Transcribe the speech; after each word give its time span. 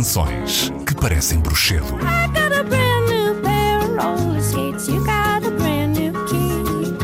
canções 0.00 0.72
que 0.86 0.94
parecem 0.94 1.38
bruxedo. 1.40 1.84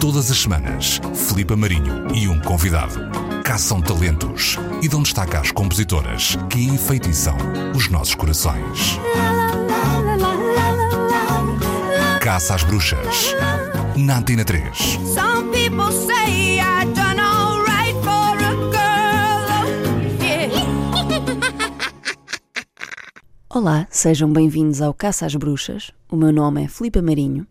Todas 0.00 0.30
as 0.30 0.38
semanas, 0.38 0.98
Filipe 1.14 1.54
Marinho 1.54 2.06
e 2.14 2.26
um 2.26 2.40
convidado 2.40 2.98
caçam 3.44 3.82
talentos 3.82 4.56
e 4.80 4.88
dão 4.88 5.02
destaque 5.02 5.36
às 5.36 5.50
compositoras 5.50 6.38
que 6.48 6.64
enfeitiçam 6.64 7.36
os 7.74 7.90
nossos 7.90 8.14
corações. 8.14 8.98
Caça 12.22 12.54
às 12.54 12.64
bruxas. 12.64 13.34
Na 13.94 14.16
Antena 14.16 14.42
3. 14.42 14.98
Olá, 23.58 23.86
sejam 23.88 24.30
bem-vindos 24.30 24.82
ao 24.82 24.92
Caça 24.92 25.24
às 25.24 25.34
Bruxas. 25.34 25.90
O 26.10 26.14
meu 26.14 26.30
nome 26.30 26.64
é 26.64 26.68
Filipe 26.68 27.00
Marinho 27.00 27.46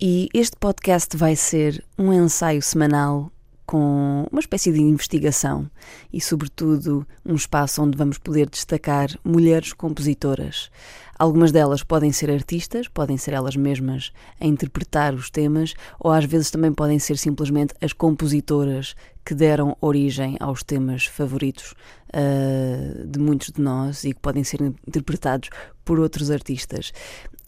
e 0.00 0.28
este 0.34 0.56
podcast 0.56 1.16
vai 1.16 1.36
ser 1.36 1.80
um 1.96 2.12
ensaio 2.12 2.60
semanal 2.60 3.30
com 3.64 4.26
uma 4.32 4.40
espécie 4.40 4.72
de 4.72 4.80
investigação 4.80 5.70
e, 6.12 6.20
sobretudo, 6.20 7.06
um 7.24 7.36
espaço 7.36 7.80
onde 7.80 7.96
vamos 7.96 8.18
poder 8.18 8.50
destacar 8.50 9.10
mulheres 9.22 9.72
compositoras. 9.72 10.72
Algumas 11.16 11.52
delas 11.52 11.84
podem 11.84 12.10
ser 12.10 12.32
artistas, 12.32 12.88
podem 12.88 13.16
ser 13.16 13.32
elas 13.32 13.54
mesmas 13.54 14.10
a 14.40 14.46
interpretar 14.46 15.14
os 15.14 15.30
temas, 15.30 15.72
ou 16.00 16.10
às 16.10 16.24
vezes 16.24 16.50
também 16.50 16.72
podem 16.72 16.98
ser 16.98 17.16
simplesmente 17.16 17.74
as 17.80 17.92
compositoras 17.92 18.96
que 19.28 19.34
deram 19.34 19.76
origem 19.82 20.38
aos 20.40 20.62
temas 20.62 21.04
favoritos 21.04 21.74
ah, 22.14 23.04
de 23.04 23.18
muitos 23.18 23.50
de 23.50 23.60
nós 23.60 24.02
e 24.04 24.14
que 24.14 24.20
podem 24.20 24.42
ser 24.42 24.62
interpretados 24.62 25.50
por 25.84 26.00
outros 26.00 26.30
artistas. 26.30 26.94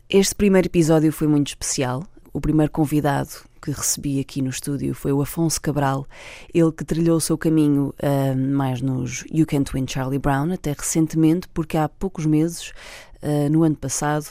Este 0.07 0.35
primeiro 0.35 0.69
episódio 0.69 1.11
foi 1.11 1.27
muito 1.27 1.49
especial. 1.49 2.05
O 2.35 2.41
primeiro 2.41 2.71
convidado 2.71 3.31
que 3.63 3.71
recebi 3.71 4.21
aqui 4.21 4.43
no 4.43 4.51
estúdio 4.51 4.95
foi 4.95 5.11
o 5.11 5.23
Afonso 5.23 5.59
Cabral, 5.59 6.07
ele 6.53 6.71
que 6.71 6.85
trilhou 6.85 7.17
o 7.17 7.21
seu 7.21 7.39
caminho 7.39 7.95
ah, 8.03 8.37
mais 8.37 8.83
nos 8.83 9.25
You 9.33 9.47
Can't 9.47 9.73
Win 9.73 9.87
Charlie 9.89 10.19
Brown, 10.19 10.53
até 10.53 10.73
recentemente, 10.73 11.49
porque 11.49 11.79
há 11.79 11.89
poucos 11.89 12.27
meses, 12.27 12.75
ah, 13.23 13.49
no 13.51 13.63
ano 13.63 13.77
passado, 13.77 14.27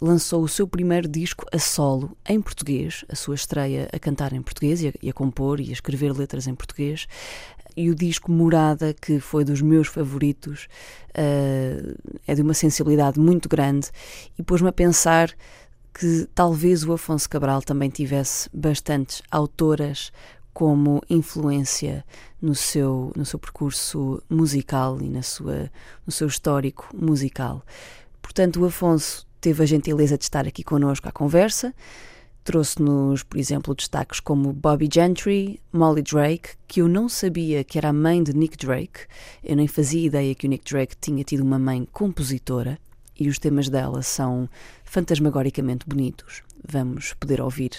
lançou 0.00 0.42
o 0.42 0.48
seu 0.48 0.66
primeiro 0.66 1.08
disco 1.08 1.46
a 1.52 1.58
solo 1.58 2.16
em 2.28 2.40
português, 2.40 3.04
a 3.08 3.14
sua 3.14 3.34
estreia 3.34 3.88
a 3.92 3.98
cantar 3.98 4.32
em 4.32 4.42
português 4.42 4.82
e 4.82 4.88
a, 4.88 4.92
e 5.02 5.10
a 5.10 5.12
compor 5.12 5.60
e 5.60 5.70
a 5.70 5.72
escrever 5.72 6.12
letras 6.12 6.46
em 6.46 6.54
português. 6.54 7.06
E 7.74 7.88
o 7.88 7.94
disco 7.94 8.30
Morada, 8.30 8.92
que 8.92 9.18
foi 9.18 9.44
dos 9.44 9.62
meus 9.62 9.88
favoritos, 9.88 10.68
ah, 11.14 11.94
é 12.26 12.34
de 12.34 12.42
uma 12.42 12.54
sensibilidade 12.54 13.18
muito 13.18 13.48
grande 13.48 13.90
e 14.38 14.42
pôs-me 14.42 14.68
a 14.68 14.72
pensar 14.72 15.32
que 15.94 16.26
talvez 16.34 16.84
o 16.84 16.92
Afonso 16.92 17.28
Cabral 17.28 17.60
também 17.62 17.90
tivesse 17.90 18.48
bastantes 18.52 19.22
autoras 19.30 20.10
como 20.52 21.02
influência 21.08 22.04
no 22.40 22.54
seu, 22.54 23.12
no 23.16 23.24
seu 23.24 23.38
percurso 23.38 24.22
musical 24.28 25.00
e 25.00 25.08
na 25.08 25.22
sua, 25.22 25.70
no 26.06 26.12
seu 26.12 26.26
histórico 26.26 26.88
musical. 26.94 27.64
Portanto, 28.22 28.60
o 28.60 28.64
Afonso 28.64 29.26
teve 29.40 29.62
a 29.62 29.66
gentileza 29.66 30.16
de 30.16 30.24
estar 30.24 30.46
aqui 30.46 30.62
connosco 30.62 31.08
à 31.08 31.12
conversa. 31.12 31.74
Trouxe-nos, 32.44 33.22
por 33.22 33.38
exemplo, 33.38 33.74
destaques 33.74 34.20
como 34.20 34.52
Bobby 34.52 34.88
Gentry, 34.92 35.60
Molly 35.72 36.02
Drake, 36.02 36.50
que 36.66 36.80
eu 36.80 36.88
não 36.88 37.08
sabia 37.08 37.62
que 37.62 37.78
era 37.78 37.90
a 37.90 37.92
mãe 37.92 38.22
de 38.22 38.32
Nick 38.32 38.56
Drake. 38.56 39.00
Eu 39.44 39.56
nem 39.56 39.68
fazia 39.68 40.06
ideia 40.06 40.34
que 40.34 40.46
o 40.46 40.48
Nick 40.50 40.64
Drake 40.72 40.96
tinha 41.00 41.22
tido 41.22 41.42
uma 41.42 41.58
mãe 41.58 41.86
compositora 41.92 42.78
e 43.18 43.28
os 43.28 43.38
temas 43.38 43.68
dela 43.68 44.02
são 44.02 44.48
fantasmagoricamente 44.84 45.86
bonitos. 45.86 46.42
Vamos 46.66 47.14
poder 47.14 47.40
ouvir 47.40 47.70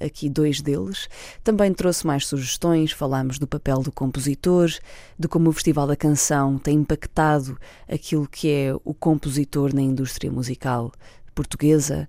aqui 0.00 0.28
dois 0.28 0.60
deles. 0.60 1.08
Também 1.44 1.72
trouxe 1.72 2.06
mais 2.06 2.26
sugestões, 2.26 2.92
falámos 2.92 3.38
do 3.38 3.46
papel 3.46 3.82
do 3.82 3.92
compositor, 3.92 4.70
de 5.18 5.28
como 5.28 5.50
o 5.50 5.52
Festival 5.52 5.86
da 5.86 5.96
Canção 5.96 6.58
tem 6.58 6.78
impactado 6.78 7.58
aquilo 7.88 8.26
que 8.26 8.50
é 8.50 8.74
o 8.84 8.94
compositor 8.94 9.74
na 9.74 9.82
indústria 9.82 10.30
musical 10.30 10.92
portuguesa. 11.34 12.08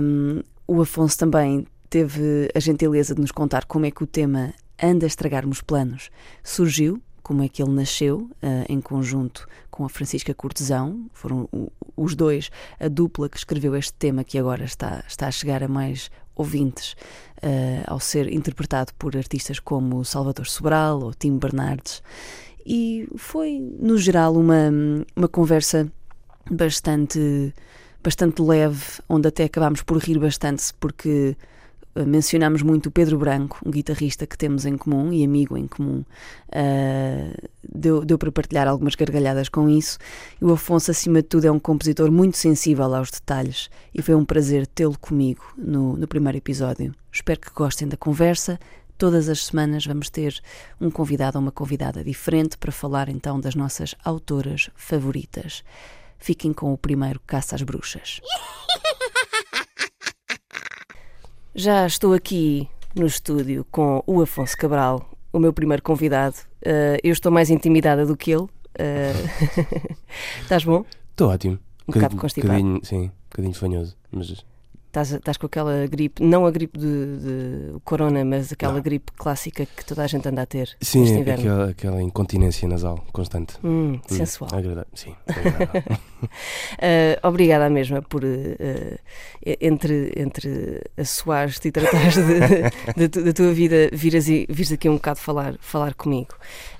Um, 0.00 0.42
o 0.66 0.80
Afonso 0.80 1.18
também 1.18 1.66
teve 1.88 2.48
a 2.54 2.60
gentileza 2.60 3.14
de 3.14 3.20
nos 3.20 3.32
contar 3.32 3.64
como 3.64 3.86
é 3.86 3.90
que 3.90 4.02
o 4.02 4.06
tema 4.06 4.54
Anda 4.82 5.04
a 5.04 5.08
Estragar-me 5.08 5.52
os 5.52 5.60
Planos 5.60 6.10
surgiu, 6.42 7.02
como 7.30 7.44
é 7.44 7.48
que 7.48 7.62
ele 7.62 7.70
nasceu 7.70 8.28
ah, 8.42 8.64
em 8.68 8.80
conjunto 8.80 9.46
com 9.70 9.84
a 9.84 9.88
Francisca 9.88 10.34
Cortesão. 10.34 11.06
Foram 11.12 11.48
o- 11.52 11.70
os 11.96 12.16
dois 12.16 12.50
a 12.80 12.88
dupla 12.88 13.28
que 13.28 13.36
escreveu 13.36 13.76
este 13.76 13.92
tema 13.92 14.24
que 14.24 14.36
agora 14.36 14.64
está, 14.64 15.04
está 15.06 15.28
a 15.28 15.30
chegar 15.30 15.62
a 15.62 15.68
mais 15.68 16.10
ouvintes 16.34 16.96
ah, 17.40 17.84
ao 17.86 18.00
ser 18.00 18.32
interpretado 18.32 18.92
por 18.98 19.16
artistas 19.16 19.60
como 19.60 20.04
Salvador 20.04 20.48
Sobral 20.48 21.00
ou 21.04 21.14
Tim 21.14 21.38
Bernardes. 21.38 22.02
E 22.66 23.08
foi, 23.16 23.60
no 23.78 23.96
geral, 23.96 24.34
uma, 24.34 24.68
uma 25.14 25.28
conversa 25.28 25.88
bastante, 26.50 27.54
bastante 28.02 28.42
leve, 28.42 28.84
onde 29.08 29.28
até 29.28 29.44
acabámos 29.44 29.82
por 29.82 29.98
rir 29.98 30.18
bastante, 30.18 30.74
porque 30.80 31.36
mencionámos 31.94 32.62
muito 32.62 32.86
o 32.86 32.90
Pedro 32.90 33.18
Branco, 33.18 33.58
um 33.64 33.70
guitarrista 33.70 34.26
que 34.26 34.38
temos 34.38 34.64
em 34.64 34.76
comum 34.76 35.12
e 35.12 35.24
amigo 35.24 35.56
em 35.56 35.66
comum. 35.66 36.04
Ah, 36.52 37.32
deu, 37.62 38.04
deu 38.04 38.18
para 38.18 38.30
partilhar 38.30 38.68
algumas 38.68 38.94
gargalhadas 38.94 39.48
com 39.48 39.68
isso. 39.68 39.98
E 40.40 40.44
o 40.44 40.52
Afonso, 40.52 40.90
acima 40.90 41.22
de 41.22 41.28
tudo, 41.28 41.46
é 41.46 41.50
um 41.50 41.58
compositor 41.58 42.10
muito 42.10 42.36
sensível 42.36 42.94
aos 42.94 43.10
detalhes 43.10 43.68
e 43.94 44.02
foi 44.02 44.14
um 44.14 44.24
prazer 44.24 44.66
tê-lo 44.66 44.98
comigo 44.98 45.42
no, 45.56 45.96
no 45.96 46.06
primeiro 46.06 46.38
episódio. 46.38 46.94
Espero 47.12 47.40
que 47.40 47.50
gostem 47.50 47.88
da 47.88 47.96
conversa. 47.96 48.58
Todas 48.96 49.28
as 49.28 49.46
semanas 49.46 49.86
vamos 49.86 50.10
ter 50.10 50.40
um 50.80 50.90
convidado 50.90 51.38
ou 51.38 51.42
uma 51.42 51.50
convidada 51.50 52.04
diferente 52.04 52.58
para 52.58 52.70
falar 52.70 53.08
então 53.08 53.40
das 53.40 53.54
nossas 53.54 53.94
autoras 54.04 54.70
favoritas. 54.76 55.64
Fiquem 56.18 56.52
com 56.52 56.72
o 56.72 56.78
primeiro 56.78 57.18
Caça 57.26 57.56
às 57.56 57.62
Bruxas. 57.62 58.20
Já 61.54 61.84
estou 61.84 62.14
aqui 62.14 62.68
no 62.94 63.06
estúdio 63.06 63.66
com 63.72 64.04
o 64.06 64.22
Afonso 64.22 64.56
Cabral, 64.56 65.10
o 65.32 65.38
meu 65.40 65.52
primeiro 65.52 65.82
convidado. 65.82 66.36
Uh, 66.62 66.96
eu 67.02 67.12
estou 67.12 67.32
mais 67.32 67.50
intimidada 67.50 68.06
do 68.06 68.16
que 68.16 68.30
ele. 68.30 68.42
Uh, 68.42 68.48
Estás 70.42 70.62
bom? 70.62 70.84
Estou 71.10 71.28
ótimo. 71.28 71.58
Um 71.88 71.92
bocado 71.92 72.16
constipado. 72.16 72.52
bocadinho, 72.52 72.80
sim, 72.84 73.06
um 73.06 73.10
bocadinho 73.30 73.54
fanhoso. 73.54 73.96
Mas 74.12 74.44
Estás, 74.90 75.12
estás 75.12 75.36
com 75.36 75.46
aquela 75.46 75.86
gripe, 75.86 76.20
não 76.20 76.44
a 76.44 76.50
gripe 76.50 76.76
de, 76.76 76.86
de 77.18 77.80
corona, 77.84 78.24
mas 78.24 78.52
aquela 78.52 78.72
Não. 78.74 78.82
gripe 78.82 79.12
clássica 79.12 79.64
que 79.64 79.84
toda 79.84 80.02
a 80.02 80.06
gente 80.08 80.28
anda 80.28 80.42
a 80.42 80.46
ter 80.46 80.76
sim, 80.80 81.04
é 81.16 81.32
aquela, 81.32 81.70
aquela 81.70 82.02
incontinência 82.02 82.66
nasal 82.68 83.04
constante. 83.12 83.54
Hum, 83.62 83.92
Hum, 83.92 84.00
sensual. 84.08 84.50
agradável. 84.52 84.90
Sim, 84.92 85.14
agradável. 85.28 85.82
Uh, 86.22 87.28
obrigada 87.28 87.66
à 87.66 87.70
mesma 87.70 88.02
por, 88.02 88.24
uh, 88.24 88.98
entre, 89.60 90.12
entre 90.16 90.82
assoares-te 90.96 91.68
e 91.68 91.72
tratares 91.72 92.16
da 93.24 93.32
tua 93.32 93.52
vida, 93.52 93.90
vires, 93.92 94.26
vires 94.26 94.72
aqui 94.72 94.88
um 94.88 94.94
bocado 94.94 95.20
falar, 95.20 95.54
falar 95.60 95.94
comigo. 95.94 96.34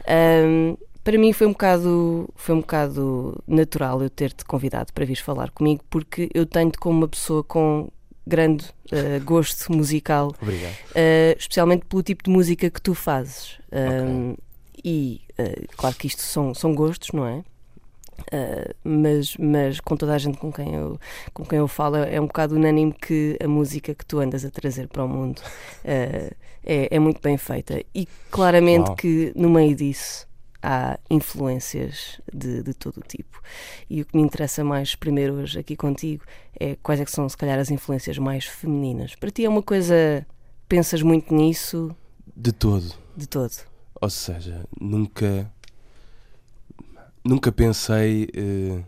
Um, 0.08 0.76
para 1.04 1.16
mim 1.16 1.32
foi 1.32 1.46
um 1.46 1.52
bocado 1.52 2.28
foi 2.34 2.54
um 2.56 2.60
bocado 2.60 3.40
natural 3.46 4.02
eu 4.02 4.10
ter-te 4.10 4.44
convidado 4.44 4.92
para 4.92 5.04
vir 5.04 5.16
falar 5.16 5.50
comigo 5.50 5.82
porque 5.88 6.28
eu 6.34 6.44
tenho-te 6.44 6.76
como 6.78 6.98
uma 6.98 7.08
pessoa 7.08 7.42
com 7.42 7.88
grande 8.26 8.66
uh, 8.92 9.24
gosto 9.24 9.72
musical 9.72 10.32
Obrigado. 10.40 10.74
Uh, 10.90 11.36
especialmente 11.38 11.84
pelo 11.86 12.02
tipo 12.02 12.24
de 12.24 12.30
música 12.30 12.70
que 12.70 12.80
tu 12.80 12.94
fazes. 12.94 13.58
Um, 13.72 14.34
E, 14.82 15.20
uh, 15.38 15.66
claro 15.76 15.94
que 15.94 16.06
isto 16.06 16.22
são, 16.22 16.54
são 16.54 16.74
gostos, 16.74 17.10
não 17.12 17.26
é? 17.26 17.42
Mas, 18.84 19.36
mas 19.38 19.80
com 19.80 19.96
toda 19.96 20.14
a 20.14 20.18
gente 20.18 20.38
com 20.38 20.52
quem, 20.52 20.74
eu, 20.74 20.98
com 21.32 21.44
quem 21.44 21.58
eu 21.58 21.66
falo, 21.66 21.96
é 21.96 22.20
um 22.20 22.26
bocado 22.26 22.54
unânime 22.54 22.92
que 22.92 23.36
a 23.42 23.48
música 23.48 23.94
que 23.94 24.04
tu 24.04 24.20
andas 24.20 24.44
a 24.44 24.50
trazer 24.50 24.88
para 24.88 25.04
o 25.04 25.08
mundo 25.08 25.42
é, 25.82 26.30
é 26.62 26.98
muito 26.98 27.20
bem 27.20 27.36
feita. 27.36 27.82
E 27.94 28.06
claramente 28.30 28.94
que 28.94 29.32
no 29.34 29.48
meio 29.48 29.74
disso 29.74 30.28
há 30.62 30.98
influências 31.10 32.20
de, 32.32 32.62
de 32.62 32.74
todo 32.74 32.98
o 32.98 33.02
tipo. 33.02 33.40
E 33.88 34.02
o 34.02 34.04
que 34.04 34.16
me 34.16 34.22
interessa 34.22 34.62
mais 34.64 34.94
primeiro 34.94 35.34
hoje 35.34 35.58
aqui 35.58 35.76
contigo 35.76 36.24
é 36.58 36.76
quais 36.82 37.00
é 37.00 37.04
que 37.04 37.10
são, 37.10 37.28
se 37.28 37.36
calhar, 37.36 37.58
as 37.58 37.70
influências 37.70 38.18
mais 38.18 38.44
femininas. 38.44 39.14
Para 39.14 39.30
ti 39.30 39.44
é 39.44 39.48
uma 39.48 39.62
coisa. 39.62 40.26
Pensas 40.68 41.02
muito 41.02 41.34
nisso 41.34 41.94
De 42.36 42.52
todo. 42.52 42.94
de 43.16 43.26
todo? 43.26 43.52
Ou 44.00 44.10
seja, 44.10 44.64
nunca. 44.80 45.50
Nunca 47.24 47.52
pensei, 47.52 48.28
eh, 48.34 48.82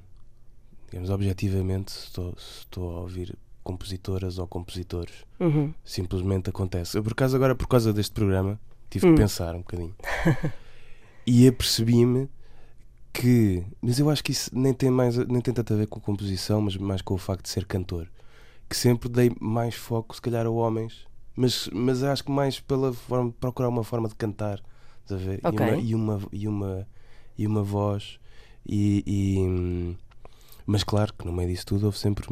digamos, 0.90 1.10
objetivamente, 1.10 1.92
se 1.92 2.06
estou, 2.06 2.34
estou 2.38 2.96
a 2.96 3.00
ouvir 3.00 3.36
compositoras 3.62 4.38
ou 4.38 4.46
compositores. 4.46 5.12
Uhum. 5.38 5.72
Simplesmente 5.84 6.48
acontece. 6.50 6.96
Eu, 6.96 7.02
por 7.02 7.12
acaso, 7.12 7.36
agora, 7.36 7.54
por 7.54 7.66
causa 7.68 7.92
deste 7.92 8.12
programa, 8.12 8.58
tive 8.88 9.06
Hum. 9.06 9.14
que 9.14 9.20
pensar 9.20 9.54
um 9.54 9.58
bocadinho. 9.58 9.94
e 11.26 11.46
apercebi-me 11.48 12.28
que. 13.12 13.64
Mas 13.80 13.98
eu 13.98 14.08
acho 14.10 14.22
que 14.24 14.32
isso 14.32 14.50
nem 14.52 14.72
tem, 14.72 14.90
mais, 14.90 15.16
nem 15.16 15.40
tem 15.40 15.52
tanto 15.54 15.72
a 15.72 15.76
ver 15.76 15.86
com 15.86 15.98
a 15.98 16.02
composição, 16.02 16.60
mas 16.60 16.76
mais 16.76 17.02
com 17.02 17.14
o 17.14 17.18
facto 17.18 17.42
de 17.44 17.50
ser 17.50 17.64
cantor. 17.66 18.08
Que 18.68 18.76
sempre 18.76 19.08
dei 19.08 19.30
mais 19.40 19.74
foco, 19.74 20.14
se 20.14 20.22
calhar, 20.22 20.46
a 20.46 20.50
homens, 20.50 21.06
mas, 21.36 21.68
mas 21.72 22.02
acho 22.02 22.24
que 22.24 22.30
mais 22.30 22.58
pela 22.58 22.92
forma, 22.92 23.30
procurar 23.32 23.68
uma 23.68 23.84
forma 23.84 24.08
de 24.08 24.14
cantar, 24.14 24.62
a 25.10 25.14
ver? 25.14 25.40
Ok. 25.44 25.66
E, 25.66 25.70
uma, 25.70 25.78
e, 25.78 25.94
uma, 25.94 26.28
e, 26.32 26.48
uma, 26.48 26.88
e 27.38 27.46
uma 27.46 27.62
voz. 27.62 28.18
E, 28.64 29.02
e- 29.06 29.96
mas 30.64 30.84
claro 30.84 31.12
que 31.12 31.26
no 31.26 31.32
meio 31.32 31.48
disso 31.50 31.66
tudo 31.66 31.86
houve 31.86 31.98
sempre 31.98 32.24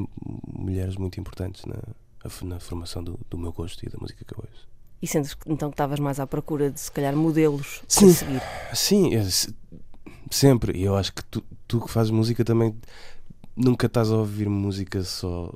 mulheres 0.46 0.96
muito 0.96 1.18
importantes 1.18 1.64
na, 1.66 1.76
na 2.44 2.60
formação 2.60 3.02
do, 3.02 3.18
do 3.28 3.36
meu 3.36 3.52
gosto 3.52 3.84
e 3.84 3.88
da 3.88 3.98
música 4.00 4.24
que 4.24 4.32
eu 4.32 4.44
ouço. 4.48 4.68
E 5.02 5.06
sentes 5.06 5.34
que, 5.34 5.50
então 5.50 5.70
que 5.70 5.74
estavas 5.74 5.98
mais 5.98 6.20
à 6.20 6.26
procura 6.26 6.70
de 6.70 6.78
se 6.80 6.90
calhar 6.92 7.16
modelos 7.16 7.82
Sim. 7.88 8.10
a 8.10 8.14
seguir. 8.14 8.42
Sim, 8.74 9.14
é 9.14 9.24
se- 9.24 9.54
sempre. 10.30 10.78
E 10.78 10.82
eu 10.84 10.96
acho 10.96 11.12
que 11.12 11.24
tu, 11.24 11.42
tu 11.66 11.80
que 11.80 11.90
fazes 11.90 12.10
música 12.10 12.44
também 12.44 12.74
nunca 13.56 13.86
estás 13.86 14.10
a 14.10 14.16
ouvir 14.16 14.48
música 14.48 15.02
só, 15.02 15.52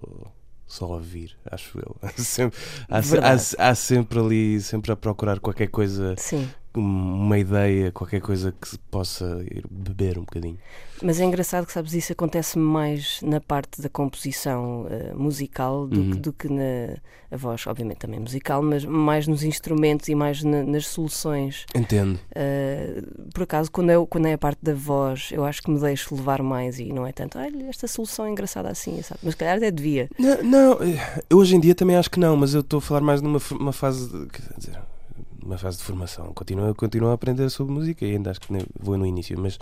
só 0.66 0.86
a 0.86 0.88
ouvir, 0.96 1.36
acho 1.50 1.78
eu. 1.78 1.96
Sempre, 2.16 2.58
há, 2.88 2.98
há 2.98 3.70
há 3.70 3.74
sempre 3.74 4.18
ali, 4.18 4.60
sempre 4.60 4.92
a 4.92 4.96
procurar 4.96 5.40
qualquer 5.40 5.68
coisa, 5.68 6.14
Sim. 6.16 6.48
Uma 6.80 7.38
ideia, 7.38 7.92
qualquer 7.92 8.20
coisa 8.20 8.52
que 8.60 8.68
se 8.68 8.78
possa 8.90 9.44
ir 9.50 9.64
beber 9.70 10.18
um 10.18 10.22
bocadinho. 10.22 10.58
Mas 11.02 11.20
é 11.20 11.24
engraçado 11.24 11.66
que 11.66 11.72
sabes, 11.72 11.92
isso 11.92 12.12
acontece 12.12 12.58
mais 12.58 13.20
na 13.22 13.40
parte 13.40 13.80
da 13.82 13.88
composição 13.88 14.86
eh, 14.90 15.12
musical 15.14 15.86
do, 15.86 16.00
Uhum. 16.00 16.10
que, 16.10 16.18
do 16.18 16.32
que 16.32 16.48
na 16.48 16.96
a 17.30 17.36
voz, 17.36 17.66
obviamente 17.66 17.98
também 17.98 18.20
musical, 18.20 18.62
mas 18.62 18.84
mais 18.84 19.26
nos 19.26 19.42
instrumentos 19.42 20.06
e 20.08 20.14
mais 20.14 20.44
na- 20.44 20.62
nas 20.62 20.86
soluções. 20.86 21.66
Entendo. 21.74 22.18
Eh, 22.32 23.02
por 23.32 23.42
acaso, 23.42 23.70
quando 23.72 23.90
é, 23.90 24.06
quando 24.06 24.26
é 24.26 24.34
a 24.34 24.38
parte 24.38 24.60
da 24.62 24.72
voz, 24.74 25.30
eu 25.32 25.44
acho 25.44 25.60
que 25.62 25.68
me 25.70 25.80
deixo 25.80 26.14
levar 26.14 26.42
mais 26.42 26.78
e 26.78 26.92
não 26.92 27.04
é 27.04 27.10
tanto, 27.12 27.36
olha, 27.38 27.64
esta 27.66 27.88
solução 27.88 28.26
é 28.26 28.30
engraçada 28.30 28.68
assim, 28.68 29.02
sabe? 29.02 29.20
Mas 29.24 29.34
calhar 29.34 29.56
até 29.56 29.70
devia. 29.70 30.08
Não, 30.16 30.42
não, 30.44 30.72
eh, 30.82 31.22
eu 31.28 31.38
hoje 31.38 31.56
em 31.56 31.60
dia 31.60 31.74
também 31.74 31.96
acho 31.96 32.10
que 32.10 32.20
não, 32.20 32.36
mas 32.36 32.54
eu 32.54 32.60
estou 32.60 32.78
a 32.78 32.80
falar 32.82 33.00
mais 33.00 33.20
numa 33.20 33.40
uma 33.50 33.72
fase, 33.72 34.08
de, 34.08 34.26
quer 34.28 34.54
dizer, 34.56 34.78
uma 35.44 35.58
fase 35.58 35.78
de 35.78 35.84
formação. 35.84 36.32
Continuo, 36.34 36.74
continuo 36.74 37.10
a 37.10 37.12
aprender 37.14 37.48
sobre 37.50 37.72
música 37.72 38.04
e 38.04 38.12
ainda 38.12 38.30
acho 38.30 38.40
que 38.40 38.52
nem 38.52 38.62
vou 38.80 38.96
no 38.96 39.04
início, 39.06 39.38
mas, 39.38 39.58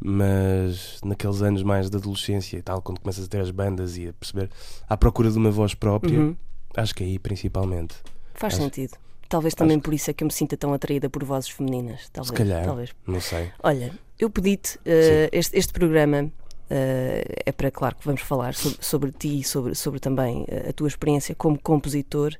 mas 0.00 1.00
naqueles 1.04 1.42
anos 1.42 1.62
mais 1.62 1.88
de 1.88 1.96
adolescência 1.96 2.56
e 2.56 2.62
tal, 2.62 2.82
quando 2.82 3.00
começas 3.00 3.24
a 3.24 3.28
ter 3.28 3.40
as 3.40 3.50
bandas 3.50 3.96
e 3.96 4.08
a 4.08 4.12
perceber 4.12 4.50
à 4.88 4.96
procura 4.96 5.30
de 5.30 5.38
uma 5.38 5.50
voz 5.50 5.74
própria, 5.74 6.18
Uhum. 6.18 6.36
acho 6.76 6.94
que 6.94 7.04
aí 7.04 7.18
principalmente. 7.18 7.94
Faz 8.34 8.54
Acho- 8.54 8.62
sentido. 8.64 8.96
Talvez 9.28 9.54
também 9.54 9.80
por 9.80 9.94
isso 9.94 10.10
é 10.10 10.12
que 10.14 10.22
eu 10.22 10.26
me 10.26 10.32
sinta 10.32 10.58
tão 10.58 10.74
atraída 10.74 11.08
por 11.08 11.24
vozes 11.24 11.48
femininas. 11.48 12.10
Talvez, 12.12 12.28
Se 12.28 12.34
calhar. 12.34 12.64
talvez. 12.66 12.90
Não 13.06 13.18
sei. 13.18 13.50
Olha, 13.62 13.90
eu 14.18 14.28
pedi-te, 14.28 14.78
eh, 14.84 15.30
este, 15.32 15.56
este 15.56 15.72
programa 15.72 16.30
é 16.74 17.52
para, 17.52 17.70
claro, 17.70 17.96
que 17.96 18.04
vamos 18.06 18.20
falar 18.22 18.54
sobre, 18.54 18.78
sobre 18.80 19.12
ti 19.12 19.40
e 19.40 19.44
sobre, 19.44 19.74
sobre 19.74 20.00
também 20.00 20.44
eh, 20.48 20.68
a 20.70 20.72
tua 20.72 20.88
experiência 20.88 21.34
como 21.34 21.58
compositor, 21.58 22.34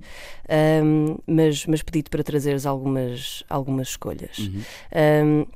ahm, 0.48 1.16
mas, 1.26 1.66
mas 1.66 1.82
pedi-te 1.82 2.08
para 2.10 2.22
trazeres 2.24 2.64
algumas, 2.66 3.44
algumas 3.48 3.88
escolhas. 3.88 4.38
Uhum. 4.38 4.62
Ahm, 4.94 5.46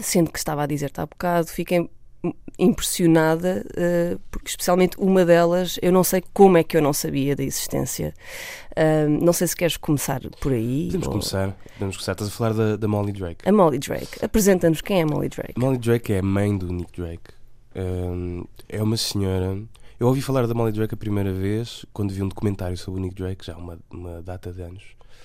sendo 0.00 0.30
que 0.30 0.38
estava 0.38 0.62
a 0.64 0.66
dizer-te 0.66 1.00
há 1.00 1.06
bocado, 1.06 1.46
fiquei 1.48 1.88
impressionada, 2.58 3.64
eh, 3.76 4.16
porque 4.30 4.48
especialmente 4.48 4.96
uma 4.98 5.24
delas, 5.24 5.78
eu 5.80 5.92
não 5.92 6.02
sei 6.02 6.22
como 6.34 6.56
é 6.58 6.64
que 6.64 6.76
eu 6.76 6.82
não 6.82 6.92
sabia 6.92 7.36
da 7.36 7.44
existência. 7.44 8.12
Ahm, 8.76 9.18
não 9.24 9.32
sei 9.32 9.46
se 9.46 9.54
queres 9.56 9.76
começar 9.76 10.20
por 10.40 10.52
aí. 10.52 10.86
Podemos 10.86 11.06
ou- 11.06 11.12
começar. 11.12 11.56
Podemos 11.74 11.96
começar. 11.96 12.12
Estás 12.12 12.28
a 12.30 12.32
falar 12.32 12.52
da, 12.54 12.76
da 12.76 12.88
Molly 12.88 13.12
Drake. 13.12 13.48
A 13.48 13.52
Molly 13.52 13.78
Drake. 13.78 14.24
Apresenta-nos 14.24 14.80
quem 14.80 14.98
é 15.00 15.02
a 15.02 15.06
Molly 15.06 15.28
Drake. 15.28 15.54
Molly 15.56 15.78
Drake 15.78 16.12
é 16.12 16.18
a 16.18 16.22
mãe 16.22 16.56
do 16.58 16.66
Nick 16.72 17.00
Drake. 17.00 17.37
É 18.68 18.82
uma 18.82 18.96
senhora. 18.96 19.60
Eu 19.98 20.06
ouvi 20.06 20.20
falar 20.22 20.46
da 20.46 20.54
Molly 20.54 20.72
Drake 20.72 20.94
a 20.94 20.96
primeira 20.96 21.32
vez 21.32 21.84
quando 21.92 22.12
vi 22.12 22.22
um 22.22 22.28
documentário 22.28 22.76
sobre 22.76 23.00
o 23.00 23.02
Nick 23.02 23.14
Drake, 23.16 23.44
já 23.44 23.54
há 23.54 23.58
uma, 23.58 23.78
uma 23.90 24.22
data 24.22 24.52
de 24.52 24.62
anos. 24.62 24.82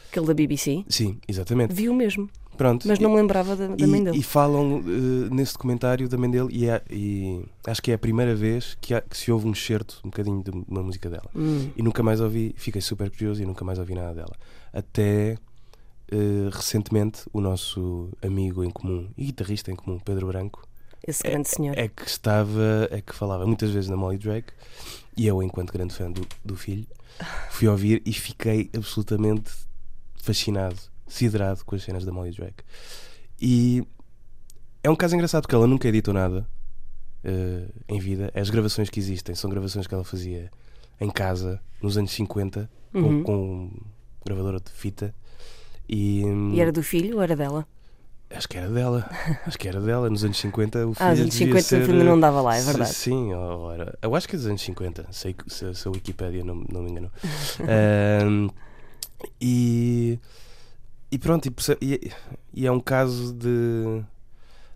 Aquele 0.09 0.25
da 0.27 0.33
BBC. 0.33 0.83
Sim, 0.89 1.17
exatamente. 1.27 1.73
Viu 1.73 1.93
mesmo, 1.93 2.29
Pronto. 2.57 2.87
mas 2.87 2.99
não 2.99 3.09
me 3.11 3.15
lembrava 3.17 3.55
da, 3.55 3.67
da 3.67 3.83
e, 3.83 3.87
mãe 3.87 4.03
dele. 4.03 4.17
e 4.17 4.23
falam 4.23 4.83
eh, 4.85 5.33
nesse 5.33 5.53
documentário 5.53 6.07
da 6.07 6.17
mãe 6.17 6.29
dele 6.29 6.49
e, 6.51 6.67
é- 6.69 6.83
e 6.89 7.43
acho 7.65 7.81
que 7.81 7.91
é 7.91 7.95
a 7.95 7.97
primeira 7.99 8.35
vez 8.35 8.77
que, 8.79 8.93
há- 8.93 9.01
que 9.01 9.17
se 9.17 9.31
ouve 9.31 9.47
um 9.47 9.51
excerto 9.51 9.99
um 10.03 10.09
bocadinho 10.09 10.43
de 10.43 10.51
uma 10.67 10.83
música 10.83 11.09
dela. 11.09 11.29
Hum. 11.35 11.69
E 11.75 11.81
nunca 11.81 12.01
mais 12.03 12.21
ouvi, 12.21 12.53
fiquei 12.57 12.81
super 12.81 13.09
curioso 13.09 13.41
e 13.41 13.45
nunca 13.45 13.65
mais 13.65 13.79
ouvi 13.79 13.95
nada 13.95 14.13
dela. 14.13 14.33
Até 14.71 15.37
eh, 16.11 16.49
recentemente 16.51 17.21
o 17.33 17.41
nosso 17.41 18.09
amigo 18.23 18.63
em 18.63 18.69
comum 18.69 19.07
e 19.17 19.25
guitarrista 19.25 19.71
em 19.71 19.75
comum, 19.75 19.97
Pedro 19.99 20.27
Branco, 20.27 20.63
Esse 21.07 21.23
grande 21.23 21.49
senhor. 21.49 21.77
é 21.77 21.87
que 21.87 22.07
estava, 22.07 22.87
é 22.91 23.01
que 23.01 23.13
falava 23.13 23.45
muitas 23.45 23.71
vezes 23.71 23.89
na 23.89 23.97
Molly 23.97 24.17
Drake 24.17 24.53
e 25.17 25.27
eu, 25.27 25.41
enquanto 25.43 25.71
grande 25.73 25.93
fã 25.93 26.09
do, 26.11 26.25
do 26.43 26.55
filho, 26.55 26.87
fui 27.51 27.67
ouvir 27.67 28.01
e 28.05 28.13
fiquei 28.13 28.69
absolutamente 28.75 29.51
fascinado, 30.15 30.77
siderado 31.07 31.63
com 31.65 31.75
as 31.75 31.83
cenas 31.83 32.05
da 32.05 32.11
Molly 32.11 32.31
Drake. 32.31 32.63
E 33.39 33.85
é 34.83 34.89
um 34.89 34.95
caso 34.95 35.15
engraçado 35.15 35.41
porque 35.43 35.55
ela 35.55 35.67
nunca 35.67 35.87
editou 35.87 36.13
nada 36.13 36.47
eh, 37.23 37.67
em 37.87 37.99
vida. 37.99 38.31
As 38.33 38.49
gravações 38.49 38.89
que 38.89 38.99
existem 38.99 39.35
são 39.35 39.49
gravações 39.49 39.85
que 39.87 39.93
ela 39.93 40.03
fazia 40.03 40.49
em 40.99 41.09
casa 41.11 41.59
nos 41.81 41.97
anos 41.97 42.11
50 42.11 42.69
com, 42.91 42.99
Uhum. 42.99 43.23
com 43.23 43.35
um 43.35 43.81
gravadora 44.25 44.59
de 44.59 44.71
fita. 44.71 45.13
E, 45.89 46.23
E 46.53 46.61
era 46.61 46.71
do 46.71 46.81
filho 46.81 47.17
ou 47.17 47.21
era 47.21 47.35
dela? 47.35 47.67
Acho 48.35 48.47
que 48.49 48.57
era 48.57 48.69
dela. 48.69 49.09
Acho 49.45 49.57
que 49.59 49.67
era 49.67 49.79
dela. 49.79 50.09
Nos 50.09 50.23
anos 50.23 50.37
50 50.39 50.87
o 50.87 50.93
filho 50.93 51.05
Ah, 51.05 51.09
nos 51.11 51.19
anos 51.21 51.33
devia 51.35 51.61
50 51.61 51.61
ser, 51.63 51.91
ainda 51.91 52.03
não 52.03 52.19
dava 52.19 52.41
lá, 52.41 52.57
é 52.57 52.61
verdade. 52.61 52.93
Sim, 52.93 53.33
ou 53.33 53.71
era, 53.71 53.97
eu 54.01 54.15
acho 54.15 54.27
que 54.27 54.35
é 54.35 54.37
dos 54.39 54.47
anos 54.47 54.61
50. 54.61 55.05
Sei 55.11 55.33
que 55.33 55.51
se, 55.53 55.73
se 55.75 55.87
a 55.87 55.91
Wikipédia 55.91 56.43
não, 56.43 56.55
não 56.71 56.81
me 56.83 56.91
enganou. 56.91 57.11
Ahm, 57.61 58.49
e, 59.39 60.19
e 61.11 61.17
pronto, 61.19 61.47
e, 61.81 62.11
e- 62.53 62.65
é 62.67 62.71
um 62.71 62.79
caso 62.79 63.33
de. 63.33 64.01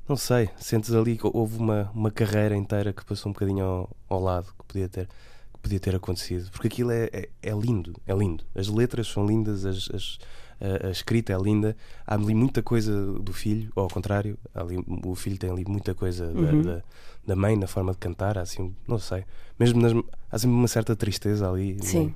Não 0.08 0.16
sei, 0.16 0.50
sentes 0.58 0.94
ali 0.94 1.18
que 1.18 1.28
houve 1.34 1.58
uma, 1.58 1.92
uma 1.94 2.10
carreira 2.12 2.56
inteira 2.56 2.94
que 2.94 3.04
passou 3.04 3.30
um 3.30 3.34
bocadinho 3.34 3.66
ao, 3.66 3.90
ao 4.08 4.22
lado 4.22 4.46
que 4.58 4.66
podia 4.66 4.88
ter 4.88 5.08
que 5.54 5.60
podia 5.62 5.80
ter 5.82 5.96
acontecido 5.96 6.50
porque 6.52 6.68
aquilo 6.68 6.92
é, 6.92 7.10
é, 7.12 7.30
é 7.42 7.52
lindo 7.52 7.94
é 8.06 8.14
lindo 8.14 8.46
as 8.56 8.68
letras 8.70 9.08
são 9.08 9.26
lindas 9.26 9.66
as, 9.66 9.90
as- 9.94 10.18
a, 10.60 10.88
a 10.88 10.92
escrita 10.92 11.34
é 11.34 11.38
linda. 11.38 11.76
Há 12.06 12.16
ali 12.16 12.34
muita 12.34 12.62
coisa 12.64 12.92
do 13.14 13.34
filho 13.34 13.72
ou 13.76 13.84
ao 13.84 13.90
contrário 13.90 14.38
ali- 14.54 14.84
o 15.06 15.16
filho 15.16 15.38
tem 15.38 15.50
ali 15.50 15.64
muita 15.68 15.94
coisa 15.94 16.28
da- 16.34 16.40
Uhum. 16.40 16.62
da, 16.62 16.84
da 17.26 17.36
mãe 17.36 17.56
na 17.58 17.68
forma 17.68 17.92
de 17.92 17.98
cantar 17.98 18.38
assim 18.38 18.76
não 18.88 18.98
sei. 19.00 19.24
Mesmo 19.60 19.82
nas, 19.82 19.92
há 20.32 20.38
sempre 20.40 20.56
uma 20.56 20.68
certa 20.68 20.96
tristeza 20.96 21.50
ali 21.50 21.78
Sim. 21.84 22.14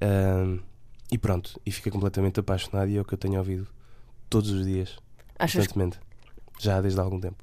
Ahm, 0.00 0.58
e 1.12 1.18
pronto 1.18 1.60
e 1.64 1.70
fiquei 1.70 1.92
completamente 1.92 2.40
apaixonado 2.40 2.88
e 2.90 2.96
é 2.96 3.00
o 3.00 3.04
que 3.04 3.14
eu 3.14 3.18
tenho 3.18 3.38
ouvido 3.38 3.66
todos 4.28 4.50
os 4.50 4.64
dias 4.64 4.96
Achas, 5.38 5.66
constantemente. 5.66 5.98
Já 6.58 6.80
desde 6.80 6.98
há 6.98 7.02
algum 7.02 7.20
tempo 7.20 7.36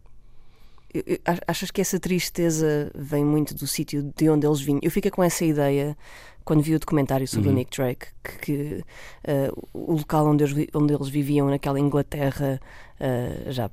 achas 1.48 1.72
que 1.72 1.82
essa 1.82 2.00
tristeza 2.00 2.92
vem 2.96 3.24
muito 3.26 3.54
do 3.56 3.66
sítio 3.68 4.12
de 4.16 4.30
onde 4.30 4.46
eles 4.46 4.62
vinham? 4.62 4.80
Eu 4.84 4.92
fiquei 4.92 5.12
com 5.12 5.24
essa 5.24 5.44
ideia 5.46 5.98
quando 6.44 6.62
vi 6.62 6.74
o 6.76 6.80
documentário 6.80 7.28
sobre 7.28 7.50
o 7.50 7.52
Uhum. 7.52 7.58
Nick 7.58 7.78
Drake, 7.78 8.08
que, 8.24 8.38
que, 8.40 8.84
eh, 9.24 9.52
o 9.74 9.94
local 9.94 10.26
onde 10.28 10.44
eles, 10.44 10.68
onde 10.74 10.94
eles 10.94 11.08
viviam, 11.08 11.48
naquela 11.50 11.80
Inglaterra 11.80 12.60
eh, 13.00 13.44
já 13.48 13.70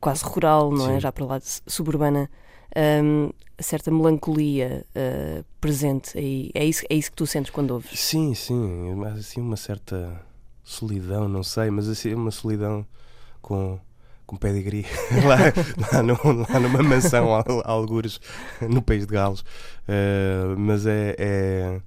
quase 0.00 0.22
rural, 0.24 0.70
não 0.70 0.86
é? 0.90 0.94
Sim. 0.94 1.00
Já 1.00 1.12
para 1.12 1.24
lá 1.24 1.38
de 1.38 1.46
suburbana, 1.66 2.30
ehm, 2.74 3.30
certa 3.58 3.90
melancolia 3.90 4.84
eh, 4.94 5.42
presente 5.60 6.16
aí. 6.18 6.50
É 6.54 6.64
isso, 6.64 6.84
é 6.90 6.94
isso 6.94 7.10
que 7.10 7.16
tu 7.16 7.26
sentes 7.26 7.50
quando 7.50 7.70
ouves? 7.72 7.98
Sim, 7.98 8.34
sim, 8.34 8.94
mas 8.96 9.18
assim 9.18 9.40
uma 9.40 9.56
certa 9.56 10.20
solidão, 10.62 11.26
não 11.28 11.42
sei, 11.42 11.70
mas 11.70 11.88
assim 11.88 12.12
uma 12.14 12.30
solidão 12.30 12.86
com, 13.40 13.80
com 14.30 14.36
pedigree 14.36 14.86
lá, 15.26 15.36
lá, 15.92 16.02
no- 16.04 16.46
lá 16.48 16.60
numa 16.60 16.82
mansão, 16.84 17.34
a, 17.34 17.40
a 17.40 17.70
algures, 17.72 18.20
no 18.60 18.80
país 18.80 19.04
de 19.04 19.12
Gales. 19.12 19.44
Eh, 19.88 20.54
mas 20.56 20.86
é, 20.86 21.16
é- 21.18 21.80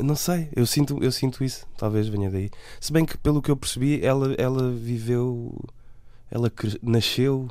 Não 0.00 0.14
sei, 0.14 0.48
eu 0.54 0.64
sinto, 0.66 1.02
eu 1.02 1.10
sinto 1.10 1.42
isso, 1.42 1.66
talvez 1.76 2.06
venha 2.06 2.30
daí. 2.30 2.48
Se 2.80 2.92
bem 2.92 3.04
que, 3.04 3.18
pelo 3.18 3.42
que 3.42 3.50
eu 3.50 3.56
percebi, 3.56 4.04
ela, 4.04 4.34
ela 4.38 4.70
viveu. 4.70 5.52
Ela 6.30 6.50
nasceu 6.80 7.50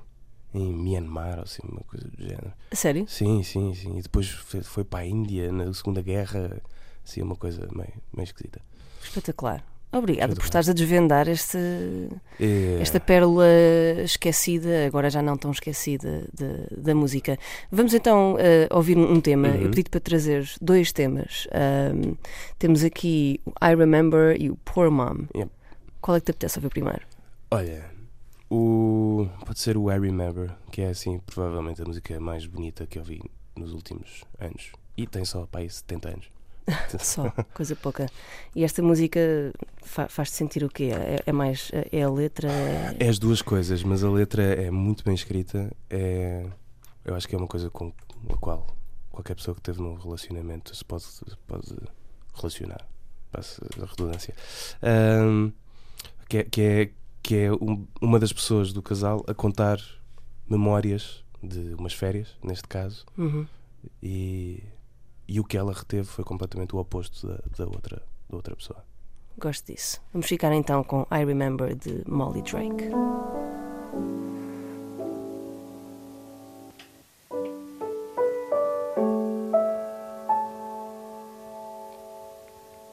em 0.54 0.72
Myanmar, 0.74 1.38
ou 1.40 1.44
assim, 1.44 1.62
uma 1.70 1.82
coisa 1.82 2.08
do 2.08 2.24
género. 2.24 2.54
Sério? 2.72 3.06
Sim, 3.10 3.44
sim, 3.44 3.74
sim. 3.76 3.98
E 3.98 4.02
depois 4.02 4.30
foi, 4.30 4.62
foi 4.62 4.84
para 4.86 5.00
a 5.00 5.06
Índia 5.06 5.52
na 5.52 5.74
Segunda 5.74 6.02
Guerra. 6.02 6.62
Assim, 7.06 7.22
uma 7.22 7.36
coisa 7.36 7.68
meio, 7.74 7.92
meio 8.16 8.24
esquisita. 8.24 8.62
Espetacular. 9.04 9.64
Obrigada 9.92 10.36
por 10.36 10.44
estares 10.44 10.70
a 10.70 10.74
desvendar 10.74 11.28
este, 11.28 11.58
É, 12.40 12.78
esta 12.80 13.00
pérola 13.00 13.46
esquecida, 14.04 14.86
agora 14.86 15.10
já 15.10 15.22
não 15.22 15.36
tão 15.36 15.50
esquecida, 15.52 16.24
de- 16.32 16.76
da 16.80 16.94
música. 16.94 17.38
Vamos 17.72 17.94
então 17.96 18.36
eh, 18.40 18.68
ouvir 18.72 18.98
um 18.98 19.14
um 19.14 19.20
tema. 19.22 19.48
Uhum. 19.48 19.56
Eu 19.62 19.70
pedi-te 19.72 19.90
para 19.90 20.00
trazer 20.00 20.48
dois 20.62 20.92
temas. 20.92 21.48
Ahm, 21.52 22.14
temos 22.60 22.84
aqui 22.84 23.42
o 23.46 23.52
I 23.66 23.74
Remember 23.76 24.40
e 24.40 24.52
o 24.52 24.56
Poor 24.58 24.92
Mom. 24.92 25.26
Qual 26.00 26.16
é 26.16 26.20
que 26.20 26.28
te 26.28 26.32
apetece 26.32 26.60
ouvir 26.60 26.70
primeiro? 26.70 27.02
Olha, 27.50 27.84
o, 28.50 29.28
pode 29.46 29.60
ser 29.60 29.76
o 29.76 29.92
I 29.92 30.00
Remember, 30.00 30.52
que 30.72 30.82
é 30.82 30.90
assim, 30.90 31.20
provavelmente 31.26 31.82
a 31.82 31.86
música 31.86 32.20
mais 32.20 32.46
bonita 32.46 32.86
que 32.86 33.00
eu 33.00 33.04
vi 33.04 33.22
nos 33.56 33.74
últimos 33.74 34.24
anos. 34.40 34.72
E 34.96 35.08
tem 35.08 35.26
só 35.26 35.46
para 35.46 35.62
aí 35.62 35.70
70 35.70 36.10
anos. 36.10 36.26
Só, 37.00 37.30
coisa 37.54 37.76
pouca. 37.76 38.08
E 38.56 38.64
esta 38.64 38.82
música 38.82 39.20
fa- 39.84 40.08
faz-te 40.10 40.36
sentir 40.36 40.64
o 40.64 40.70
quê? 40.70 40.92
É, 40.94 41.24
é 41.26 41.32
mais. 41.32 41.72
É 41.92 42.02
a 42.04 42.10
letra? 42.10 42.50
É... 42.52 42.98
É 43.00 43.08
as 43.10 43.20
duas 43.20 43.42
coisas, 43.42 43.84
mas 43.84 44.04
a 44.04 44.10
letra 44.10 44.44
é 44.44 44.70
muito 44.72 45.04
bem 45.04 45.14
escrita. 45.16 45.72
É, 45.90 46.46
eu 47.06 47.16
acho 47.16 47.28
que 47.28 47.36
é 47.36 47.38
uma 47.38 47.48
coisa 47.48 47.70
com 47.70 47.92
a 48.30 48.38
qual 48.38 48.68
qualquer 49.12 49.36
pessoa 49.36 49.54
que 49.56 49.62
teve 49.62 49.82
num 49.82 49.96
relacionamento 49.96 50.74
se 50.76 50.86
pode, 50.86 51.04
se 51.04 51.24
pode 51.48 51.76
relacionar. 52.36 52.88
Passa 53.32 53.62
a 53.82 53.86
redundância. 53.86 54.34
Ahm, 54.82 55.52
que 56.30 56.38
é, 56.38 56.44
que 56.44 56.62
é, 56.62 56.90
que 57.22 57.36
é 57.36 57.52
um- 57.52 57.86
uma 58.02 58.18
das 58.20 58.32
pessoas 58.32 58.72
do 58.72 58.82
casal 58.82 59.24
a 59.28 59.34
contar 59.34 59.78
memórias 60.48 61.24
de 61.44 61.74
umas 61.76 61.94
férias, 61.94 62.36
neste 62.44 62.68
caso, 62.68 63.06
Uhum. 63.18 63.46
e, 64.02 64.64
e 65.30 65.40
o 65.40 65.44
que 65.44 65.56
ela 65.56 65.72
reteve 65.72 66.06
foi 66.06 66.26
completamente 66.26 66.76
o 66.76 66.80
oposto 66.80 67.28
da, 67.28 67.40
da 67.56 67.66
outra, 67.66 68.02
da 68.28 68.36
outra 68.36 68.56
pessoa. 68.56 68.84
Gosto 69.38 69.72
disso. 69.72 70.02
Vamos 70.12 70.28
ficar 70.28 70.52
então 70.54 70.84
com 70.84 71.06
I 71.12 71.24
Remember 71.24 71.76
de 71.76 72.04
Molly 72.08 72.42
Drake. 72.42 72.90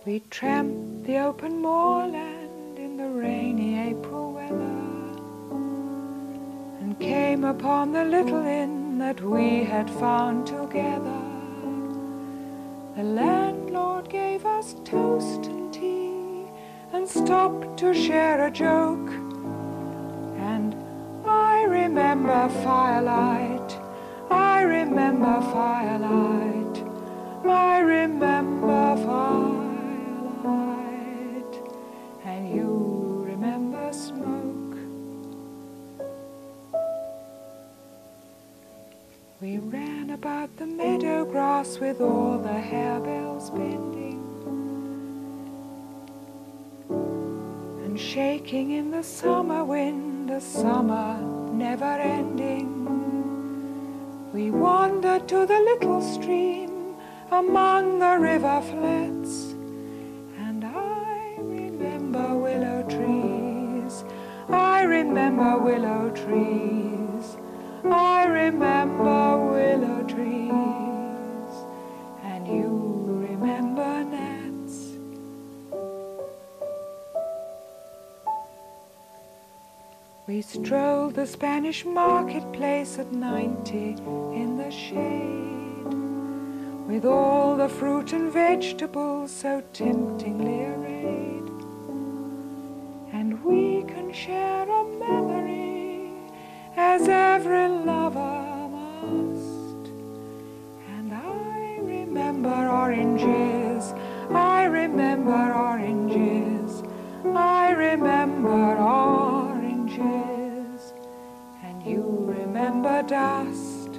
We 0.05 0.21
tramped 0.31 1.05
the 1.05 1.27
open 1.27 1.63
moorland 1.63 2.79
in 2.79 2.97
the 2.97 3.09
rainy 3.09 3.91
April 3.91 4.35
weather 4.35 4.55
and 6.81 6.97
came 7.01 7.45
upon 7.45 7.93
the 7.93 8.05
little 8.05 8.47
inn 8.47 8.99
that 8.99 9.21
we 9.21 9.65
had 9.65 9.91
found 9.91 10.47
together. 10.47 11.26
The 12.97 13.03
landlord 13.03 14.09
gave 14.09 14.47
us 14.47 14.75
toast 14.83 15.45
and 15.49 15.71
tea 15.71 16.47
and 16.95 17.07
stopped 17.07 17.77
to 17.81 17.93
share 17.93 18.47
a 18.47 18.51
joke. 18.51 19.11
And 20.39 20.75
I 21.27 21.65
remember 21.65 22.49
firelight, 22.65 23.79
I 24.31 24.63
remember 24.63 25.43
firelight, 25.53 26.85
I 27.45 27.81
remember 27.81 28.36
about 40.27 40.57
the 40.57 40.67
meadow 40.67 41.25
grass 41.25 41.79
with 41.79 42.01
all 42.01 42.37
the 42.37 42.49
harebells 42.49 43.49
bending 43.57 44.19
and 47.85 48.01
shaking 48.01 48.73
in 48.73 48.91
the 48.91 49.05
summer 49.05 49.65
wind, 49.65 50.29
the 50.29 50.41
summer 50.41 51.21
never 51.53 51.93
ending. 52.19 52.73
We 54.35 54.51
wandered 54.51 55.29
to 55.29 55.47
the 55.47 55.61
little 55.61 56.03
stream 56.03 56.97
among 57.31 58.01
the 58.01 58.19
river 58.19 58.61
flats, 58.63 59.53
and 60.45 60.65
I 60.65 61.37
remember 61.39 62.35
willow 62.35 62.83
trees. 62.89 64.05
I 64.49 64.83
remember 64.83 65.57
willow 65.59 66.11
trees. 66.11 67.37
I 67.85 68.25
remember 68.25 68.86
We 80.37 80.43
strolled 80.43 81.15
the 81.15 81.27
Spanish 81.27 81.87
marketplace 81.87 82.99
at 82.99 83.11
ninety 83.11 83.97
in 84.43 84.59
the 84.59 84.71
shade, 84.71 85.95
with 86.87 87.07
all 87.07 87.57
the 87.57 87.71
fruit 87.71 88.13
and 88.13 88.31
vegetables 88.31 89.31
so 89.31 89.63
temptingly 89.73 90.67
arrayed. 90.67 91.49
And 93.15 93.43
we 93.47 93.83
can 93.85 94.13
share 94.13 94.69
a 94.69 94.85
memory 94.99 96.13
as 96.77 97.09
every 97.09 97.69
lover 97.69 98.69
must. 98.77 99.89
And 100.99 101.15
I 101.15 101.79
remember 101.81 102.69
oranges, 102.69 103.95
I 104.29 104.65
remember 104.65 105.55
oranges, 105.55 106.83
I 107.25 107.71
remember 107.71 108.26
remember 112.87 113.09
dust. 113.09 113.93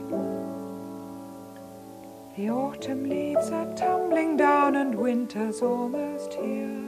The 2.35 2.49
autumn 2.49 3.09
leaves 3.09 3.49
are 3.49 3.73
tumbling 3.75 4.37
down 4.37 4.75
and 4.75 4.95
winter's 4.95 5.61
almost 5.61 6.33
here. 6.33 6.83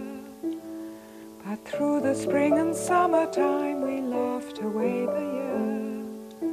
But 1.43 1.65
through 1.65 2.01
the 2.01 2.13
spring 2.13 2.59
and 2.59 2.75
summertime 2.75 3.81
we 3.81 4.01
laughed 4.01 4.59
away 4.59 5.05
the 5.05 5.25
year. 5.37 6.51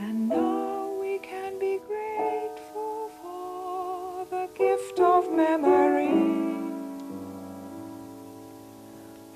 And 0.00 0.28
now 0.28 0.92
we 1.00 1.18
can 1.18 1.58
be 1.58 1.80
grateful 1.86 3.10
for 3.20 4.26
the 4.30 4.48
gift 4.54 5.00
of 5.00 5.32
memory. 5.32 6.30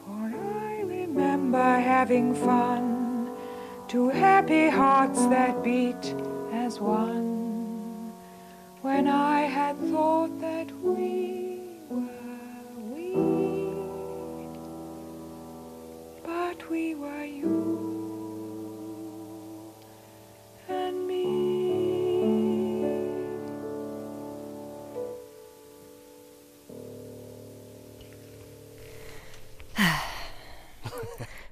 For 0.04 0.32
I 0.70 0.82
remember 0.84 1.80
having 1.80 2.34
fun, 2.34 2.97
two 3.88 4.10
happy 4.10 4.68
hearts 4.68 5.24
that 5.28 5.64
beat 5.64 6.14
as 6.52 6.78
one. 6.78 8.12
When 8.82 9.08
I 9.08 9.40
had 9.40 9.78
thought 9.90 10.38
that 10.42 10.57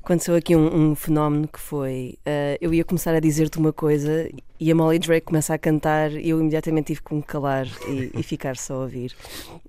Aconteceu 0.06 0.36
aqui 0.36 0.54
um, 0.54 0.90
um 0.92 0.94
fenómeno 0.94 1.48
que 1.48 1.58
foi. 1.58 2.16
eh, 2.24 2.56
eu 2.60 2.72
ia 2.72 2.84
começar 2.84 3.12
a 3.12 3.18
dizer-te 3.18 3.58
uma 3.58 3.72
coisa 3.72 4.30
e 4.60 4.70
a 4.70 4.74
Molly 4.74 5.00
Drake 5.00 5.26
começa 5.26 5.52
a 5.52 5.58
cantar 5.58 6.12
e 6.12 6.28
eu 6.28 6.38
imediatamente 6.38 6.86
tive 6.86 7.02
que 7.02 7.12
me 7.12 7.24
calar 7.24 7.66
e, 7.88 8.12
e 8.14 8.22
ficar 8.22 8.56
só 8.56 8.74
a 8.74 8.78
ouvir. 8.82 9.16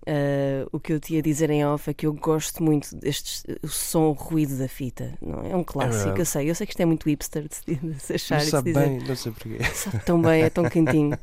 Eh, 0.05 0.63
o 0.71 0.79
que 0.79 0.93
eu 0.93 0.99
te 0.99 1.15
ia 1.15 1.23
dizer 1.23 1.49
em 1.49 1.65
off 1.65 1.89
é 1.89 1.93
que 1.95 2.05
eu 2.05 2.13
gosto 2.13 2.61
muito 2.61 2.95
deste 2.95 3.51
o 3.63 3.67
som 3.67 4.11
ruído 4.11 4.59
da 4.59 4.67
fita. 4.67 5.17
Não 5.19 5.41
é? 5.41 5.53
é 5.53 5.55
um 5.55 5.63
clássico, 5.63 6.03
verdade. 6.03 6.19
eu 6.19 6.25
sei. 6.27 6.49
Eu 6.51 6.53
sei 6.53 6.67
que 6.67 6.73
isto 6.73 6.81
é 6.81 6.85
muito 6.85 7.09
hipster 7.09 7.47
de 7.47 7.99
se, 7.99 8.13
achar 8.13 8.39
se 8.39 8.51
sabe 8.51 8.73
dizer. 8.73 8.89
bem, 8.89 9.07
não 9.07 9.15
sei 9.15 9.31
porquê. 9.31 9.63
Sabe 9.73 10.05
tão 10.05 10.21
bem, 10.21 10.43
é 10.43 10.51
tão 10.51 10.65
quentinho. 10.69 11.17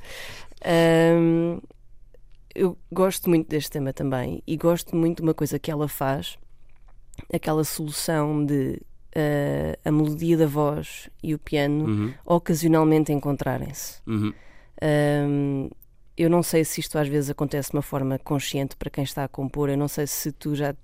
Ahm, 0.64 1.60
eu 2.52 2.76
gosto 2.90 3.28
muito 3.30 3.48
deste 3.48 3.70
tema 3.70 3.92
também 3.92 4.42
e 4.44 4.56
gosto 4.56 4.96
muito 4.96 5.18
de 5.18 5.22
uma 5.22 5.34
coisa 5.34 5.56
que 5.56 5.70
ela 5.70 5.86
faz, 5.86 6.36
aquela 7.32 7.62
solução 7.62 8.44
de 8.44 8.82
ah, 9.14 9.78
a 9.84 9.92
melodia 9.92 10.36
da 10.36 10.46
voz 10.46 11.08
e 11.22 11.34
o 11.34 11.38
piano 11.38 11.84
Uhum, 11.86 12.14
ocasionalmente 12.24 13.12
encontrarem-se. 13.12 14.00
uhum. 14.06 14.32
Ahm, 14.82 15.68
eu 16.16 16.30
não 16.30 16.42
sei 16.42 16.64
se 16.64 16.80
isto 16.80 16.96
às 16.98 17.08
vezes 17.08 17.30
acontece 17.30 17.70
de 17.70 17.76
uma 17.76 17.82
forma 17.82 18.18
consciente 18.18 18.76
para 18.76 18.90
quem 18.90 19.02
está 19.04 19.24
a 19.24 19.28
compor, 19.28 19.68
eu 19.68 19.76
não 19.76 19.88
sei 19.88 20.06
se 20.06 20.30
tu 20.32 20.54
já, 20.54 20.74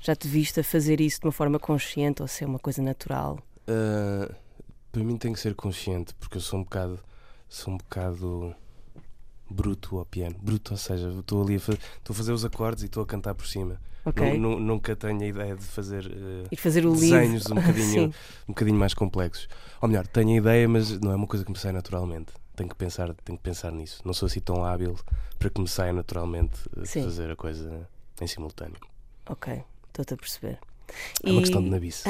já 0.00 0.16
te 0.16 0.26
viste 0.26 0.60
a 0.60 0.64
fazer 0.64 1.00
isso 1.00 1.20
de 1.20 1.26
uma 1.26 1.32
forma 1.32 1.58
consciente 1.58 2.22
ou 2.22 2.28
se 2.28 2.42
é 2.42 2.46
uma 2.46 2.58
coisa 2.58 2.82
natural. 2.82 3.38
Uh, 3.68 4.34
para 4.90 5.04
mim 5.04 5.16
tem 5.16 5.32
que 5.32 5.38
ser 5.40 5.54
consciente, 5.54 6.12
porque 6.14 6.38
eu 6.38 6.40
sou 6.40 6.58
um 6.58 6.64
bocado, 6.64 6.98
sou 7.48 7.74
um 7.74 7.76
bocado 7.76 8.54
bruto 9.48 9.98
ao 9.98 10.04
piano. 10.04 10.36
Bruto, 10.40 10.72
ou 10.72 10.78
seja, 10.78 11.08
estou 11.18 11.42
ali 11.42 11.56
a, 11.56 11.60
fa- 11.60 11.72
estou 11.98 12.12
a 12.12 12.16
fazer 12.16 12.32
os 12.32 12.44
acordes 12.44 12.82
e 12.82 12.86
estou 12.86 13.02
a 13.02 13.06
cantar 13.06 13.34
por 13.34 13.46
cima. 13.46 13.80
Ok? 14.04 14.38
Nu- 14.38 14.50
nu- 14.56 14.60
nunca 14.60 14.96
tenho 14.96 15.20
a 15.20 15.26
ideia 15.26 15.54
de 15.56 15.64
fazer 15.64 16.06
uh, 16.06 16.56
fazer 16.56 16.82
desenhos 16.88 17.44
livro. 17.46 17.52
um 17.52 17.54
bocadinho, 17.60 18.04
um 18.48 18.52
bocadinho 18.52 18.78
mais 18.78 18.94
complexos. 18.94 19.48
Ou 19.80 19.88
melhor, 19.88 20.06
tenho 20.06 20.30
a 20.30 20.36
ideia, 20.36 20.68
mas 20.68 20.98
não 21.00 21.12
é 21.12 21.16
uma 21.16 21.26
coisa 21.26 21.44
que 21.44 21.50
me 21.50 21.58
sai 21.58 21.72
naturalmente. 21.72 22.32
Tenho 22.56 22.68
que 22.68 22.74
pensar, 22.76 23.12
tenho 23.24 23.38
que 23.38 23.44
pensar 23.44 23.70
nisso. 23.72 24.00
Não 24.04 24.12
sou 24.12 24.26
assim 24.26 24.40
tão 24.40 24.64
hábil 24.64 24.96
para 25.38 25.48
que 25.50 25.60
me 25.60 25.68
saia 25.68 25.92
naturalmente 25.92 26.58
uh, 26.76 26.84
Sim. 26.86 27.04
fazer 27.04 27.30
a 27.30 27.36
coisa 27.36 27.88
em 28.20 28.26
simultâneo. 28.26 28.76
Ok, 29.26 29.62
estou-te 29.88 30.14
a 30.14 30.16
perceber. 30.16 30.58
É 31.22 31.30
uma 31.30 31.38
E- 31.38 31.42
questão 31.42 31.62
de 31.62 31.68
nabice. 31.70 32.04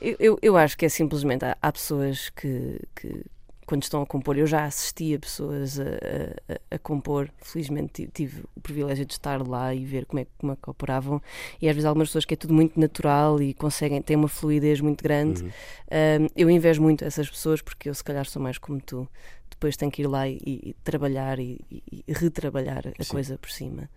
Eu, 0.00 0.16
eu, 0.18 0.38
eu 0.42 0.56
acho 0.56 0.76
que 0.76 0.84
é 0.84 0.88
simplesmente. 0.88 1.44
Há, 1.44 1.56
há 1.62 1.70
pessoas 1.72 2.28
que, 2.30 2.80
que, 2.96 3.24
quando 3.66 3.82
estão 3.84 4.02
a 4.02 4.06
compor, 4.06 4.36
eu 4.36 4.46
já 4.46 4.64
assisti 4.64 5.14
a 5.14 5.18
pessoas 5.18 5.78
a, 5.78 5.84
a, 5.84 6.74
a 6.76 6.78
compor. 6.78 7.30
Felizmente 7.38 7.92
ti- 8.06 8.10
tive 8.12 8.42
o 8.56 8.60
privilégio 8.60 9.06
de 9.06 9.12
estar 9.12 9.46
lá 9.46 9.74
e 9.74 9.84
ver 9.84 10.04
como 10.06 10.20
é, 10.20 10.24
que- 10.24 10.30
como 10.38 10.52
é 10.52 10.56
que 10.60 10.68
operavam. 10.70 11.22
E 11.60 11.68
às 11.68 11.74
vezes 11.74 11.86
há 11.86 11.88
algumas 11.88 12.08
pessoas 12.08 12.24
que 12.24 12.34
é 12.34 12.36
tudo 12.36 12.52
muito 12.52 12.78
natural 12.78 13.40
e 13.40 13.54
conseguem, 13.54 14.02
têm 14.02 14.16
uma 14.16 14.28
fluidez 14.28 14.80
muito 14.80 15.02
grande. 15.02 15.42
Uhum. 15.42 15.48
Um, 15.48 16.26
eu 16.36 16.50
invejo 16.50 16.82
muito 16.82 17.04
essas 17.04 17.28
pessoas 17.30 17.62
porque 17.62 17.88
eu, 17.88 17.94
se 17.94 18.02
calhar, 18.04 18.26
sou 18.26 18.42
mais 18.42 18.58
como 18.58 18.80
tu. 18.80 19.08
Depois 19.50 19.76
tenho 19.76 19.92
que 19.92 20.02
ir 20.02 20.06
lá 20.08 20.28
e, 20.28 20.40
e 20.44 20.76
trabalhar 20.82 21.38
e, 21.38 21.60
e- 21.70 22.04
e 22.08 22.12
retrabalhar 22.12 22.82
a 22.98 23.02
Sim. 23.04 23.10
coisa 23.10 23.38
por 23.38 23.50
cima. 23.50 23.88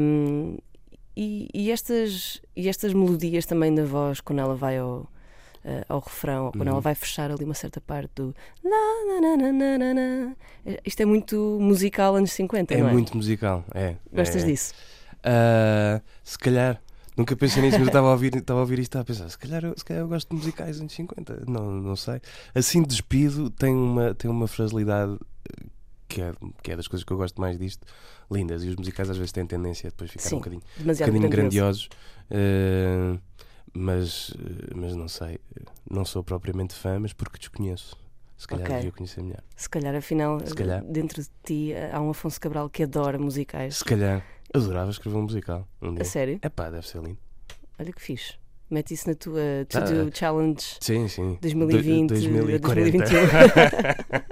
Um, 0.00 0.56
e 1.20 1.70
estas, 1.72 2.40
e 2.54 2.68
estas 2.68 2.92
melodias 2.94 3.44
também 3.44 3.74
da 3.74 3.84
voz, 3.84 4.20
quando 4.20 4.38
ela 4.38 4.54
vai 4.54 4.78
ao, 4.78 5.10
eh, 5.68 5.84
ao 5.88 6.00
refrão, 6.00 6.46
ou 6.46 6.52
quando 6.52 6.62
Uhum. 6.68 6.72
ela 6.72 6.80
vai 6.80 6.94
fechar 6.94 7.30
ali 7.30 7.44
uma 7.44 7.54
certa 7.54 7.80
parte 7.80 8.10
do. 8.16 8.34
Eh, 10.64 10.80
Isto 10.84 11.00
é 11.02 11.04
muito 11.04 11.58
musical 11.60 12.16
anos 12.16 12.32
50, 12.32 12.74
É 12.74 12.78
é? 12.80 12.82
muito 12.82 13.16
musical, 13.16 13.64
é. 13.74 13.96
Gostas 14.12 14.42
é. 14.42 14.46
disso? 14.46 14.74
Ah, 15.22 16.00
se 16.24 16.38
calhar. 16.38 16.80
Nunca 17.16 17.34
pensei 17.36 17.60
nisso, 17.60 17.74
mas 17.78 17.88
eu 17.88 17.88
estava 17.88 18.06
a 18.06 18.12
ouvir, 18.12 18.32
estava 18.36 18.60
a 18.60 18.62
ouvir 18.62 18.78
isto 18.78 18.82
e 18.94 19.00
estava 19.00 19.02
a 19.02 19.06
pensar, 19.06 19.28
se 19.28 19.36
calhar, 19.36 19.64
eu, 19.64 19.74
se 19.76 19.84
calhar 19.84 20.04
eu 20.04 20.08
gosto 20.08 20.28
de 20.28 20.36
musicais 20.36 20.80
anos 20.80 20.92
50. 20.92 21.44
Não, 21.48 21.68
não 21.72 21.96
sei. 21.96 22.20
Assim, 22.54 22.80
despido, 22.82 23.50
tem 23.50 23.74
uma, 23.74 24.14
tem 24.14 24.30
uma 24.30 24.46
fragilidade 24.46 25.18
eh, 25.50 25.66
que 26.06 26.22
é, 26.22 26.32
que 26.62 26.70
é 26.70 26.76
das 26.76 26.86
coisas 26.86 27.02
que 27.04 27.12
eu 27.12 27.16
gosto 27.16 27.40
mais 27.40 27.58
disto, 27.58 27.84
lindas. 28.30 28.62
E 28.62 28.68
os 28.68 28.76
musicais 28.76 29.10
às 29.10 29.16
vezes 29.16 29.32
têm 29.32 29.44
tendência 29.44 29.88
a 29.88 29.90
depois 29.90 30.12
ficar 30.12 30.28
Sim, 30.28 30.36
um 30.36 30.38
bocadinho, 30.38 30.62
um 30.78 30.84
bocadinho 30.84 31.28
grandioso. 31.28 31.88
grandiosos. 31.88 31.88
eh, 32.30 33.18
mas, 33.74 34.32
eh, 34.38 34.74
mas 34.74 34.94
não 34.96 35.08
sei. 35.08 35.38
Não 35.90 36.04
sou 36.04 36.22
propriamente 36.24 36.74
fã, 36.74 36.98
mas 36.98 37.12
porque 37.12 37.38
desconheço. 37.38 37.96
Se 38.36 38.46
calhar 38.46 38.66
Ok. 38.66 38.76
devia 38.76 38.92
conhecer 38.92 39.20
melhor. 39.22 39.42
Se 39.56 39.68
calhar, 39.68 39.94
afinal, 39.96 40.38
Se 40.46 40.54
calhar. 40.54 40.82
dentro 40.84 41.20
de 41.22 41.28
ti 41.42 41.72
eh, 41.72 41.90
há 41.92 42.00
um 42.00 42.10
Afonso 42.10 42.40
Cabral 42.40 42.70
que 42.70 42.84
adora 42.84 43.18
musicais. 43.18 43.78
Se 43.78 43.84
calhar. 43.84 44.24
Adorava 44.54 44.90
escrever 44.90 45.16
um 45.18 45.22
musical. 45.22 45.68
Um 45.82 45.96
A 46.00 46.04
sério? 46.04 46.38
É 46.40 46.48
pá, 46.48 46.70
deve 46.70 46.86
ser 46.86 47.02
lindo. 47.02 47.18
Olha 47.78 47.92
que 47.92 48.00
fixe. 48.00 48.34
Mete 48.70 48.92
isso 48.94 49.08
na 49.08 49.14
tua 49.14 49.40
To 49.68 49.78
Ah, 49.78 49.80
Do 49.80 50.10
Challenge 50.16 50.62
Sim, 50.80 51.08
sim. 51.08 51.38
2020, 51.40 52.08
Do- 52.08 52.14
2040. 52.14 52.98
2021. 52.98 54.28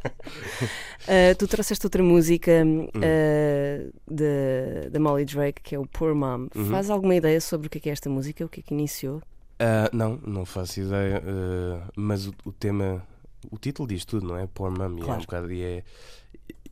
Uh, 1.06 1.34
tu 1.38 1.46
trouxeste 1.46 1.86
outra 1.86 2.02
música 2.02 2.50
Hum. 2.64 2.86
uh, 2.86 3.92
da- 4.14 4.88
da 4.90 5.00
Molly 5.00 5.24
Drake, 5.24 5.62
que 5.62 5.74
é 5.74 5.78
o 5.78 5.86
Poor 5.86 6.14
Mom. 6.14 6.48
Uhum. 6.54 6.66
Faz 6.70 6.90
alguma 6.90 7.14
ideia 7.14 7.40
sobre 7.40 7.68
o 7.68 7.70
que 7.70 7.78
é, 7.78 7.80
que 7.80 7.88
é 7.88 7.92
esta 7.92 8.10
música? 8.10 8.44
O 8.44 8.48
que 8.48 8.60
é 8.60 8.62
que 8.62 8.74
iniciou? 8.74 9.22
Ah, 9.58 9.88
não, 9.92 10.20
não 10.26 10.44
faço 10.44 10.80
ideia. 10.80 11.22
ah, 11.24 11.88
mas 11.96 12.26
o, 12.26 12.34
o 12.44 12.52
tema, 12.52 13.02
o 13.50 13.56
título 13.58 13.88
diz 13.88 14.04
tudo, 14.04 14.26
não 14.26 14.36
é? 14.36 14.46
Poor 14.46 14.70
Mum. 14.70 14.98
e 14.98 15.00
É 15.00 15.04
Claro. 15.04 15.20
um 15.20 15.24
bocado, 15.24 15.52
e, 15.52 15.62
é, 15.62 15.82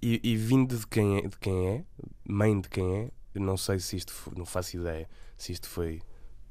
e, 0.02 0.20
e 0.22 0.36
vindo 0.36 0.76
de 0.76 0.86
quem, 0.86 1.18
é, 1.18 1.22
de 1.22 1.38
quem 1.38 1.68
é, 1.68 1.82
mãe 2.28 2.60
de 2.60 2.68
quem 2.68 2.94
é, 2.96 3.08
não 3.38 3.56
sei 3.56 3.78
se 3.78 3.96
isto 3.96 4.12
foi, 4.12 4.34
não 4.36 4.44
faço 4.44 4.76
ideia 4.76 5.08
se 5.36 5.50
isto 5.52 5.68
foi 5.68 6.00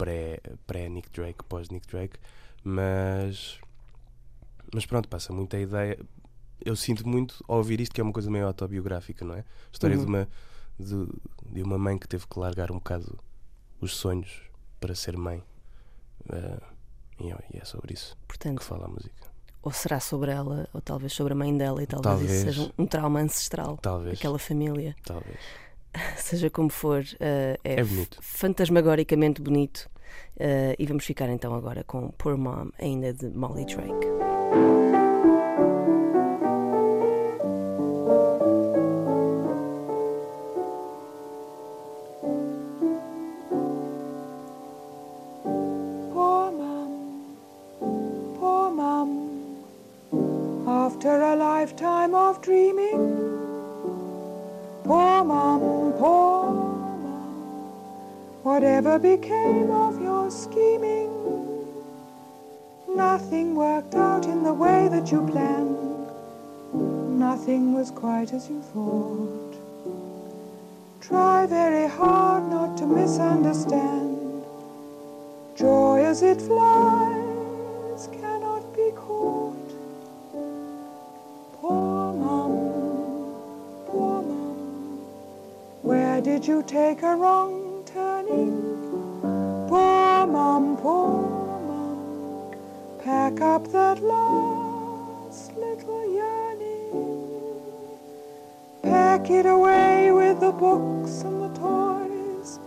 pré- 0.04 0.40
pré-Nick 0.68 1.10
Drake, 1.12 1.44
pós-Nick 1.46 1.88
Drake, 1.88 2.18
mas, 2.64 3.60
mas 4.74 4.86
pronto, 4.86 5.08
passa 5.08 5.32
muita 5.34 5.58
ideia. 5.58 5.98
Eu 6.64 6.76
sinto 6.76 7.08
muito 7.08 7.44
ao 7.48 7.58
ouvir 7.58 7.80
isto 7.82 7.94
que 7.94 8.02
é 8.02 8.04
uma 8.04 8.14
coisa 8.14 8.30
meio 8.30 8.48
autobiográfica, 8.48 9.24
não 9.26 9.36
é? 9.36 9.44
História 9.72 9.96
de, 9.98 10.04
Uhum. 10.04 10.10
uma, 10.10 10.30
de, 10.80 11.08
de 11.54 11.62
uma 11.62 11.78
mãe 11.78 11.98
que 11.98 12.08
teve 12.08 12.26
que 12.28 12.40
largar 12.40 12.72
um 12.72 12.76
bocado 12.76 13.18
os 13.82 13.96
sonhos 13.96 14.32
para 14.80 14.96
ser 14.96 15.18
mãe. 15.18 15.44
Ah, 16.30 16.62
e 17.20 17.58
é- 17.58 17.66
sobre 17.66 17.94
isso 17.94 18.16
que 18.22 18.28
Portanto, 18.28 18.62
fala 18.64 18.86
a 18.86 18.88
música. 18.90 19.32
ou 19.62 19.72
será 19.72 20.00
sobre 20.00 20.32
ela, 20.32 20.68
ou 20.74 20.82
talvez 20.82 21.14
sobre 21.14 21.34
a 21.34 21.36
mãe 21.36 21.56
dela, 21.58 21.82
e 21.84 21.88
talvez, 21.88 22.04
Talvez. 22.18 22.32
isso 22.32 22.46
seja 22.46 22.62
um, 22.78 22.84
um 22.84 22.86
trauma 22.86 23.20
ancestral 23.22 23.78
Talvez. 23.78 24.16
daquela 24.18 24.40
família. 24.40 24.96
Talvez. 25.06 25.40
Seja 26.18 26.50
como 26.50 26.70
for, 26.72 27.02
uh, 27.04 27.60
é, 27.64 27.80
É 27.80 27.84
bonito. 27.84 28.18
fantasmagoricamente 28.22 29.40
bonito. 29.42 29.88
Uh, 30.40 30.74
e 30.80 30.86
vamos 30.86 31.06
ficar 31.06 31.30
então 31.30 31.54
agora 31.54 31.84
com 31.84 32.10
Poor 32.18 32.38
Mom, 32.38 32.70
ainda 32.80 33.14
de 33.14 33.30
Molly 33.30 33.66
Drake. 33.66 34.08
Poor 46.12 46.52
mum, 46.52 47.38
poor 48.40 48.72
mum, 48.72 49.64
after 50.68 51.22
a 51.22 51.36
lifetime 51.36 52.16
of 52.16 52.40
dreaming. 52.42 53.32
Poor 54.84 55.24
mum, 55.24 55.94
poor 56.00 56.52
mum, 56.52 57.72
whatever 58.44 58.98
became 59.00 59.70
of 59.72 59.93
your 60.24 60.32
scheming? 60.32 61.12
Nothing 62.88 63.56
worked 63.56 63.96
out 63.96 64.26
in 64.26 64.44
the 64.44 64.54
way 64.54 64.88
that 64.88 65.12
you 65.12 65.22
planned. 65.28 66.08
Nothing 67.20 67.74
was 67.74 67.92
quite 67.92 68.32
as 68.32 68.50
you 68.50 68.62
thought. 68.62 69.54
Try 71.02 71.46
very 71.46 71.90
hard 71.90 72.50
not 72.50 72.78
to 72.78 72.86
misunderstand. 72.86 74.46
Joy 75.58 76.06
as 76.06 76.22
it 76.22 76.42
flies 76.42 78.08
cannot 78.20 78.64
be 78.74 78.92
caught. 78.96 79.72
Poor 81.60 82.14
mum, 82.24 82.54
poor 83.88 84.22
mum, 84.22 85.00
where 85.82 86.22
did 86.22 86.48
you 86.48 86.64
take 86.64 87.02
a 87.04 87.14
wrong 87.16 87.84
turning? 87.86 88.73
Mum, 90.84 92.52
pack 93.04 93.42
up 93.42 93.72
that 93.72 94.02
last 94.02 95.56
little 95.56 96.14
yearning. 96.14 97.62
Pack 98.82 99.30
it 99.30 99.46
away 99.46 100.12
with 100.12 100.40
the 100.40 100.52
books 100.52 101.22
and 101.22 101.42
the 101.44 101.50
toys, 101.60 102.60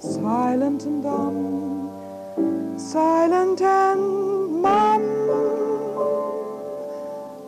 silent 0.00 0.84
and 0.84 1.02
dumb 1.02 1.78
silent 2.78 3.60
and 3.60 4.62
mum. 4.62 5.02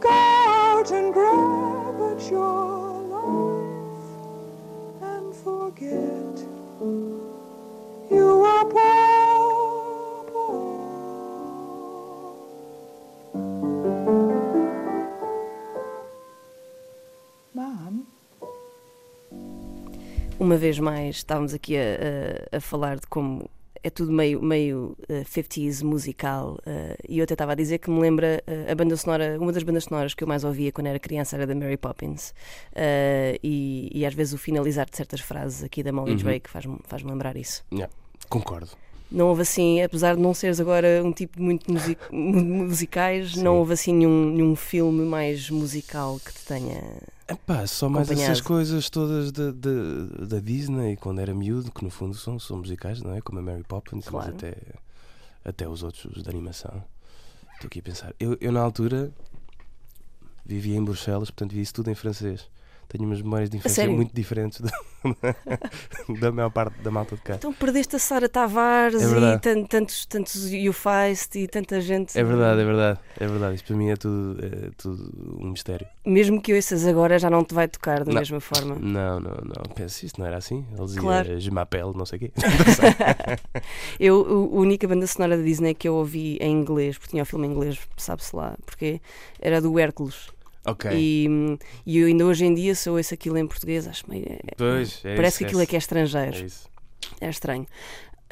Go 0.01 0.11
out 0.11 0.91
and 0.91 1.15
grab 1.15 1.97
at 2.11 2.31
your 2.31 2.60
Uma 20.51 20.57
vez 20.57 20.81
mais, 20.81 21.15
estávamos 21.19 21.55
aqui 21.55 21.77
a, 21.77 21.81
a- 22.53 22.57
a 22.57 22.61
falar 22.61 22.97
de 22.99 23.07
como 23.07 23.49
é 23.85 23.89
tudo 23.89 24.11
meio, 24.11 24.43
meio 24.43 24.97
eh, 25.09 25.23
50s 25.23 25.81
musical. 25.85 26.59
eh, 26.67 26.97
e 27.09 27.19
eu 27.21 27.23
até 27.23 27.35
estava 27.35 27.53
a 27.53 27.55
dizer 27.55 27.79
que 27.79 27.89
me 27.89 28.01
lembra 28.01 28.43
eh, 28.49 28.67
a 28.69 28.75
banda 28.75 28.97
sonora, 28.97 29.39
uma 29.41 29.53
das 29.53 29.63
bandas 29.63 29.85
sonoras 29.85 30.13
que 30.13 30.25
eu 30.25 30.27
mais 30.27 30.43
ouvia 30.43 30.73
quando 30.73 30.89
era 30.89 30.99
criança 30.99 31.37
era 31.37 31.47
da 31.47 31.55
Mary 31.55 31.77
Poppins. 31.77 32.35
E, 33.45 33.91
e 33.95 34.05
às 34.05 34.13
vezes 34.13 34.33
o 34.35 34.39
finalizar 34.39 34.91
de 34.91 34.97
certas 34.97 35.21
frases 35.21 35.63
aqui 35.63 35.85
da 35.85 35.93
Molly 35.93 36.11
Uhum. 36.15 36.17
Drake 36.17 36.51
faz-me 36.51 36.79
faz 36.83 37.05
lembrar 37.05 37.37
isso. 37.37 37.65
Concordo. 38.29 38.71
Não 39.11 39.27
houve 39.29 39.43
assim, 39.43 39.83
apesar 39.83 40.15
de 40.15 40.21
não 40.23 40.33
seres 40.33 40.61
agora 40.61 41.03
um 41.05 41.13
tipo 41.13 41.37
de 41.39 41.43
muito 41.43 41.73
music, 41.73 42.01
mu- 42.15 42.65
musicais, 42.67 43.33
Sim. 43.33 43.43
não 43.43 43.57
houve 43.59 43.73
assim 43.73 43.93
nenhum, 43.93 44.31
nenhum 44.31 44.55
filme 44.55 45.05
mais 45.05 45.51
musical 45.51 46.21
que 46.25 46.33
te 46.33 46.45
tenha. 46.47 46.81
Epá, 47.29 47.67
só 47.67 47.89
mais 47.89 48.07
Acompanhado. 48.09 48.33
essas 48.33 48.41
coisas 48.45 48.89
todas 48.89 49.33
da, 49.33 49.51
da, 49.51 50.27
da 50.27 50.39
Disney 50.41 50.97
quando 50.97 51.21
era 51.21 51.35
miúdo, 51.35 51.71
que 51.73 51.83
no 51.83 51.91
fundo 51.91 52.15
são, 52.15 52.39
são 52.39 52.59
musicais, 52.59 53.03
não 53.03 53.15
é? 53.15 53.21
Como 53.21 53.39
a 53.41 53.43
Mary 53.43 53.65
Poppins, 53.65 54.05
Claro. 54.07 54.27
mas 54.33 54.35
até, 54.37 54.57
até 55.45 55.69
os 55.69 55.83
outros 55.83 56.05
os 56.17 56.23
de 56.23 56.29
animação. 56.31 56.83
Estou 57.55 57.67
aqui 57.67 57.81
a 57.81 57.83
pensar. 57.83 58.15
Eu, 58.19 58.37
eu 58.41 58.53
na 58.53 58.61
altura 58.61 59.11
vivia 60.47 60.77
em 60.77 60.85
Bruxelas, 60.85 61.31
portanto 61.31 61.53
via 61.53 61.63
isso 61.63 61.75
tudo 61.75 61.91
em 61.91 61.95
francês. 61.95 62.49
Tenho 62.91 63.05
umas 63.09 63.23
memórias 63.23 63.49
de 63.49 63.57
infância 63.57 63.89
muito 63.89 64.13
diferentes 64.13 64.61
da, 64.61 64.71
da 66.21 66.33
maior 66.33 66.51
parte 66.51 66.81
da 66.83 66.91
malta 66.91 67.15
de 67.15 67.23
cá. 67.23 67.35
Então 67.37 67.53
perdeste 67.53 67.95
a 67.95 67.99
Sara 67.99 68.29
Tavares 68.29 69.01
É 69.01 69.35
e 69.35 69.39
tantos, 69.39 70.05
tantos 70.07 70.53
You 70.53 70.73
Feist 70.73 71.39
e 71.39 71.47
tanta 71.47 71.81
gente. 71.81 72.19
É 72.19 72.25
verdade, 72.25 72.61
é 72.61 72.65
verdade, 72.65 72.99
é 73.19 73.27
verdade. 73.27 73.55
Isto 73.55 73.67
para 73.69 73.77
mim 73.77 73.91
é 73.91 73.97
tudo, 73.97 74.45
é 74.45 74.71
tudo 74.77 75.37
um 75.41 75.51
mistério. 75.51 75.87
Mesmo 76.05 76.43
que 76.43 76.53
ouças 76.53 76.85
agora 76.85 77.19
já 77.19 77.31
não 77.31 77.45
te 77.45 77.55
vai 77.55 77.69
tocar 77.69 78.03
da 78.05 78.13
Não. 78.13 78.19
mesma 78.21 78.41
forma. 78.41 78.75
Não, 78.75 79.21
não, 79.21 79.37
não. 79.45 79.75
Penso, 79.75 80.05
isto 80.05 80.19
não 80.21 80.27
era 80.27 80.37
assim. 80.39 80.67
Ele 80.73 80.85
dizia 80.85 81.01
Claro. 81.01 81.41
Je 81.41 81.51
m'appelle, 81.51 81.93
não 81.97 82.05
sei 82.05 82.17
o 82.17 82.21
quê. 82.21 82.33
Eu, 84.01 84.27
a 84.27 84.57
única 84.59 84.89
banda 84.89 85.07
sonora 85.07 85.37
da 85.37 85.43
Disney 85.43 85.75
que 85.75 85.87
eu 85.87 85.95
ouvi 85.95 86.37
em 86.41 86.53
inglês, 86.53 86.97
porque 86.99 87.11
tinha 87.11 87.23
o 87.23 87.27
filme 87.27 87.47
em 87.47 87.51
inglês, 87.53 87.79
sabe-se 87.97 88.35
lá, 88.35 88.57
porque 88.65 89.01
era 89.41 89.61
do 89.61 89.79
Hércules. 89.79 90.29
Ok. 90.67 90.91
E, 90.95 91.27
e 91.87 91.99
eu 91.99 92.07
ainda 92.07 92.25
hoje 92.27 92.45
em 92.45 92.55
dia, 92.55 92.75
se 92.75 92.89
eu 92.89 92.95
ouço 92.97 93.13
aquilo 93.15 93.37
em 93.39 93.47
português, 93.47 93.87
acho 93.89 94.09
meio. 94.09 94.25
é- 94.27 94.55
Pois, 94.57 95.05
é 95.05 95.17
parece 95.17 95.35
isso, 95.35 95.39
que 95.39 95.45
aquilo 95.47 95.61
é 95.63 95.67
que 95.67 95.77
é 95.77 95.79
É 95.79 95.79
estrangeiro. 95.79 96.37
isso. 96.45 96.69
É 97.21 97.29
estranho. 97.31 97.67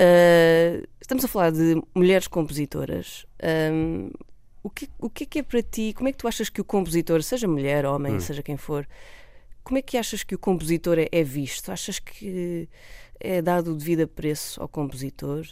Uh, 0.00 0.86
estamos 1.00 1.24
a 1.24 1.28
falar 1.28 1.50
de 1.50 1.82
mulheres 1.94 2.28
compositoras. 2.28 3.26
Um, 3.72 4.10
o, 4.62 4.70
que, 4.70 4.88
o 4.98 5.10
que 5.10 5.24
é 5.24 5.26
que 5.26 5.38
é 5.40 5.42
para 5.42 5.62
ti? 5.62 5.92
Como 5.96 6.08
é 6.08 6.12
que 6.12 6.18
tu 6.18 6.28
achas 6.28 6.48
que 6.48 6.60
o 6.60 6.64
compositor, 6.64 7.22
seja 7.22 7.48
mulher, 7.48 7.84
homem, 7.86 8.14
Hum. 8.14 8.20
seja 8.20 8.42
quem 8.42 8.56
for, 8.56 8.86
como 9.64 9.78
é 9.78 9.82
que 9.82 9.96
achas 9.96 10.22
que 10.22 10.34
o 10.34 10.38
compositor 10.38 10.98
é, 10.98 11.08
é 11.10 11.22
visto? 11.24 11.70
Achas 11.72 11.98
que 11.98 12.68
é 13.18 13.42
dado 13.42 13.72
o 13.72 13.76
devido 13.76 14.06
preço 14.06 14.60
ao 14.62 14.68
compositor? 14.68 15.46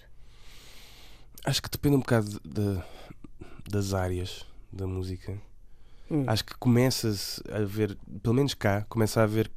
Acho 1.45 1.63
que 1.63 1.71
depende 1.71 1.97
um 1.97 2.01
bocado 2.01 2.29
de- 2.29 2.41
de- 2.49 2.83
das 3.69 3.95
áreas 3.95 4.47
da 4.73 4.87
música. 4.87 5.41
Hum. 6.11 6.25
Acho 6.27 6.45
que 6.45 6.55
começa-se 6.59 7.43
a 7.51 7.61
ver, 7.65 7.97
pelo 8.23 8.35
menos 8.35 8.55
cá, 8.55 8.85
começa 8.89 9.21
a 9.21 9.25
haver 9.25 9.51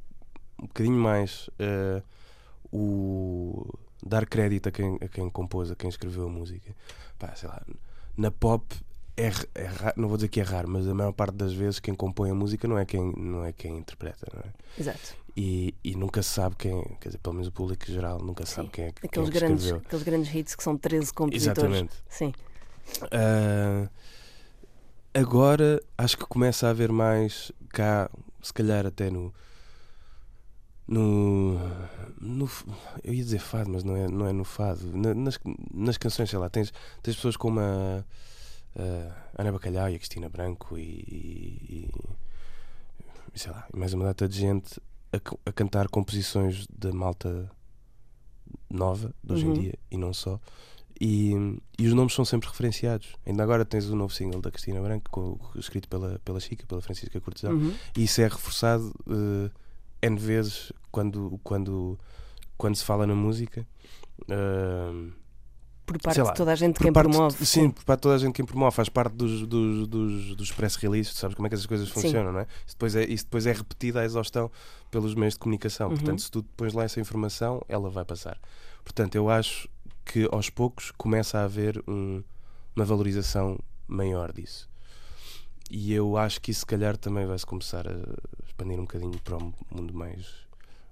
um 0.60 0.66
bocadinho 0.66 0.96
mais 0.98 1.48
eh, 1.58 2.02
o 2.72 3.66
dar 4.04 4.26
crédito 4.26 4.68
a 4.68 4.72
quem, 4.72 4.98
a 5.00 5.08
quem 5.08 5.28
compôs, 5.30 5.70
a 5.70 5.76
quem 5.76 5.88
escreveu 5.88 6.26
a 6.26 6.30
música. 6.30 6.74
Pá, 7.18 7.34
sei 7.34 7.48
lá, 7.48 7.62
na 8.16 8.30
pop 8.30 8.74
é, 9.16 9.30
é 9.54 9.64
raro, 9.66 9.94
não 10.00 10.08
vou 10.08 10.16
dizer 10.16 10.28
que 10.28 10.40
é 10.40 10.42
raro, 10.42 10.68
mas 10.68 10.88
a 10.88 10.94
maior 10.94 11.12
parte 11.12 11.34
das 11.34 11.52
vezes 11.52 11.78
quem 11.80 11.94
compõe 11.94 12.30
a 12.30 12.34
música 12.34 12.66
não 12.66 12.78
é 12.78 12.84
quem, 12.84 13.12
não 13.16 13.44
é 13.44 13.52
quem 13.52 13.76
interpreta, 13.76 14.26
não 14.32 14.40
é? 14.40 14.52
Exato. 14.78 15.14
E, 15.36 15.74
e 15.84 15.94
nunca 15.94 16.22
se 16.22 16.30
sabe 16.30 16.56
quem, 16.56 16.82
quer 17.00 17.10
dizer, 17.10 17.18
pelo 17.18 17.34
menos 17.34 17.48
o 17.48 17.52
público 17.52 17.84
geral 17.86 18.18
nunca 18.18 18.44
sabe 18.46 18.68
Sim. 18.68 18.72
quem 18.72 18.84
é, 18.86 18.92
que- 18.92 19.00
quem 19.02 19.06
é 19.06 19.10
Aqueles 19.10 19.30
que 19.30 19.38
grandes, 19.38 19.64
escreveu. 19.64 19.86
aqueles 19.86 20.04
grandes 20.04 20.34
hits 20.34 20.54
que 20.56 20.62
são 20.62 20.76
13 20.76 21.12
compositores. 21.12 21.58
Exatamente. 21.58 21.94
Sim. 22.08 22.32
Ah, 23.12 23.88
agora 25.14 25.80
acho 25.98 26.16
que 26.16 26.24
começa 26.26 26.66
a 26.66 26.70
haver 26.70 26.90
mais 26.92 27.50
cá, 27.70 28.10
se 28.42 28.52
calhar 28.52 28.86
até 28.86 29.10
no. 29.10 29.32
No, 30.88 31.56
no 32.20 32.50
eu 33.04 33.14
ia 33.14 33.22
dizer 33.22 33.38
fado, 33.38 33.70
mas 33.70 33.84
não 33.84 33.94
é, 33.96 34.08
não 34.08 34.26
é 34.26 34.32
no 34.32 34.44
fado. 34.44 34.80
Na- 34.96 35.14
nas, 35.14 35.38
nas 35.72 35.96
canções, 35.96 36.28
sei 36.30 36.38
lá, 36.38 36.50
tens, 36.50 36.72
tens 37.00 37.14
pessoas 37.14 37.36
como 37.36 37.60
a, 37.60 38.04
a 38.76 39.40
Ana 39.42 39.52
Bacalhau 39.52 39.88
e 39.88 39.94
a 39.94 39.98
Cristina 39.98 40.28
Branco 40.28 40.76
e, 40.76 40.82
e- 40.82 41.90
e 43.32 43.38
sei 43.38 43.52
lá, 43.52 43.68
e 43.72 43.78
mais 43.78 43.94
uma 43.94 44.04
data 44.04 44.28
de 44.28 44.36
gente 44.40 44.80
a, 45.12 45.48
a 45.48 45.52
cantar 45.52 45.86
composições 45.88 46.66
da 46.76 46.92
malta 46.92 47.48
nova 48.68 49.14
de 49.22 49.32
hoje 49.32 49.46
Uhum. 49.46 49.52
em 49.54 49.60
dia 49.60 49.74
e 49.92 49.96
não 49.96 50.12
só. 50.12 50.40
E, 51.00 51.32
e 51.78 51.86
os 51.86 51.94
nomes 51.94 52.12
são 52.14 52.24
sempre 52.26 52.48
referenciados. 52.48 53.08
Ainda 53.26 53.42
agora 53.42 53.64
tens 53.64 53.86
o 53.88 53.96
novo 53.96 54.12
single 54.12 54.40
da 54.42 54.50
Cristina 54.50 54.80
Branco, 54.82 55.08
com- 55.10 55.38
escrito 55.56 55.88
pela, 55.88 56.18
pela 56.24 56.38
Chica, 56.40 56.66
pela 56.66 56.82
Francisca 56.82 57.18
Cortesão, 57.20 57.52
Uhum. 57.54 57.72
e 57.96 58.04
isso 58.04 58.20
é 58.20 58.24
reforçado 58.24 58.92
eh, 59.08 59.50
N 60.02 60.18
vezes 60.18 60.72
quando, 60.90 61.40
quando, 61.42 61.98
quando 62.58 62.76
se 62.76 62.84
fala 62.84 63.06
na 63.06 63.14
música. 63.14 63.66
Eh, 64.28 65.10
Por 65.86 65.98
parte 66.00 66.20
lá, 66.20 66.30
de 66.32 66.36
toda 66.36 66.52
a 66.52 66.54
gente 66.54 66.78
quem 66.78 66.92
parte- 66.92 67.10
promove. 67.10 67.44
Sim, 67.46 67.70
por 67.70 67.82
parte 67.84 67.98
de 67.98 68.02
toda 68.02 68.14
a 68.14 68.18
gente 68.18 68.34
quem 68.34 68.44
promove, 68.44 68.76
faz 68.76 68.88
parte 68.90 69.14
dos, 69.14 69.46
dos, 69.46 69.88
dos, 69.88 70.36
dos 70.36 70.52
press 70.52 70.76
releases, 70.76 71.14
sabes 71.14 71.34
como 71.34 71.46
é 71.46 71.48
que 71.48 71.54
essas 71.54 71.66
coisas 71.66 71.88
Sim. 71.88 71.94
funcionam, 71.94 72.30
não 72.32 72.40
é? 72.40 72.46
Isso 72.66 72.76
depois 72.76 72.94
é, 72.94 73.04
isso 73.06 73.24
depois 73.24 73.46
é 73.46 73.52
repetido 73.52 73.98
à 73.98 74.04
exaustão 74.04 74.50
pelos 74.90 75.14
meios 75.14 75.32
de 75.34 75.40
comunicação. 75.40 75.88
Uhum. 75.88 75.96
Portanto, 75.96 76.20
se 76.22 76.30
tu 76.30 76.42
pões 76.56 76.72
lá 76.74 76.84
essa 76.84 77.00
informação, 77.00 77.64
ela 77.68 77.88
vai 77.90 78.04
passar. 78.04 78.38
Portanto, 78.84 79.14
eu 79.16 79.28
acho 79.30 79.68
que 80.12 80.28
aos 80.32 80.50
poucos 80.50 80.90
começa 80.90 81.38
a 81.38 81.44
haver 81.44 81.80
um- 81.86 82.20
uma 82.74 82.84
valorização 82.84 83.56
maior 83.86 84.32
disso. 84.32 84.68
E 85.70 85.92
eu 85.92 86.16
acho 86.16 86.40
que 86.40 86.50
isso, 86.50 86.60
se 86.60 86.66
calhar, 86.66 86.96
também 86.96 87.24
vai-se 87.26 87.46
começar 87.46 87.86
a 87.86 87.94
expandir 88.44 88.76
um 88.76 88.82
bocadinho 88.82 89.16
para 89.20 89.36
um 89.36 89.52
mundo 89.70 89.94
mais, 89.94 90.26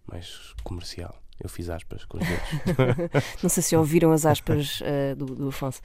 mais 0.06 0.54
comercial. 0.62 1.20
Eu 1.40 1.48
fiz 1.48 1.68
aspas 1.68 2.04
com 2.04 2.18
os 2.18 2.24
dedos. 2.24 3.22
Não 3.42 3.48
sei 3.50 3.60
se 3.62 3.76
ouviram 3.76 4.12
as 4.12 4.24
aspas 4.24 4.80
eh, 4.84 5.16
do, 5.16 5.26
do 5.26 5.48
Afonso. 5.48 5.80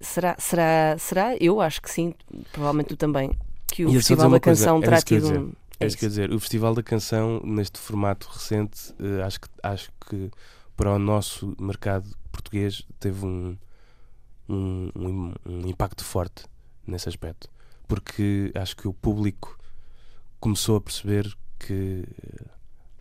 Será, 0.00 0.36
será, 0.38 0.96
será? 0.98 1.36
Eu 1.40 1.60
acho 1.60 1.82
que 1.82 1.90
sim, 1.90 2.14
provavelmente 2.52 2.88
tu 2.90 2.96
também, 2.96 3.32
que 3.66 3.84
o 3.84 3.88
dizer 3.88 3.98
Festival 4.00 4.30
da 4.30 4.40
coisa, 4.40 4.60
Canção 4.64 4.76
era 4.76 4.84
terá 4.86 5.02
tido 5.02 5.40
um. 5.40 5.52
É 5.80 5.86
isso 5.86 5.98
que 5.98 6.04
eu 6.04 6.08
dizer. 6.08 6.32
O 6.32 6.38
Festival 6.38 6.74
da 6.76 6.82
Canção, 6.82 7.40
neste 7.44 7.78
formato 7.80 8.28
recente, 8.28 8.94
eh, 9.00 9.20
acho, 9.22 9.40
que, 9.40 9.48
acho 9.64 9.90
que 10.08 10.30
para 10.76 10.92
o 10.92 10.98
nosso 10.98 11.56
mercado 11.60 12.08
português 12.32 12.82
teve 12.98 13.24
um, 13.24 13.56
um, 14.48 14.90
um, 14.96 15.34
um 15.46 15.68
impacto 15.68 16.04
forte 16.04 16.44
nesse 16.86 17.08
aspecto. 17.08 17.48
Porque 17.86 18.50
acho 18.54 18.76
que 18.76 18.88
o 18.88 18.92
público 18.94 19.58
começou 20.40 20.76
a 20.76 20.80
perceber 20.80 21.32
que 21.58 22.04
eh, 22.24 22.44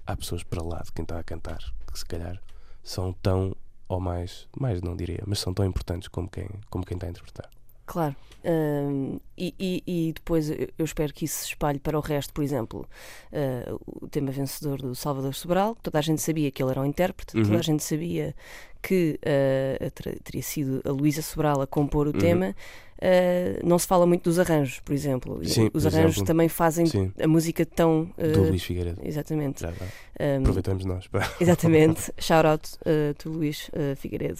há 0.06 0.15
pessoas 0.15 0.44
para 0.44 0.62
lá 0.63 0.82
de 0.84 0.91
quem 0.91 1.04
está 1.04 1.17
a 1.20 1.24
cantar 1.24 1.60
que 1.91 1.98
se 1.98 2.06
calhar 2.06 2.39
são 2.84 3.13
tão 3.13 3.56
ou 3.88 4.00
mais, 4.00 4.48
mais 4.58 4.82
não 4.82 4.96
diria, 4.96 5.24
mas 5.26 5.39
são 5.39 5.54
tão 5.54 5.65
importantes 5.65 6.08
como 6.08 6.30
quem, 6.30 6.48
como 6.70 6.86
quem 6.86 6.96
está 6.96 7.08
a 7.08 7.10
interpretar. 7.10 7.50
Claro. 7.86 8.15
Hum, 8.44 9.20
e, 9.38 9.54
e- 9.60 9.84
e 10.10 10.13
depois 10.13 10.50
eu 10.50 10.86
espero 10.86 11.13
que 11.13 11.26
isso 11.26 11.39
se 11.39 11.46
espalhe 11.48 11.78
para 11.80 11.98
o 11.98 12.02
resto, 12.02 12.34
por 12.34 12.44
exemplo, 12.44 12.88
eh, 13.32 13.65
o 13.86 14.08
tema 14.08 14.32
vencedor 14.32 14.82
do 14.82 14.96
Salvador 14.96 15.34
Sobral, 15.36 15.76
toda 15.84 16.00
a 16.00 16.02
gente 16.02 16.22
sabia 16.22 16.50
que 16.52 16.63
ele 16.63 16.72
era 16.72 16.82
um 16.82 16.86
intérprete, 16.86 17.34
toda 17.34 17.50
Uhum. 17.50 17.58
a 17.60 17.62
gente 17.62 17.84
sabia 17.84 18.34
que 18.82 19.20
ter- 19.96 20.20
teria 20.24 20.41
sido 20.44 20.82
a 20.86 20.91
Luísa 20.91 21.22
Sobral 21.22 21.62
a 21.62 21.67
compor 21.67 22.08
o 22.08 22.12
Uhum. 22.12 22.17
tema. 22.20 22.56
Eh, 23.04 23.60
não 23.63 23.80
se 23.80 23.88
fala 23.88 24.06
muito 24.06 24.24
dos 24.26 24.38
arranjos, 24.38 24.80
por 24.82 24.94
exemplo. 24.94 25.44
Sim, 25.44 25.72
Os 25.74 25.84
por 25.84 25.88
arranjos 25.91 26.17
exemplo. 26.17 26.26
também 26.28 26.48
fazem 26.48 26.86
Sim, 26.86 27.12
a 27.20 27.28
música 27.28 27.65
tão. 27.65 28.12
eh, 28.15 28.28
do 28.28 28.44
Luís 28.44 28.62
Figueiredo. 28.63 29.02
Exatamente. 29.04 29.62
Já, 29.62 29.72
já. 29.72 29.86
Hum, 29.86 30.39
Aproveitamos 30.41 30.86
nós. 30.86 31.08
pá. 31.08 31.20
Exatamente. 31.41 32.12
Shout 32.20 32.46
out 32.48 32.70
uh, 32.86 33.13
to 33.15 33.30
Luís 33.30 33.70
uh, 33.70 33.96
Figueiredo. 33.96 34.39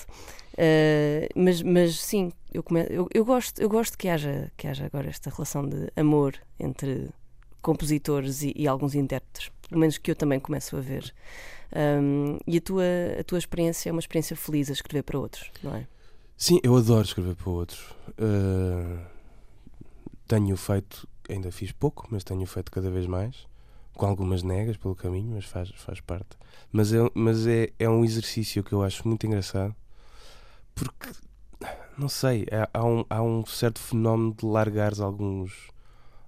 Uh, 0.54 1.28
mas, 1.36 1.64
mas 1.64 2.00
sim, 2.00 2.32
eu, 2.54 2.62
come- 2.62 2.86
eu, 2.90 3.08
eu 3.12 3.26
gosto, 3.26 3.60
eu 3.60 3.68
gosto 3.68 3.98
que, 3.98 4.08
haja, 4.08 4.52
que 4.56 4.68
haja 4.68 4.86
agora 4.86 5.10
esta 5.10 5.32
relação 5.32 5.68
de 5.68 5.88
amor 5.96 6.36
entre 6.60 7.10
compositores 7.64 8.44
e, 8.44 8.54
e 8.56 8.68
alguns 8.68 8.94
intérpretes. 8.96 9.50
Pelo 9.72 9.80
menos 9.80 9.98
que 9.98 10.12
eu 10.12 10.16
também 10.18 10.38
começo 10.38 10.76
a 10.76 10.82
ver. 10.82 11.14
Um, 11.74 12.38
e 12.46 12.58
a 12.58 12.62
tua, 12.62 12.84
a 13.18 13.24
tua 13.24 13.38
experiência 13.40 13.88
é 13.90 13.92
uma 13.94 14.02
experiência 14.02 14.36
feliz 14.36 14.70
a 14.70 14.74
escrever 14.74 15.02
para 15.04 15.18
outros, 15.18 15.50
não 15.64 15.74
é? 15.74 15.88
Sim, 16.36 16.60
eu 16.62 16.76
adoro 16.76 17.06
escrever 17.06 17.36
para 17.36 17.50
outros. 17.50 17.80
Uh, 18.20 19.00
tenho 20.28 20.58
feito, 20.58 21.08
ainda 21.30 21.50
fiz 21.54 21.72
pouco, 21.72 22.06
mas 22.12 22.26
tenho 22.26 22.46
feito 22.46 22.70
cada 22.70 22.92
vez 22.92 23.08
mais, 23.08 23.48
com 23.94 24.06
algumas 24.06 24.44
negas 24.44 24.76
pelo 24.76 24.94
caminho, 24.94 25.32
mas 25.36 25.46
faz, 25.46 25.70
faz 25.78 26.02
parte. 26.02 26.38
Mas, 26.70 26.92
é, 26.92 26.98
mas 27.14 27.48
é, 27.48 27.70
é 27.80 27.88
um 27.90 28.04
exercício 28.04 28.62
que 28.66 28.74
eu 28.74 28.84
acho 28.84 29.08
muito 29.08 29.26
engraçado, 29.26 29.74
porque, 30.76 31.10
não 31.98 32.10
sei, 32.10 32.46
há- 32.52 32.70
há, 32.74 32.84
um, 32.86 33.06
há 33.10 33.22
um 33.22 33.46
certo 33.46 33.80
fenómeno 33.80 34.34
de 34.38 34.46
largares 34.46 35.00
alguns, 35.00 35.70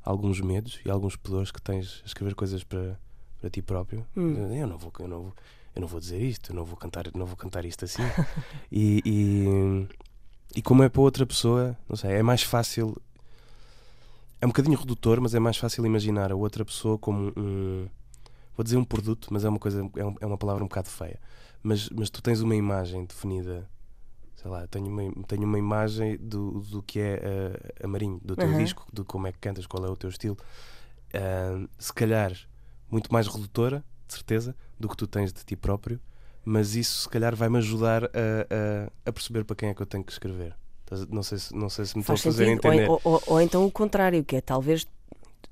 alguns 0.01 0.39
medos 0.39 0.79
e 0.85 0.89
alguns 0.89 1.17
pudores 1.17 1.51
que 1.51 1.61
tens 1.61 2.01
a 2.03 2.07
escrever 2.07 2.35
coisas 2.35 2.63
para, 2.63 2.97
para 3.43 3.49
ti 3.49 3.61
próprio. 3.61 4.05
Hum. 4.15 4.55
Eu 4.55 4.65
não 4.65 4.77
vou, 4.77 4.91
eu 4.99 5.07
não 5.07 5.21
vou, 5.23 5.33
eu 5.75 5.81
não 5.81 5.87
vou 5.87 5.99
dizer 5.99 6.21
isto, 6.21 6.51
eu 6.51 6.55
não 6.55 6.63
vou 6.63 6.77
cantar, 6.77 7.05
não 7.13 7.25
vou 7.25 7.35
cantar 7.35 7.65
isto 7.65 7.83
assim. 7.83 8.01
e, 8.71 9.01
e, 9.05 9.87
e 10.55 10.61
como 10.61 10.81
é 10.81 10.87
para 10.87 11.01
outra 11.01 11.25
pessoa, 11.25 11.77
não 11.89 11.97
sei, 11.97 12.11
é 12.13 12.23
mais 12.23 12.41
fácil. 12.41 12.95
É 14.39 14.45
um 14.45 14.49
bocadinho 14.49 14.77
redutor, 14.77 15.19
mas 15.19 15.35
é 15.35 15.39
mais 15.39 15.57
fácil 15.57 15.85
imaginar 15.85 16.31
a 16.31 16.35
outra 16.35 16.63
pessoa 16.63 16.97
como 16.97 17.33
um. 17.35 17.85
Vou 18.55 18.63
dizer 18.63 18.77
um 18.77 18.85
produto, 18.85 19.27
mas 19.29 19.43
é 19.43 19.49
uma 19.49 19.59
coisa, 19.59 19.81
é, 19.83 20.23
é 20.23 20.25
uma 20.25 20.37
palavra 20.37 20.63
um 20.63 20.67
bocado 20.67 20.89
feia. 20.89 21.19
Mas, 21.61 21.89
mas 21.89 22.09
tu 22.09 22.21
tens 22.21 22.39
uma 22.39 22.55
imagem 22.55 23.03
definida. 23.03 23.67
Sei 24.37 24.49
lá, 24.49 24.67
tenho 24.67 24.87
uma, 24.87 25.11
tenho 25.25 25.43
uma 25.43 25.59
imagem 25.59 26.17
do, 26.17 26.61
do 26.61 26.81
que 26.81 26.99
é 26.99 27.21
a, 27.81 27.85
a 27.85 27.87
Marinho, 27.87 28.21
do 28.23 28.37
teu 28.37 28.49
Aham. 28.49 28.57
disco, 28.57 28.85
de 28.93 29.03
como 29.03 29.27
é 29.27 29.33
que 29.33 29.39
cantas, 29.39 29.65
qual 29.65 29.85
é 29.85 29.89
o 29.89 29.97
teu 29.97 30.09
estilo. 30.09 30.37
Ah, 31.13 31.67
se 31.77 31.93
calhar 31.93 32.33
muito 32.93 33.11
mais 33.11 33.27
redutora, 33.27 33.83
de 34.07 34.13
certeza, 34.13 34.55
do 34.79 34.87
que 34.87 34.95
tu 34.95 35.07
tens 35.07 35.33
de 35.33 35.43
ti 35.43 35.55
próprio, 35.55 35.99
mas 36.45 36.75
isso 36.75 37.01
se 37.03 37.09
calhar 37.09 37.35
vai-me 37.35 37.57
ajudar 37.57 38.05
a, 38.05 38.07
a, 38.07 38.91
a 39.09 39.11
perceber 39.11 39.43
para 39.43 39.55
quem 39.55 39.69
é 39.69 39.73
que 39.73 39.81
eu 39.81 39.85
tenho 39.85 40.03
que 40.03 40.11
escrever. 40.11 40.55
Não 41.09 41.23
sei 41.23 41.37
se, 41.39 41.55
não 41.55 41.69
sei 41.69 41.85
se 41.85 41.95
me 41.95 42.01
estou 42.01 42.13
a 42.13 42.17
Faz 42.17 42.21
fazer 42.35 42.45
sentido. 42.45 42.67
Entender. 42.71 42.87
ou- 42.89 43.01
ou- 43.03 43.23
ou 43.25 43.41
então 43.41 43.65
o 43.65 43.71
contrário, 43.71 44.23
que 44.23 44.35
é 44.35 44.41
talvez 44.41 44.85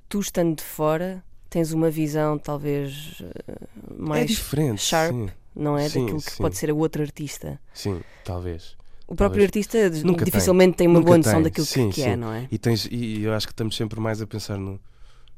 tu 0.08 0.20
estando 0.20 0.56
de 0.58 0.64
fora 0.64 1.24
tens 1.50 1.72
uma 1.74 1.90
visão 1.90 2.38
talvez 2.38 3.18
eh, 3.22 3.56
é 3.56 3.94
mais 3.98 4.28
diferente. 4.30 4.82
sharp, 4.82 5.12
Sim, 5.14 5.30
não 5.56 5.76
é? 5.78 5.90
Sim, 5.90 6.02
Daquilo 6.06 6.22
que 6.22 6.32
sim. 6.32 6.38
pode 6.44 6.58
ser 6.58 6.70
a 6.70 6.74
outro 6.76 7.02
artista. 7.02 7.60
sim, 7.74 8.02
talvez. 8.24 8.76
O 9.08 9.16
próprio 9.16 9.42
Talvez. 9.42 9.46
artista 9.68 9.90
Nunca 10.06 10.20
tem. 10.24 10.26
dificilmente 10.26 10.78
tem, 10.78 10.88
uma 10.88 11.00
Nunca 11.00 11.08
boa 11.08 11.18
noção 11.18 11.34
tem. 11.34 11.44
daquilo 11.44 11.66
que- 11.68 11.74
Sim, 11.74 11.90
que, 11.90 12.02
é, 12.04 12.12
sim. 12.12 12.16
não 12.16 12.32
é? 12.32 12.48
E, 12.52 12.58
tens, 12.58 12.88
e 12.90 13.24
eu 13.24 13.34
acho 13.34 13.48
que 13.48 13.52
estamos 13.54 13.76
sempre 13.76 14.00
mais 14.00 14.22
a 14.22 14.28
pensar 14.28 14.58
no. 14.58 14.80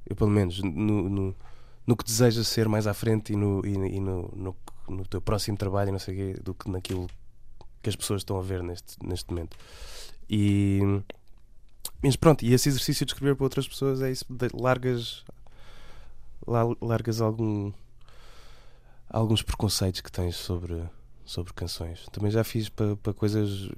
Eu, 0.07 0.15
pelo 0.15 0.29
menos, 0.29 0.61
no, 0.61 1.09
no, 1.09 1.35
no 1.85 1.95
que 1.97 2.03
desejas 2.03 2.47
ser 2.47 2.67
mais 2.69 2.87
à 2.87 2.93
frente 2.93 3.33
e 3.33 3.35
no, 3.35 3.65
e, 3.65 3.71
e 3.73 3.99
no, 3.99 4.29
no, 4.35 4.55
no 4.89 5.05
teu 5.05 5.21
próximo 5.21 5.57
trabalho 5.57 5.89
e 5.89 5.91
não 5.91 5.99
sei 5.99 6.13
o 6.13 6.17
quê, 6.35 6.41
do 6.41 6.53
que 6.53 6.69
naquilo 6.69 7.07
que 7.81 7.89
as 7.89 7.95
pessoas 7.95 8.21
estão 8.21 8.37
a 8.37 8.41
ver 8.41 8.63
neste, 8.63 8.97
neste 9.05 9.29
momento. 9.29 9.57
E. 10.29 10.79
Mas 12.01 12.15
pronto, 12.15 12.43
e 12.45 12.53
esse 12.53 12.69
exercício 12.69 13.05
de 13.05 13.13
escrever 13.13 13.35
para 13.35 13.45
outras 13.45 13.67
pessoas 13.67 14.01
é 14.01 14.11
isso, 14.11 14.25
largas. 14.53 15.23
la- 16.47 16.75
largas 16.81 17.21
algum. 17.21 17.71
alguns 19.09 19.41
preconceitos 19.41 20.01
que 20.01 20.11
tens 20.11 20.35
sobre, 20.35 20.81
sobre 21.25 21.53
canções. 21.53 22.05
Também 22.11 22.31
já 22.31 22.43
fiz 22.43 22.69
para, 22.69 22.95
para 22.97 23.13
coisas 23.13 23.69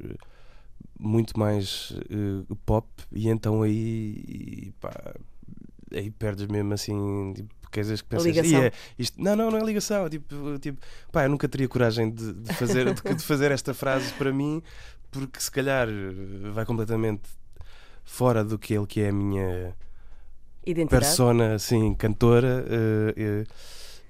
muito 1.00 1.38
mais 1.38 1.94
eh, 2.10 2.56
pop 2.66 2.88
e 3.12 3.28
então 3.30 3.62
aí 3.62 4.72
pá, 4.80 5.16
aí 5.94 6.10
perdes 6.12 6.48
mesmo 6.48 6.74
assim 6.74 7.34
tipo, 7.36 7.65
coisas 7.76 8.02
que 8.02 8.08
pensas 8.10 8.26
ligação. 8.26 8.64
"Ih, 8.64 8.66
é 8.66 8.72
isto, 8.98 9.22
não, 9.22 9.36
não, 9.36 9.52
não 9.52 9.60
é 9.60 9.64
ligação 9.64 10.10
tipo, 10.10 10.58
tipo 10.60 10.80
pá, 11.12 11.24
eu 11.26 11.30
nunca 11.30 11.48
teria 11.48 11.68
coragem 11.68 12.10
de, 12.12 12.34
de 12.34 12.54
fazer, 12.54 12.94
de, 12.94 13.14
de 13.16 13.24
fazer 13.24 13.52
esta 13.52 13.74
frase 13.74 14.12
para 14.14 14.32
mim 14.34 14.62
porque 15.12 15.40
se 15.40 15.52
calhar 15.52 15.88
eh, 15.88 16.52
vai 16.52 16.66
completamente 16.66 17.24
fora 18.04 18.44
do 18.44 18.58
que 18.60 18.74
ele 18.74 18.86
que 18.88 19.02
é 19.02 19.10
a 19.10 19.14
minha 19.14 19.76
Identidade. 20.66 20.90
persona 21.06 21.56
assim, 21.56 21.94
cantora. 21.94 22.66
eh, 22.68 23.14
eh, 23.16 23.44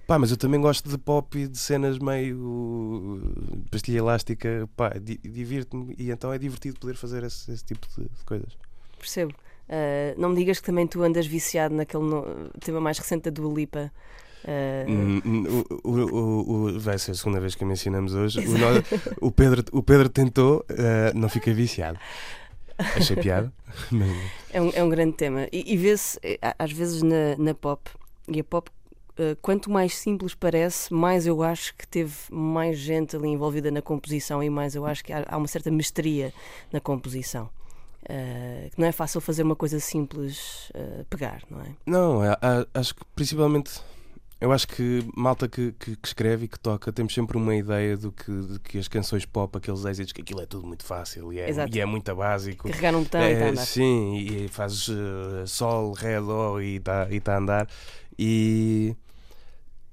pá, 0.08 0.18
mas 0.18 0.32
eu 0.32 0.38
também 0.38 0.60
gosto 0.62 0.88
de 0.90 0.98
pop 0.98 1.38
e 1.38 1.48
de 1.48 1.58
cenas 1.58 2.00
meio 2.00 3.22
pastilha 3.70 3.98
elástica. 4.00 4.70
Pá, 4.76 4.90
di- 4.98 5.20
divirto-me 5.24 5.94
e 5.98 6.12
então 6.12 6.32
é 6.32 6.38
divertido 6.38 6.80
poder 6.80 6.96
fazer 6.96 7.24
esse, 7.24 7.52
esse 7.52 7.64
tipo 7.64 7.88
de, 7.98 8.04
de 8.08 8.24
coisas. 8.26 8.58
Percebo. 8.98 9.34
Ah, 9.70 10.14
não 10.18 10.30
me 10.30 10.36
digas 10.36 10.60
que 10.60 10.66
também 10.66 10.86
tu 10.88 11.02
andas 11.04 11.26
viciado 11.26 11.74
naquele 11.76 12.04
no- 12.04 12.50
tema 12.60 12.80
mais 12.80 12.98
recente 13.00 13.24
da 13.24 13.32
Dua 13.32 13.54
Lipa. 13.54 13.92
Hum, 14.88 15.44
o, 15.84 15.90
o- 15.90 16.52
o- 16.76 16.80
vai 16.80 16.98
ser 17.00 17.12
a 17.12 17.16
segunda 17.16 17.40
vez 17.40 17.56
que 17.56 17.66
mencionamos 17.66 18.14
hoje. 18.14 18.40
O, 19.20 19.32
Pedro, 19.32 19.64
o 19.72 19.82
Pedro 19.82 20.08
tentou, 20.08 20.64
eh, 20.70 21.12
não 21.16 21.28
fica 21.30 21.52
viciado. 21.54 21.98
Achei 22.78 23.16
piada. 23.16 23.52
mas- 23.92 24.10
É 24.54 24.62
um, 24.62 24.70
é 24.76 24.84
um 24.84 24.90
grande 24.90 25.14
tema. 25.14 25.48
E, 25.52 25.74
e 25.74 25.78
vê-se, 25.78 26.20
às 26.60 26.72
vezes, 26.72 27.02
na, 27.02 27.36
na 27.40 27.54
pop, 27.56 27.90
e 28.28 28.40
a 28.40 28.44
pop, 28.44 28.70
quanto 29.42 29.72
mais 29.72 29.96
simples 29.96 30.36
parece, 30.36 30.94
mais 30.94 31.26
eu 31.26 31.42
acho 31.42 31.74
que 31.76 31.88
teve 31.88 32.14
mais 32.30 32.78
gente 32.78 33.16
ali 33.16 33.30
envolvida 33.30 33.72
na 33.72 33.82
composição 33.82 34.44
e 34.44 34.50
mais 34.50 34.76
eu 34.76 34.86
acho 34.86 35.04
que 35.04 35.12
há, 35.14 35.26
há 35.28 35.38
uma 35.38 35.48
certa 35.48 35.72
mestria 35.72 36.32
na 36.72 36.80
composição. 36.80 37.50
Eh, 38.08 38.70
que 38.74 38.80
não 38.80 38.88
é 38.88 38.92
fácil 38.92 39.20
fazer 39.20 39.44
uma 39.44 39.56
coisa 39.56 39.80
simples 39.80 40.70
eh, 40.74 41.04
pegar, 41.10 41.42
não 41.50 41.62
é? 41.62 41.76
Não, 41.86 42.24
é- 42.24 42.38
a- 42.42 42.66
acho 42.74 42.94
que 42.96 43.02
principalmente. 43.16 43.82
Eu 44.40 44.52
acho 44.52 44.68
que 44.68 45.00
malta 45.16 45.48
que, 45.48 45.72
que- 45.80 45.96
que 45.96 46.08
escreve 46.08 46.46
e 46.46 46.48
que 46.48 46.60
toca 46.60 46.92
temos 46.92 47.14
sempre 47.14 47.38
uma 47.38 47.56
ideia 47.56 47.96
do 47.98 48.12
que, 48.12 48.30
de 48.32 48.60
que 48.60 48.78
as 48.78 48.88
canções 48.88 49.26
pop, 49.26 49.58
aqueles 49.58 49.86
êxitos, 49.86 50.12
que 50.12 50.22
aquilo 50.22 50.42
é 50.42 50.46
tudo 50.46 50.68
muito 50.68 50.84
fácil 50.84 51.32
e 51.34 51.40
é, 51.40 51.50
Exato. 51.50 51.76
e 51.76 51.80
é 51.80 51.86
muito 51.86 52.14
básico. 52.14 52.68
Carregar 52.68 52.94
um 52.96 53.04
botão 53.04 53.22
e 53.22 53.32
está 53.32 53.44
a 53.44 53.48
É, 53.48 53.50
andar. 53.52 53.66
sim, 53.66 54.18
e 54.18 54.48
fazes 54.50 54.90
eh, 54.90 55.46
sol, 55.48 55.94
ré, 55.94 56.20
dó 56.20 56.60
e 56.60 56.76
está 56.76 57.08
e 57.10 57.20
tá 57.22 57.36
a 57.36 57.38
andar. 57.40 57.68
E, 58.20 58.96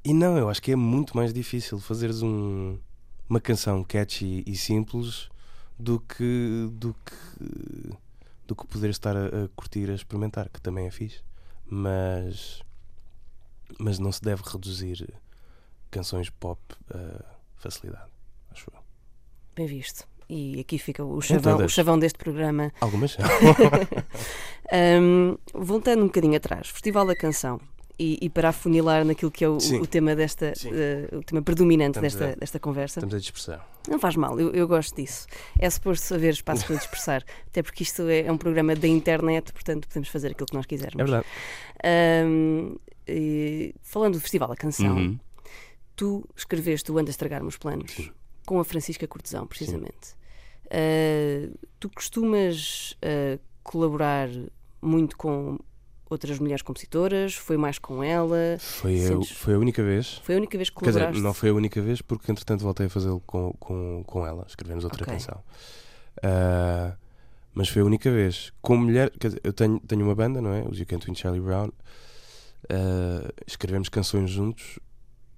e 0.05 0.12
não, 0.12 0.37
eu 0.37 0.51
acho 0.51 0.61
que 0.61 0.72
é 0.72 0.77
muito 0.77 1.16
mais 1.16 1.33
difícil 1.33 1.79
fazeres 1.79 2.20
um, 2.20 2.77
uma 3.31 3.40
canção 3.40 3.83
catchy 3.85 4.42
e 4.46 4.55
simples 4.57 5.31
do 5.79 5.98
que 6.01 6.68
do 6.72 6.94
que 7.07 7.92
do 8.52 8.56
que 8.56 8.66
poder 8.66 8.90
estar 8.90 9.16
a, 9.16 9.26
a 9.26 9.48
curtir, 9.56 9.90
a 9.90 9.94
experimentar, 9.94 10.50
que 10.50 10.60
também 10.60 10.86
é 10.86 10.90
fixe. 10.90 11.22
Mas 11.64 12.62
mas 13.78 13.98
não 13.98 14.12
se 14.12 14.20
deve 14.20 14.42
reduzir 14.44 15.08
canções 15.90 16.28
pop 16.28 16.60
a 16.90 17.24
facilidade, 17.56 18.10
acho 18.50 18.70
eu. 18.72 18.78
Bem 19.56 19.66
visto. 19.66 20.06
E 20.28 20.60
aqui 20.60 20.78
fica 20.78 21.02
o 21.02 21.20
chavão, 21.20 21.64
o 21.64 21.68
chavão 21.68 21.98
deste 21.98 22.18
programa. 22.18 22.72
Algumas 22.80 23.12
são. 23.12 23.24
Hum, 24.74 25.36
voltando 25.52 26.02
um 26.02 26.06
bocadinho 26.06 26.34
atrás, 26.34 26.68
Festival 26.68 27.04
da 27.04 27.14
Canção. 27.14 27.60
E, 27.98 28.18
e 28.22 28.31
para 28.31 28.48
afunilar 28.48 29.05
naquilo 29.05 29.31
que 29.31 29.44
é 29.44 29.48
o, 29.48 29.57
o 29.59 29.87
tema 29.87 30.16
desta, 30.16 30.52
eh, 30.66 31.09
o 31.14 31.22
tema 31.22 31.42
predominante 31.42 31.98
Estamos 31.98 32.14
desta, 32.14 32.33
a- 32.33 32.35
desta 32.40 32.59
conversa. 32.59 32.98
Estamos 33.00 33.14
a 33.14 33.18
dispersar. 33.18 33.68
Não 33.88 33.98
faz 33.98 34.16
mal, 34.16 34.40
eu, 34.40 34.50
eu 34.52 34.66
gosto 34.66 34.96
disso. 34.96 35.26
É 35.59 35.68
suposto 35.68 36.14
haver 36.14 36.33
espaço 36.33 36.66
para 36.66 36.76
dispersar, 36.76 37.22
até 37.46 37.62
porque 37.62 37.83
isto 37.83 38.02
é, 38.09 38.20
é 38.22 38.33
um 38.33 38.38
programa 38.38 38.74
da 38.74 38.88
internet, 38.88 39.52
portanto 39.52 39.87
podemos 39.87 40.09
fazer 40.09 40.28
aquilo 40.33 40.46
que 40.46 40.55
nós 40.55 40.66
quisermos. 40.66 40.94
É 41.00 41.05
verdade. 41.05 41.26
Hum, 42.26 42.76
e 43.07 43.74
falando 43.83 44.14
do 44.14 44.20
Festival 44.20 44.48
da 44.48 44.57
Canção, 44.57 44.96
Uhum. 44.96 45.18
tu 45.94 46.26
escreveste 46.35 46.90
o 46.90 46.98
Anda 46.98 47.11
a 47.11 47.12
Estragar 47.12 47.42
Meus 47.42 47.57
Planos 47.59 47.92
Sim. 47.92 48.11
com 48.46 48.59
a 48.59 48.64
Francisca 48.64 49.07
Cortesão, 49.07 49.46
precisamente. 49.46 50.14
Uh, 50.66 51.55
tu 51.78 51.90
costumas 51.90 52.92
uh, 53.05 53.38
colaborar 53.62 54.28
muito 54.81 55.16
com 55.16 55.59
outras 56.12 56.38
mulheres 56.38 56.62
compositoras? 56.62 57.35
Foi 57.35 57.57
mais 57.57 57.79
com 57.79 58.03
ela? 58.03 58.57
Foi, 58.59 58.98
a, 59.05 59.09
Sentes- 59.09 59.31
foi 59.33 59.55
a 59.55 59.59
única 59.59 59.83
vez. 59.83 60.20
Foi 60.25 60.35
a 60.35 60.38
única 60.38 60.57
vez 60.57 60.70
que 60.70 60.77
Quer 60.81 60.87
dizer, 60.90 61.12
não 61.14 61.35
foi 61.35 61.48
a 61.51 61.55
única 61.55 61.81
vez 61.81 62.01
porque 62.03 62.31
entretanto 62.31 62.62
voltei 62.62 62.87
a 62.87 62.90
fazê-lo 62.90 63.20
com, 63.27 63.53
com, 63.59 64.03
com 64.07 64.27
ela. 64.27 64.44
Escrevemos 64.48 64.85
outra 64.85 65.03
Ok. 65.03 65.14
canção. 65.14 65.42
Ah, 66.22 66.94
mas 67.55 67.68
foi 67.68 67.83
a 67.83 67.85
única 67.85 68.11
vez. 68.11 68.53
Com 68.62 68.77
mulher, 68.77 69.11
quer 69.11 69.29
dizer, 69.29 69.40
eu 69.44 69.53
tenho, 69.53 69.79
tenho 69.81 70.05
uma 70.05 70.14
banda, 70.14 70.40
não 70.40 70.53
é? 70.53 70.62
Os 70.68 70.79
You 70.79 70.87
Can't 70.87 71.05
Win 71.07 71.14
Charlie 71.14 71.40
Brown. 71.42 71.70
Ah, 72.68 73.33
escrevemos 73.46 73.88
canções 73.88 74.31
juntos, 74.31 74.79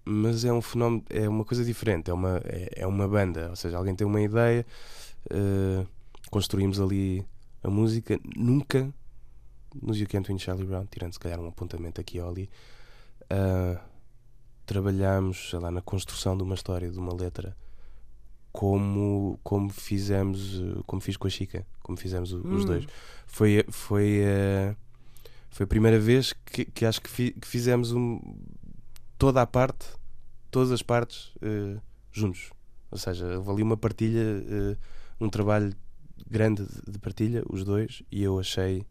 mas 0.04 0.44
é 0.44 0.52
um 0.52 0.60
fenómeno, 0.62 1.02
é 1.10 1.28
uma 1.28 1.44
coisa 1.44 1.64
diferente. 1.64 2.10
É 2.10 2.14
uma, 2.14 2.40
é, 2.44 2.68
é 2.76 2.86
uma 2.86 3.08
banda, 3.08 3.48
ou 3.50 3.56
seja, 3.56 3.76
alguém 3.76 3.94
tem 3.94 4.06
uma 4.06 4.20
ideia, 4.20 4.66
ah, 5.30 5.84
construímos 6.30 6.80
ali 6.80 7.24
a 7.62 7.70
música. 7.70 8.18
Nunca 8.36 8.92
nos 9.82 9.98
You 9.98 10.06
Can't 10.08 10.26
Win 10.28 10.38
Charlie 10.38 10.66
Brown, 10.66 10.86
tirando 10.86 11.12
se 11.12 11.18
calhar 11.18 11.40
um 11.40 11.48
apontamento 11.48 12.00
aqui 12.00 12.20
ou 12.20 12.28
ali. 12.28 12.48
ah, 13.30 13.80
trabalhámos 14.66 15.50
sei 15.50 15.58
lá, 15.58 15.70
na 15.70 15.80
construção 15.82 16.36
de 16.36 16.42
uma 16.42 16.54
história, 16.54 16.90
de 16.90 16.98
uma 16.98 17.12
letra, 17.14 17.54
como, 18.52 19.38
como 19.42 19.68
fizemos, 19.70 20.60
como 20.86 21.00
fiz 21.02 21.16
com 21.16 21.26
a 21.26 21.30
Chica, 21.30 21.66
como 21.82 21.98
fizemos 21.98 22.32
o- 22.32 22.38
os 22.54 22.62
Hum. 22.62 22.66
dois. 22.66 22.86
Foi, 23.26 23.64
foi, 23.68 24.20
eh, 24.22 24.76
foi 25.50 25.64
a 25.64 25.66
primeira 25.66 25.98
vez 25.98 26.32
que, 26.46 26.64
que 26.64 26.84
acho 26.86 27.00
que, 27.02 27.10
fi- 27.10 27.32
que 27.32 27.46
fizemos 27.46 27.92
um, 27.92 28.20
toda 29.18 29.42
a 29.42 29.46
parte, 29.46 29.86
todas 30.50 30.70
as 30.70 30.82
partes 30.82 31.32
eh, 31.42 31.78
juntos. 32.12 32.50
Ou 32.90 32.98
seja, 32.98 33.36
houve 33.38 33.50
ali 33.50 33.62
uma 33.62 33.76
partilha, 33.76 34.22
um 35.20 35.28
trabalho 35.28 35.74
grande 36.30 36.64
de, 36.64 36.92
de 36.92 36.98
partilha, 36.98 37.42
os 37.50 37.64
dois, 37.64 38.02
e 38.10 38.22
eu 38.22 38.38
achei. 38.38 38.86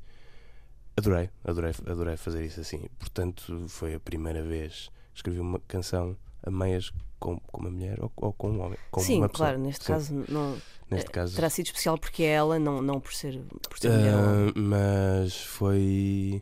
Adorei, 0.96 1.30
adorei, 1.44 1.72
adorei 1.88 2.18
fazer 2.18 2.46
isso 2.46 2.60
assim. 2.62 2.82
Portanto, 3.00 3.66
foi 3.68 3.96
a 3.96 4.00
primeira 4.00 4.44
vez 4.44 4.90
que 5.12 5.18
escrevi 5.20 5.40
uma 5.40 5.60
canção 5.68 6.16
a 6.44 6.52
meias 6.52 6.92
com, 7.20 7.38
com 7.40 7.62
uma 7.62 7.72
mulher 7.72 8.00
ou, 8.02 8.12
ou 8.18 8.34
com 8.34 8.52
um 8.52 8.62
homem. 8.62 8.78
Com 8.92 9.00
Sim, 9.02 9.28
claro, 9.28 9.58
neste 9.58 9.86
Sim, 9.86 9.94
caso 9.94 10.26
não, 10.28 10.58
Neste 10.92 11.10
eh, 11.10 11.12
caso. 11.12 11.36
terá 11.36 11.50
sido 11.50 11.68
especial 11.68 11.98
porque 11.98 12.24
é 12.24 12.28
ela, 12.34 12.60
não, 12.60 12.82
não 12.82 13.00
por 13.00 13.14
ser, 13.14 13.42
por 13.70 13.80
ser 13.80 13.90
mulher. 13.92 14.16
ou 14.16 14.22
homem. 14.24 14.50
Ah, 14.56 14.60
mas 14.60 15.42
foi. 15.44 16.42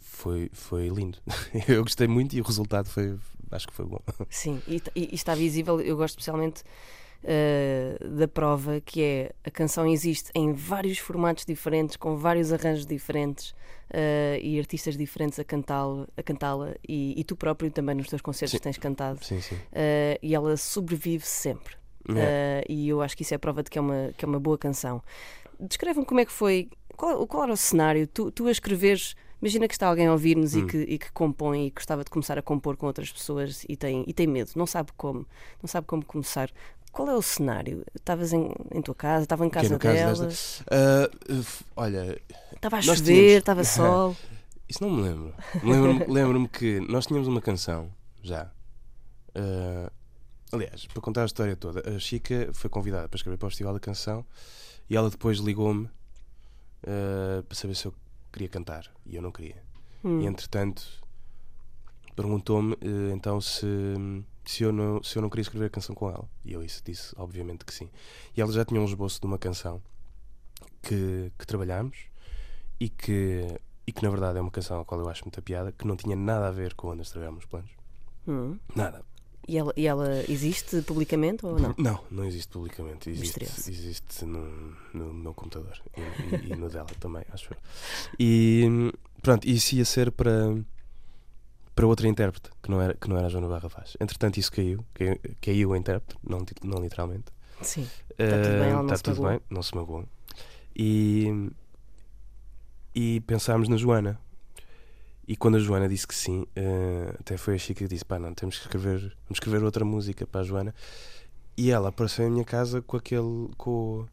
Foi, 0.00 0.50
foi 0.52 0.88
lindo. 0.88 1.18
Eu 1.66 1.82
gostei 1.82 2.06
muito 2.06 2.34
e 2.36 2.40
o 2.40 2.44
resultado 2.44 2.88
foi. 2.88 3.18
Acho 3.50 3.66
que 3.66 3.74
foi 3.74 3.84
bom. 3.84 4.00
Sim, 4.30 4.62
e, 4.66 4.76
e- 4.94 5.08
e 5.12 5.14
está 5.14 5.34
visível, 5.34 5.78
eu 5.80 5.94
gosto 5.96 6.14
especialmente 6.14 6.62
eh, 7.24 7.96
da 8.00 8.26
prova 8.28 8.80
que 8.80 9.02
é 9.02 9.32
a 9.44 9.50
canção 9.50 9.86
existe 9.86 10.30
em 10.34 10.52
vários 10.52 10.98
formatos 10.98 11.44
diferentes, 11.44 11.96
com 11.96 12.16
vários 12.16 12.52
arranjos 12.52 12.86
diferentes 12.86 13.54
eh, 13.90 14.40
e 14.42 14.58
artistas 14.58 14.96
diferentes 14.96 15.38
a 15.38 15.44
cantá-la, 15.44 16.06
a 16.16 16.22
cantá-la 16.22 16.74
e, 16.88 17.14
e 17.18 17.24
tu 17.24 17.36
próprio 17.36 17.70
também 17.70 17.94
nos 17.94 18.08
teus 18.08 18.22
concertos 18.22 18.52
Sim. 18.58 18.62
tens 18.62 18.78
cantado 18.78 19.24
Sim, 19.24 19.40
sim. 19.40 19.56
eh, 19.72 20.18
e 20.22 20.34
ela 20.34 20.56
sobrevive 20.56 21.24
sempre. 21.26 21.74
É. 22.16 22.64
E 22.68 22.88
eu 22.88 23.00
acho 23.00 23.16
que 23.16 23.22
isso 23.22 23.32
é 23.32 23.38
prova 23.38 23.62
de 23.62 23.70
que 23.70 23.78
é 23.78 23.80
uma, 23.80 24.10
que 24.16 24.24
é 24.24 24.28
uma 24.28 24.40
boa 24.40 24.58
canção. 24.58 25.00
Descreve-me 25.60 26.04
como 26.04 26.18
é 26.18 26.24
que 26.24 26.32
foi, 26.32 26.68
qual, 26.96 27.24
qual 27.28 27.44
era 27.44 27.52
o 27.52 27.56
cenário? 27.56 28.08
Tu, 28.08 28.32
tu 28.32 28.48
a 28.48 28.50
escreveres, 28.50 29.14
imagina 29.40 29.68
que 29.68 29.74
está 29.74 29.86
alguém 29.86 30.08
a 30.08 30.12
ouvir-nos 30.12 30.56
e, 30.56 30.62
Hum. 30.62 30.66
que, 30.66 30.78
e 30.78 30.98
que 30.98 31.12
compõe 31.12 31.68
e 31.68 31.70
gostava 31.70 32.02
de 32.02 32.10
começar 32.10 32.36
a 32.36 32.42
compor 32.42 32.76
com 32.76 32.86
outras 32.86 33.12
pessoas 33.12 33.64
e 33.68 33.76
tem, 33.76 34.02
e 34.04 34.12
tem 34.12 34.26
medo, 34.26 34.50
não 34.56 34.66
sabe 34.66 34.90
como, 34.96 35.24
não 35.62 35.68
sabe 35.68 35.86
como 35.86 36.04
começar. 36.04 36.50
Qual 36.92 37.08
é 37.08 37.14
o 37.16 37.22
cenário? 37.22 37.84
Estavas 37.94 38.32
em, 38.34 38.52
em 38.70 38.82
tua 38.82 38.94
casa, 38.94 39.22
estava 39.24 39.44
em 39.46 39.50
casa 39.50 39.78
dela, 39.78 40.26
desta- 40.26 40.64
Ah, 40.70 41.10
f- 41.40 41.64
olha, 41.74 42.20
estava 42.54 42.76
a 42.76 42.82
chover, 42.82 43.02
tínhamos- 43.04 43.32
estava 43.38 43.64
sol. 43.64 44.16
Isso 44.68 44.82
não 44.84 44.90
me 44.90 45.02
lembro. 45.02 45.34
Lembro-me 45.64 46.04
lembro 46.06 46.48
que 46.48 46.80
nós 46.80 47.06
tínhamos 47.06 47.26
uma 47.28 47.40
canção, 47.40 47.90
já. 48.22 48.50
Ah, 49.34 49.90
aliás, 50.52 50.86
para 50.86 51.00
contar 51.00 51.22
a 51.22 51.26
história 51.26 51.56
toda, 51.56 51.88
a 51.88 51.98
Chica 51.98 52.50
foi 52.52 52.68
convidada 52.68 53.08
para 53.08 53.16
escrever 53.16 53.38
para 53.38 53.46
o 53.46 53.50
Festival 53.50 53.72
da 53.72 53.80
Canção 53.80 54.24
e 54.88 54.94
ela 54.96 55.08
depois 55.08 55.38
ligou-me 55.38 55.88
ah, 56.86 57.42
para 57.48 57.56
saber 57.56 57.74
se 57.74 57.86
eu 57.86 57.94
queria 58.30 58.48
cantar. 58.48 58.90
E 59.06 59.16
eu 59.16 59.22
não 59.22 59.32
queria. 59.32 59.62
Hum. 60.04 60.20
E 60.20 60.26
entretanto 60.26 60.82
perguntou-me 62.14 62.74
eh, 62.82 63.12
então 63.14 63.40
se, 63.40 63.66
se, 64.44 64.62
eu 64.62 64.72
não, 64.72 65.02
se 65.02 65.16
eu 65.16 65.22
não 65.22 65.28
queria 65.30 65.42
escrever 65.42 65.66
a 65.66 65.70
canção 65.70 65.94
com 65.94 66.08
ela. 66.10 66.28
E 66.44 66.52
eu 66.52 66.62
disse, 66.62 66.82
disse 66.84 67.14
obviamente 67.16 67.64
que 67.64 67.72
sim. 67.74 67.88
E 68.36 68.40
ela 68.40 68.52
já 68.52 68.64
tinha 68.64 68.80
um 68.80 68.84
esboço 68.84 69.20
de 69.20 69.26
uma 69.26 69.38
canção 69.38 69.82
que, 70.82 71.32
que 71.38 71.46
trabalhámos 71.46 71.96
e 72.80 72.88
que, 72.88 73.46
e 73.86 73.92
que 73.92 74.02
na 74.02 74.10
verdade 74.10 74.38
é 74.38 74.40
uma 74.40 74.50
canção 74.50 74.80
a 74.80 74.84
qual 74.84 75.00
eu 75.00 75.08
acho 75.08 75.24
muita 75.24 75.40
piada, 75.42 75.72
que 75.72 75.86
não 75.86 75.96
tinha 75.96 76.16
nada 76.16 76.48
a 76.48 76.50
ver 76.50 76.74
com 76.74 76.88
onde 76.88 77.02
estragámos 77.02 77.44
os 77.44 77.46
planos. 77.48 77.70
Hum. 78.26 78.58
Nada. 78.74 79.04
E, 79.48 79.58
ela, 79.58 79.72
e 79.76 79.86
ela 79.88 80.24
existe 80.30 80.82
publicamente 80.82 81.44
ou 81.44 81.58
não? 81.58 81.74
Não, 81.76 82.00
não 82.10 82.24
existe 82.24 82.48
publicamente. 82.52 83.10
Existe, 83.10 83.42
existe 83.68 84.24
no, 84.24 84.76
no 84.94 85.12
meu 85.12 85.34
computador 85.34 85.76
e, 85.96 86.00
e- 86.46 86.52
e 86.52 86.56
no 86.56 86.68
dela 86.68 86.86
também, 87.00 87.24
acho 87.32 87.52
eu. 87.52 87.56
E 88.20 88.92
pronto, 89.20 89.44
isso 89.48 89.74
ia 89.74 89.84
ser 89.84 90.12
para, 90.12 90.54
para 91.74 91.86
outra 91.86 92.06
intérprete, 92.06 92.50
que 92.62 92.70
não, 92.70 92.80
era, 92.80 92.94
que 92.94 93.08
não 93.08 93.16
era 93.16 93.26
a 93.26 93.30
Joana 93.30 93.48
Barra 93.48 93.68
Vaz. 93.68 93.96
Entretanto, 94.00 94.38
isso 94.38 94.52
caiu, 94.52 94.84
caiu, 94.94 95.18
caiu 95.40 95.72
a 95.72 95.78
intérprete, 95.78 96.18
não, 96.22 96.44
não 96.62 96.82
literalmente. 96.82 97.24
Sim. 97.62 97.88
tudo 98.08 98.58
bem, 98.60 98.70
ela 98.70 98.82
não 98.82 98.84
Está 98.84 98.96
se 98.96 99.02
tudo 99.02 99.22
bem, 99.28 99.40
não 99.48 99.62
se 99.62 99.74
magoou. 99.74 100.04
E, 100.76 101.50
e 102.94 103.20
pensámos 103.20 103.68
na 103.68 103.76
Joana. 103.76 104.18
E 105.26 105.36
quando 105.36 105.56
a 105.56 105.60
Joana 105.60 105.88
disse 105.88 106.06
que 106.06 106.14
sim, 106.14 106.46
eh, 106.56 107.14
até 107.20 107.36
foi 107.36 107.54
a 107.54 107.58
Chica 107.58 107.84
que 107.84 107.88
disse: 107.88 108.04
pá, 108.04 108.18
não, 108.18 108.34
temos 108.34 108.56
que 108.58 108.64
escrever, 108.64 108.98
vamos 109.00 109.16
escrever 109.32 109.62
outra 109.62 109.84
música 109.84 110.26
para 110.26 110.40
a 110.40 110.44
Joana. 110.44 110.74
E 111.56 111.70
ela 111.70 111.90
apareceu 111.90 112.26
em 112.26 112.30
minha 112.30 112.44
casa 112.44 112.82
com 112.82 112.96
aquele. 112.96 113.48
com, 113.56 114.04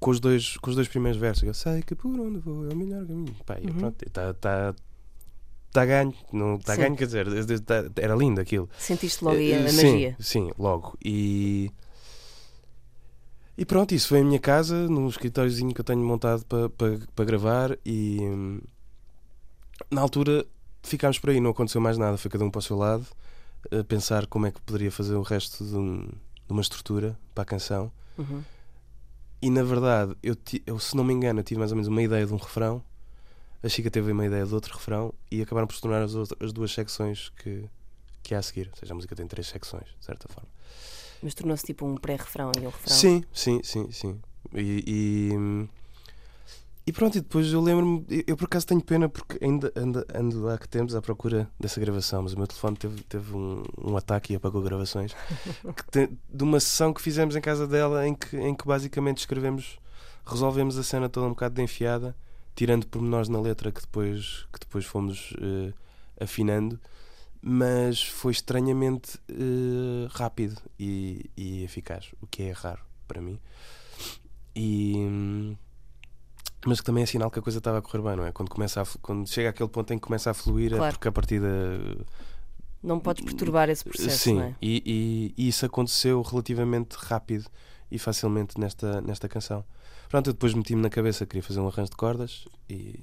com, 0.00 0.10
os, 0.10 0.18
dois, 0.18 0.56
com 0.56 0.68
os 0.70 0.76
dois 0.76 0.88
primeiros 0.88 1.18
versos. 1.20 1.44
Eu 1.44 1.54
sei 1.54 1.80
que 1.82 1.94
por 1.94 2.08
onde 2.18 2.38
vou 2.40 2.68
é 2.68 2.72
o 2.72 2.76
melhor 2.76 3.06
caminho. 3.06 3.34
Pá, 3.46 3.58
e 3.60 3.66
Uhum. 3.68 3.78
pronto, 3.78 4.04
está 4.04 4.34
tá, 4.34 4.74
tá 5.72 5.84
ganho. 5.84 6.14
Não 6.32 6.56
está 6.56 6.76
ganho, 6.76 6.96
quer 6.96 7.06
dizer, 7.06 7.26
era 7.96 8.14
lindo 8.14 8.40
aquilo. 8.40 8.68
Sentiste 8.78 9.24
logo 9.24 9.36
aí 9.38 9.52
a, 9.54 9.56
Eh, 9.58 9.64
a 9.64 9.68
sim, 9.68 9.92
magia. 9.92 10.16
Sim, 10.20 10.50
logo. 10.58 10.96
E. 11.04 11.70
E 13.56 13.64
pronto, 13.64 13.94
isso 13.94 14.08
foi 14.08 14.18
em 14.20 14.24
minha 14.24 14.38
casa, 14.40 14.88
num 14.88 15.08
escritóriozinho 15.08 15.74
que 15.74 15.80
eu 15.80 15.84
tenho 15.84 16.00
montado 16.04 16.44
para 16.46 16.68
para 16.70 16.98
para 17.14 17.24
gravar. 17.24 17.78
E. 17.84 18.18
Na 19.90 20.00
altura 20.00 20.46
ficámos 20.82 21.18
por 21.18 21.30
aí, 21.30 21.40
não 21.40 21.50
aconteceu 21.50 21.80
mais 21.80 21.96
nada, 21.98 22.16
foi 22.16 22.30
cada 22.30 22.44
um 22.44 22.50
para 22.50 22.58
o 22.58 22.62
seu 22.62 22.76
lado, 22.76 23.06
a 23.70 23.84
pensar 23.84 24.26
como 24.26 24.46
é 24.46 24.50
que 24.50 24.60
poderia 24.62 24.90
fazer 24.90 25.14
o 25.14 25.22
resto 25.22 25.64
de, 25.64 25.76
um- 25.76 26.06
de 26.06 26.50
uma 26.50 26.60
estrutura 26.62 27.16
para 27.34 27.42
a 27.42 27.44
canção. 27.46 27.92
Uhum. 28.18 28.42
E 29.40 29.50
na 29.50 29.62
verdade, 29.62 30.16
eu, 30.22 30.36
eu, 30.66 30.78
se 30.78 30.96
não 30.96 31.04
me 31.04 31.12
engano, 31.12 31.40
eu 31.40 31.44
tive 31.44 31.58
mais 31.58 31.70
ou 31.72 31.76
menos 31.76 31.88
uma 31.88 32.02
ideia 32.02 32.24
de 32.26 32.32
um 32.32 32.36
refrão, 32.36 32.82
a 33.62 33.68
Chica 33.68 33.90
teve 33.90 34.10
uma 34.12 34.26
ideia 34.26 34.44
de 34.44 34.54
outro 34.54 34.74
refrão 34.74 35.12
e 35.30 35.40
acabaram 35.42 35.66
por 35.66 35.74
se 35.74 35.80
tornar 35.82 36.02
as, 36.02 36.14
outras- 36.14 36.40
as 36.42 36.52
duas 36.52 36.72
secções 36.72 37.30
que, 37.36 37.64
que 38.22 38.34
há 38.34 38.38
a 38.38 38.42
seguir. 38.42 38.68
Ou 38.72 38.76
seja, 38.78 38.92
a 38.92 38.96
música 38.96 39.14
tem 39.14 39.26
três 39.26 39.46
secções, 39.46 39.86
de 39.98 40.04
certa 40.04 40.28
forma. 40.32 40.48
Mas 41.22 41.34
tornou-se 41.34 41.64
tipo 41.64 41.86
um 41.86 41.96
pré-refrão 41.96 42.50
e 42.56 42.60
um 42.66 42.70
refrão. 42.70 42.96
Sim, 42.96 43.24
sim, 43.32 43.60
sim, 43.62 43.90
sim. 43.92 44.20
E, 44.54 44.82
e, 45.32 45.68
e 46.84 46.92
pronto, 46.92 47.16
e 47.16 47.20
depois 47.20 47.46
eu 47.52 47.60
lembro-me, 47.60 48.04
eu, 48.10 48.24
eu 48.26 48.36
por 48.36 48.46
acaso 48.46 48.66
tenho 48.66 48.80
pena 48.82 49.08
porque 49.08 49.38
ainda 49.44 49.72
ando, 49.76 50.04
ando 50.12 50.48
há 50.48 50.58
que 50.58 50.68
tempos 50.68 50.96
à 50.96 51.00
procura 51.00 51.48
dessa 51.60 51.80
gravação, 51.80 52.22
mas 52.22 52.32
o 52.32 52.36
meu 52.38 52.46
telefone 52.48 52.76
teve, 52.76 53.02
teve 53.04 53.36
um, 53.36 53.62
um 53.78 53.96
ataque 53.96 54.32
e 54.32 54.36
apagou 54.36 54.60
gravações 54.62 55.14
de 56.28 56.42
uma 56.42 56.58
sessão 56.58 56.92
que 56.92 57.00
fizemos 57.00 57.36
em 57.36 57.40
casa 57.40 57.68
dela 57.68 58.06
em 58.06 58.14
que, 58.16 58.36
em 58.36 58.52
que 58.54 58.66
basicamente 58.66 59.18
escrevemos, 59.18 59.78
resolvemos 60.26 60.76
a 60.76 60.82
cena 60.82 61.08
toda 61.08 61.26
um 61.26 61.30
bocado 61.30 61.54
de 61.54 61.62
enfiada, 61.62 62.16
tirando 62.54 62.86
pormenores 62.86 63.28
na 63.28 63.40
letra 63.40 63.70
que 63.72 63.80
depois, 63.80 64.46
que 64.52 64.58
depois 64.60 64.84
fomos 64.84 65.32
eh, 65.40 65.72
afinando. 66.20 66.78
Mas 67.44 68.00
foi 68.02 68.30
estranhamente 68.32 69.18
eh, 69.28 70.06
rápido 70.10 70.56
e, 70.78 71.28
e 71.36 71.64
eficaz, 71.64 72.12
o 72.20 72.26
que 72.26 72.44
é 72.44 72.52
raro 72.52 72.80
para 73.08 73.20
mim. 73.20 73.38
E, 74.54 75.56
mas 76.64 76.78
que 76.80 76.86
também 76.86 77.02
é 77.02 77.06
sinal 77.06 77.30
que 77.30 77.38
a 77.38 77.42
coisa 77.42 77.58
estava 77.58 77.78
a 77.78 77.82
correr 77.82 78.02
bem, 78.02 78.16
não 78.16 78.24
é? 78.26 78.32
Quando, 78.32 78.48
começa 78.48 78.82
a, 78.82 78.86
quando 79.00 79.28
chega 79.28 79.50
àquele 79.50 79.68
ponto 79.68 79.92
em 79.92 79.98
que 79.98 80.06
começa 80.06 80.30
a 80.30 80.34
fluir, 80.34 80.72
é 80.72 80.76
Claro. 80.76 80.92
porque 80.94 81.08
a 81.08 81.12
partida. 81.12 81.48
Não 82.82 82.98
podes 83.00 83.24
perturbar 83.24 83.68
esse 83.70 83.84
processo, 83.84 84.18
Sim, 84.18 84.40
é? 84.40 84.54
e, 84.60 85.32
e- 85.36 85.44
e 85.44 85.48
isso 85.48 85.64
aconteceu 85.64 86.20
relativamente 86.22 86.94
rápido 86.94 87.46
e 87.94 87.98
facilmente 87.98 88.58
nesta, 88.58 89.00
nesta 89.02 89.28
canção. 89.28 89.64
Pronto, 90.08 90.28
eu 90.30 90.32
depois 90.32 90.54
meti-me 90.54 90.80
na 90.82 90.90
cabeça 90.90 91.24
que 91.26 91.30
queria 91.30 91.42
fazer 91.42 91.60
um 91.60 91.68
arranjo 91.68 91.90
de 91.90 91.96
cordas 91.96 92.46
e, 92.68 92.98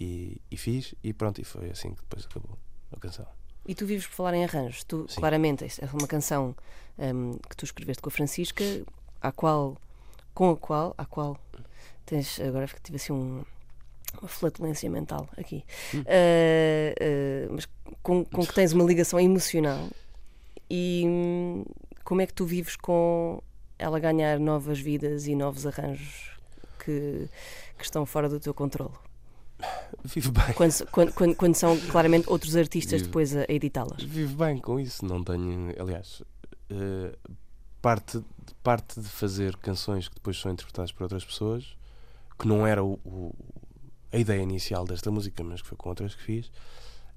e, 0.00 0.40
e 0.50 0.56
fiz, 0.56 0.94
e 1.02 1.12
pronto, 1.12 1.40
e 1.40 1.44
foi 1.44 1.70
assim 1.70 1.90
que 1.94 2.00
depois 2.02 2.24
acabou 2.26 2.58
a 2.92 2.98
canção. 2.98 3.26
E 3.66 3.74
tu 3.74 3.86
vives 3.86 4.06
por 4.06 4.14
falar 4.14 4.34
em 4.34 4.44
arranjos. 4.44 4.84
Tu, 4.84 5.06
Sim. 5.08 5.20
claramente, 5.20 5.64
esta 5.64 5.84
é 5.84 5.88
uma 5.92 6.06
canção 6.06 6.54
hum, 6.98 7.38
que 7.48 7.56
tu 7.56 7.64
escreveste 7.64 8.02
com 8.02 8.08
a 8.08 8.12
Francisca, 8.12 8.64
à 9.20 9.30
qual, 9.32 9.76
com 10.34 10.50
a 10.50 10.56
qual, 10.56 10.94
à 10.98 11.04
qual 11.04 11.38
tens, 12.04 12.38
agora 12.40 12.66
tive 12.82 12.96
assim 12.96 13.12
um- 13.12 13.42
uma 14.20 14.28
flatulência 14.28 14.88
mental 14.90 15.28
aqui, 15.36 15.64
Hum. 15.94 16.04
Ah, 16.06 16.94
ah, 17.00 17.48
mas 17.54 17.66
com, 18.02 18.24
com 18.24 18.46
que 18.46 18.54
tens 18.54 18.72
uma 18.72 18.84
ligação 18.84 19.18
emocional. 19.18 19.88
E 20.70 21.04
hum, 21.06 21.64
como 22.04 22.20
é 22.20 22.26
que 22.26 22.32
tu 22.34 22.44
vives 22.46 22.76
com 22.76 23.42
ela 23.78 23.98
ganhar 23.98 24.38
novas 24.38 24.78
vidas 24.78 25.26
e 25.26 25.34
novos 25.34 25.66
arranjos 25.66 26.30
que, 26.78 27.28
que 27.78 27.84
estão 27.84 28.04
fora 28.06 28.28
do 28.28 28.38
teu 28.40 28.54
controle? 28.54 28.94
Vivo 30.04 30.32
bem. 30.32 30.52
Quando, 30.54 30.86
quando, 30.90 31.12
quando, 31.12 31.36
quando 31.36 31.54
são 31.54 31.78
claramente 31.90 32.28
outros 32.28 32.56
artistas 32.56 33.00
Vivo. 33.00 33.06
depois 33.08 33.34
a, 33.36 33.44
editá-las. 33.48 34.02
Vivo 34.02 34.36
bem 34.36 34.58
com 34.58 34.78
isso, 34.78 35.04
não 35.04 35.22
tenho. 35.22 35.72
Aliás, 35.80 36.22
eh, 36.70 37.16
parte, 37.80 38.20
parte 38.62 39.00
de 39.00 39.08
fazer 39.08 39.56
canções 39.56 40.08
que 40.08 40.14
depois 40.16 40.38
são 40.38 40.50
interpretadas 40.52 40.92
por 40.92 41.04
outras 41.04 41.24
pessoas, 41.24 41.76
que 42.38 42.46
não 42.48 42.66
era 42.66 42.82
o, 42.84 42.94
o- 43.04 43.34
a 44.12 44.18
ideia 44.18 44.42
inicial 44.42 44.84
desta 44.84 45.10
música, 45.10 45.42
mas 45.42 45.62
que 45.62 45.68
foi 45.68 45.78
com 45.78 45.88
outras 45.88 46.14
que 46.14 46.22
fiz, 46.22 46.50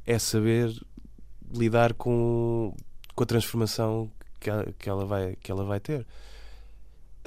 é 0.06 0.18
saber 0.18 0.72
lidar 1.54 1.94
com, 1.96 2.74
com 3.16 3.24
a 3.24 3.28
transformação 3.28 4.10
que 4.40 4.50
que 4.80 4.88
ela, 4.90 5.06
vai, 5.06 5.36
que 5.36 5.52
ela 5.52 5.64
vai 5.66 5.80
ter. 5.80 6.06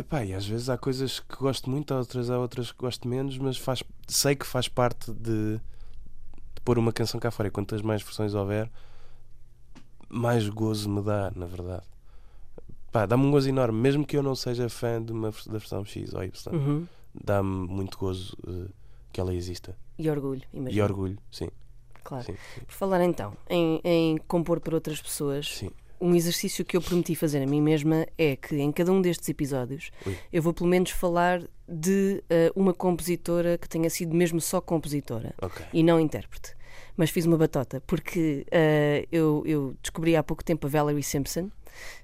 Epá, 0.01 0.25
e 0.25 0.33
às 0.35 0.47
vezes 0.47 0.69
há 0.71 0.79
coisas 0.79 1.21
que 1.21 1.37
gosto 1.37 1.69
muito, 1.69 1.93
há 1.93 1.99
outras 1.99 2.31
há 2.31 2.39
outras 2.39 2.73
que 2.73 2.79
gosto 2.79 3.07
menos, 3.07 3.37
mas 3.37 3.57
faz, 3.59 3.83
sei 4.09 4.35
que 4.35 4.47
faz 4.47 4.67
parte 4.67 5.13
de, 5.13 5.57
de 5.59 6.61
pôr 6.65 6.79
uma 6.79 6.93
canção 6.93 7.21
cá 7.21 7.31
fora. 7.31 7.49
E 7.49 7.51
quantas 7.51 7.83
mais 7.83 8.03
versões 8.03 8.35
houver, 8.35 8.71
mais 10.09 10.49
gozo 10.49 10.89
me 10.89 11.03
dá, 11.03 11.31
na 11.37 11.45
verdade. 11.47 11.85
Pá, 12.91 13.05
dá-me 13.07 13.25
um 13.27 13.31
gozo 13.31 13.49
enorme, 13.49 13.79
mesmo 13.79 14.05
que 14.07 14.17
eu 14.17 14.23
não 14.23 14.35
seja 14.35 14.69
fã 14.69 15.01
de 15.03 15.13
uma, 15.13 15.31
da 15.31 15.59
versão 15.59 15.85
X 15.85 16.13
ou 16.15 16.25
Y, 16.25 16.53
Uhum. 16.55 16.87
dá-me 17.15 17.69
muito 17.69 17.97
gozo 17.99 18.37
eh, 18.49 18.69
que 19.13 19.21
ela 19.21 19.35
exista. 19.35 19.77
E 19.99 20.09
orgulho, 20.11 20.43
imagino. 20.53 20.79
E 20.79 20.83
orgulho, 20.83 21.19
sim, 21.31 21.49
Claro. 22.03 22.25
sim, 22.25 22.37
Por 22.67 22.73
falar 22.73 23.03
então 23.05 23.37
em, 23.49 23.81
em 23.85 24.17
compor 24.27 24.59
para 24.61 24.75
outras 24.75 25.01
pessoas, 25.01 25.47
sim. 25.47 25.71
Um 26.01 26.15
exercício 26.15 26.65
que 26.65 26.77
eu 26.77 26.81
prometi 26.81 27.15
fazer 27.15 27.43
a 27.43 27.47
mim 27.47 27.61
mesma 27.61 28.07
é 28.17 28.35
que 28.37 28.57
em 28.57 28.73
cada 28.73 28.91
um 28.91 29.03
destes 29.03 29.29
episódios 29.29 29.91
Ui. 30.07 30.17
eu 30.33 30.43
vou 30.43 30.53
pelo 30.53 30.69
menos 30.69 30.91
falar 30.91 31.43
de 31.69 32.23
eh, 32.31 32.51
uma 32.57 32.73
compositora 32.73 33.59
que 33.59 33.69
tenha 33.69 33.89
sido 33.91 34.15
mesmo 34.15 34.41
só 34.41 34.61
compositora 34.61 35.35
Ok. 35.41 35.65
e 35.73 35.83
não 35.83 36.01
intérprete. 36.01 36.55
Mas 36.97 37.11
fiz 37.11 37.25
uma 37.25 37.37
batota, 37.37 37.81
porque 37.87 38.45
eh, 38.51 39.07
eu, 39.13 39.43
eu 39.47 39.75
descobri 39.83 40.17
há 40.17 40.23
pouco 40.23 40.43
tempo 40.45 40.67
a 40.67 40.71
Valerie 40.71 41.03
Simpson, 41.03 41.51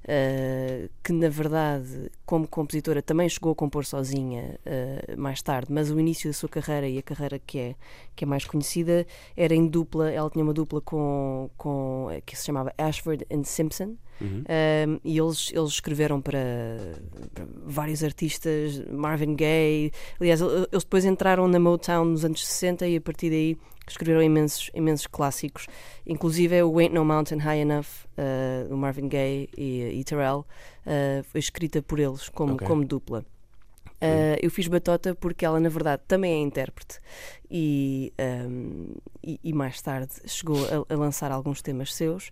eh, 0.05 0.89
que 1.03 1.13
na 1.13 1.29
verdade, 1.29 2.11
como 2.25 2.47
compositora, 2.47 3.03
também 3.03 3.29
chegou 3.29 3.53
a 3.53 3.55
compor 3.55 3.85
sozinha 3.85 4.59
eh, 4.65 5.15
mais 5.17 5.43
tarde, 5.43 5.73
mas 5.73 5.91
o 5.91 5.99
início 5.99 6.29
da 6.31 6.35
sua 6.35 6.49
carreira 6.49 6.89
e 6.89 6.99
a 6.99 7.03
carreira 7.03 7.39
que 7.39 7.59
é, 7.59 7.75
que 8.15 8.25
é 8.25 8.27
mais 8.27 8.45
conhecida 8.45 9.07
era 9.37 9.55
em 9.55 9.67
dupla. 9.67 10.11
Ela 10.11 10.31
tinha 10.31 10.45
uma 10.45 10.55
dupla 10.55 10.81
com, 10.81 11.51
com 11.57 12.09
eh, 12.11 12.21
que 12.21 12.37
se 12.37 12.45
chamava 12.47 12.73
Ashford 12.79 13.27
and 13.31 13.45
Simpson. 13.45 13.97
Uhum. 14.19 14.45
Um, 14.49 15.01
e 15.05 15.19
eles, 15.19 15.53
eles 15.53 15.71
escreveram 15.73 16.23
para, 16.23 16.39
para 17.35 17.45
vários 17.67 18.03
artistas, 18.03 18.83
Marvin 18.91 19.35
Gaye. 19.37 19.93
Aliás, 20.19 20.41
el- 20.41 20.67
eles 20.73 20.85
depois 20.85 21.05
entraram 21.05 21.47
na 21.49 21.59
Motown 21.61 22.07
nos 22.07 22.25
anos 22.25 22.47
60 22.47 22.87
e 22.89 22.97
a 22.97 23.01
partir 23.03 23.29
daí 23.29 23.59
escreveram 23.93 24.23
imensos, 24.23 24.71
imensos 24.75 25.07
clássicos, 25.07 25.67
inclusive 26.07 26.63
o 26.63 26.79
Ain't 26.79 26.95
No 26.95 27.05
Mountain 27.05 27.39
High 27.39 27.61
Enough, 27.61 27.87
uh, 28.17 28.69
do 28.69 28.77
Marvin 28.77 29.09
Gaye 29.09 29.49
e, 29.57 30.01
e 30.01 30.05
Terrell, 30.05 30.41
uh, 30.87 31.23
foi 31.25 31.39
escrita 31.41 31.83
por 31.83 31.99
eles 31.99 32.29
como, 32.29 32.55
Ok. 32.55 32.67
como 32.67 32.85
dupla. 32.85 33.25
Uh, 33.97 34.37
eu 34.43 34.51
fiz 34.51 34.69
Batota 34.69 35.15
porque 35.15 35.45
ela, 35.45 35.59
na 35.59 35.71
verdade, 35.71 36.03
também 36.07 36.35
é 36.35 36.43
intérprete 36.43 37.01
e, 37.51 38.13
um, 38.47 38.95
e, 39.25 39.41
e, 39.43 39.53
mais 39.55 39.81
tarde 39.81 40.13
chegou 40.27 40.59
a, 40.67 40.93
a, 40.93 40.97
lançar 40.97 41.33
alguns 41.33 41.63
temas 41.63 41.95
seus. 41.95 42.29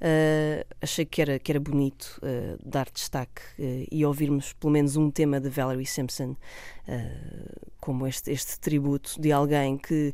Uh, 0.00 0.66
achei 0.80 1.04
que 1.04 1.22
era, 1.22 1.38
que 1.38 1.52
era 1.52 1.60
bonito 1.60 2.20
uh, 2.20 2.58
dar 2.68 2.90
destaque 2.92 3.42
e 3.90 4.04
ouvirmos 4.04 4.54
pelo 4.54 4.72
menos 4.72 4.96
um 4.96 5.08
tema 5.08 5.40
de 5.40 5.48
Valerie 5.48 5.86
Simpson, 5.86 6.36
como 7.80 8.06
este, 8.06 8.32
este 8.32 8.58
tributo 8.58 9.20
de 9.20 9.30
alguém 9.30 9.78
que 9.78 10.12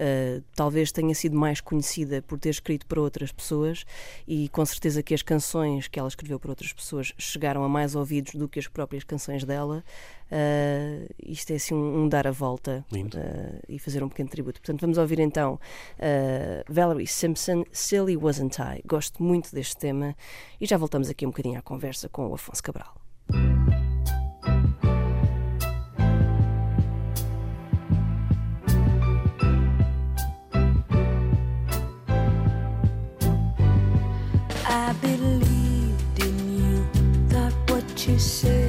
Uh, 0.00 0.42
talvez 0.54 0.90
tenha 0.90 1.14
sido 1.14 1.36
mais 1.36 1.60
conhecida 1.60 2.22
por 2.22 2.38
ter 2.38 2.48
escrito 2.48 2.86
para 2.86 2.98
outras 2.98 3.30
pessoas 3.30 3.84
e 4.26 4.48
com 4.48 4.64
certeza 4.64 5.02
que 5.02 5.12
as 5.12 5.20
canções 5.20 5.88
que 5.88 5.98
ela 5.98 6.08
escreveu 6.08 6.40
para 6.40 6.50
outras 6.50 6.72
pessoas 6.72 7.12
chegaram 7.18 7.62
a 7.62 7.68
mais 7.68 7.94
ouvidos 7.94 8.34
do 8.34 8.48
que 8.48 8.58
as 8.58 8.66
próprias 8.66 9.04
canções 9.04 9.44
dela. 9.44 9.84
Uh, 10.32 11.12
isto 11.22 11.50
é 11.50 11.56
assim 11.56 11.74
um, 11.74 12.04
um 12.04 12.08
dar 12.08 12.26
a 12.26 12.30
volta 12.30 12.82
uh, 12.90 13.62
e 13.68 13.78
fazer 13.78 14.02
um 14.02 14.08
pequeno 14.08 14.30
tributo. 14.30 14.58
Portanto, 14.62 14.80
vamos 14.80 14.96
ouvir 14.96 15.18
então 15.18 15.60
Valerie 16.66 17.06
Simpson, 17.06 17.64
Silly 17.70 18.16
Wasn't 18.16 18.56
I. 18.58 18.80
Gosto 18.86 19.22
muito 19.22 19.54
deste 19.54 19.76
tema 19.76 20.16
e 20.58 20.64
já 20.64 20.78
voltamos 20.78 21.10
aqui 21.10 21.26
um 21.26 21.30
bocadinho 21.30 21.58
à 21.58 21.62
conversa 21.62 22.08
com 22.08 22.26
o 22.28 22.34
Afonso 22.34 22.62
Cabral. 22.62 22.94
say 38.20 38.59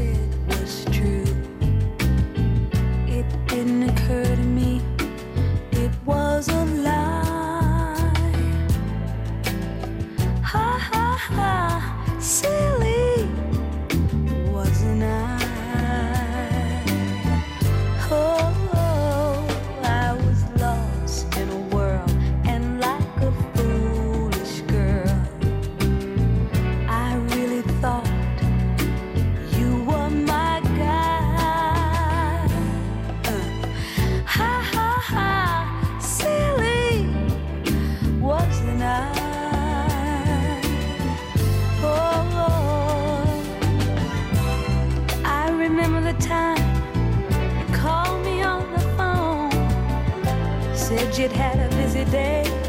she'd 51.21 51.31
had 51.33 51.59
a 51.59 51.69
busy 51.75 52.03
day. 52.05 52.60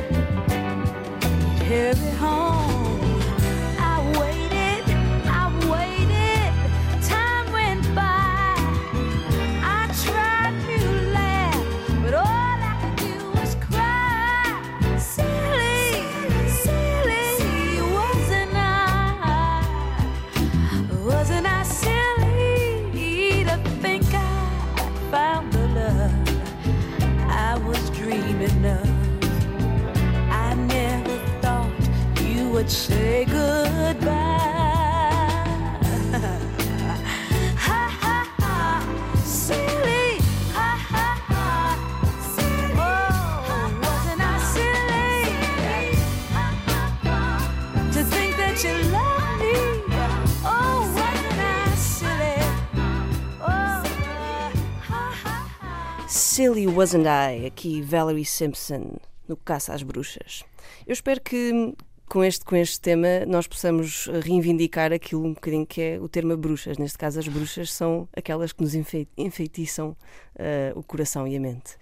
Silly 56.08 56.66
Wasn't 56.66 57.06
I, 57.06 57.46
aqui 57.46 57.82
Valerie 57.82 58.24
Simpson, 58.24 58.96
no 59.28 59.36
Caça 59.36 59.74
às 59.74 59.82
Bruxas. 59.82 60.42
Eu 60.86 60.92
espero 60.92 61.20
que 61.20 61.74
com 62.12 62.22
este, 62.22 62.44
com 62.44 62.54
este 62.54 62.78
tema 62.78 63.24
nós 63.26 63.46
possamos 63.46 64.06
reivindicar 64.22 64.92
aquilo 64.92 65.24
um 65.24 65.32
bocadinho 65.32 65.64
que 65.64 65.80
é 65.80 65.98
o 65.98 66.06
termo 66.06 66.36
bruxas. 66.36 66.76
Neste 66.76 66.98
caso, 66.98 67.18
as 67.18 67.26
bruxas 67.26 67.72
são 67.72 68.06
aquelas 68.14 68.52
que 68.52 68.60
nos 68.62 68.74
enfeitiçam 69.16 69.96
uh, 70.36 70.78
o 70.78 70.82
coração 70.82 71.26
e 71.26 71.34
a 71.34 71.40
mente. 71.40 71.74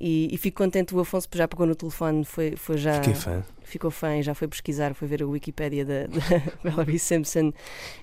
E, 0.00 0.30
e, 0.32 0.38
fico 0.38 0.56
contente, 0.56 0.94
o 0.94 1.00
Afonso 1.00 1.28
já 1.34 1.46
pegou 1.46 1.66
no 1.66 1.74
telefone, 1.74 2.24
foi, 2.24 2.56
foi 2.56 2.78
já. 2.78 2.94
Fiquei 2.94 3.12
fã. 3.14 3.44
Ficou 3.62 3.90
fã 3.90 4.16
e 4.16 4.22
já 4.22 4.34
foi 4.34 4.48
pesquisar, 4.48 4.94
foi 4.94 5.06
ver 5.06 5.22
a 5.22 5.26
Wikipédia 5.26 5.84
da, 5.84 6.06
da 6.64 6.70
Valerie 6.70 6.98
Simpson. 6.98 7.52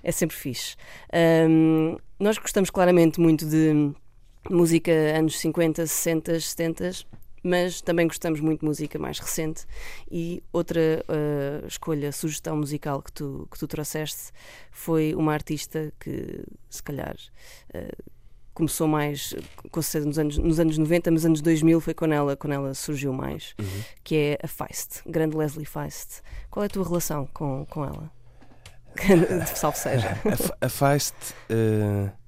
É 0.04 0.12
sempre 0.12 0.36
fixe. 0.36 0.76
Um, 1.50 1.98
nós 2.20 2.38
gostamos 2.38 2.70
claramente 2.70 3.20
muito 3.20 3.44
de 3.44 3.92
música 4.52 4.92
anos 4.92 5.40
50, 5.40 5.88
60, 5.88 6.40
70, 6.42 6.92
mas 7.44 7.82
também 7.82 8.08
gostamos 8.08 8.40
muito 8.40 8.62
de 8.62 8.66
música 8.66 9.00
mais 9.00 9.20
recente. 9.20 9.66
E 10.10 10.44
outra 10.52 11.04
uh, 11.08 11.68
escolha, 11.68 12.12
sugestão 12.12 12.58
musical 12.58 13.02
que 13.02 13.12
tu, 13.12 13.48
que 13.52 13.58
tu 13.58 13.68
trouxeste 13.68 14.32
foi 14.72 15.14
uma 15.16 15.34
artista 15.34 15.92
que, 16.00 16.44
se 16.70 16.84
calhar, 16.84 17.16
uh, 17.76 18.12
começou 18.54 18.88
mais 18.88 19.34
com 19.72 19.82
certeza 19.82 20.08
nos 20.08 20.20
anos, 20.20 20.38
nos 20.38 20.60
anos 20.60 20.78
90, 20.78 21.12
mas 21.12 21.22
nos 21.22 21.26
anos 21.26 21.42
2000 21.42 21.82
foi 21.82 21.94
quando 21.94 22.14
ela, 22.14 22.36
quando 22.36 22.54
ela 22.54 22.74
surgiu 22.74 23.14
mais, 23.14 23.56
uhum. 23.60 23.84
que 24.04 24.16
é 24.16 24.38
a 24.44 24.48
Feist, 24.48 25.02
grande 25.06 25.36
Leslie 25.36 25.66
Feist. 25.66 26.22
Qual 26.50 26.64
é 26.64 26.68
a 26.68 26.70
tua 26.70 26.86
relação 26.86 27.28
com, 27.34 27.66
com 27.70 27.86
ela? 27.86 28.12
Salve 29.56 29.78
seja. 29.78 30.18
A, 30.62 30.66
a 30.66 30.70
Feist. 30.70 31.16
Uh 31.50 32.22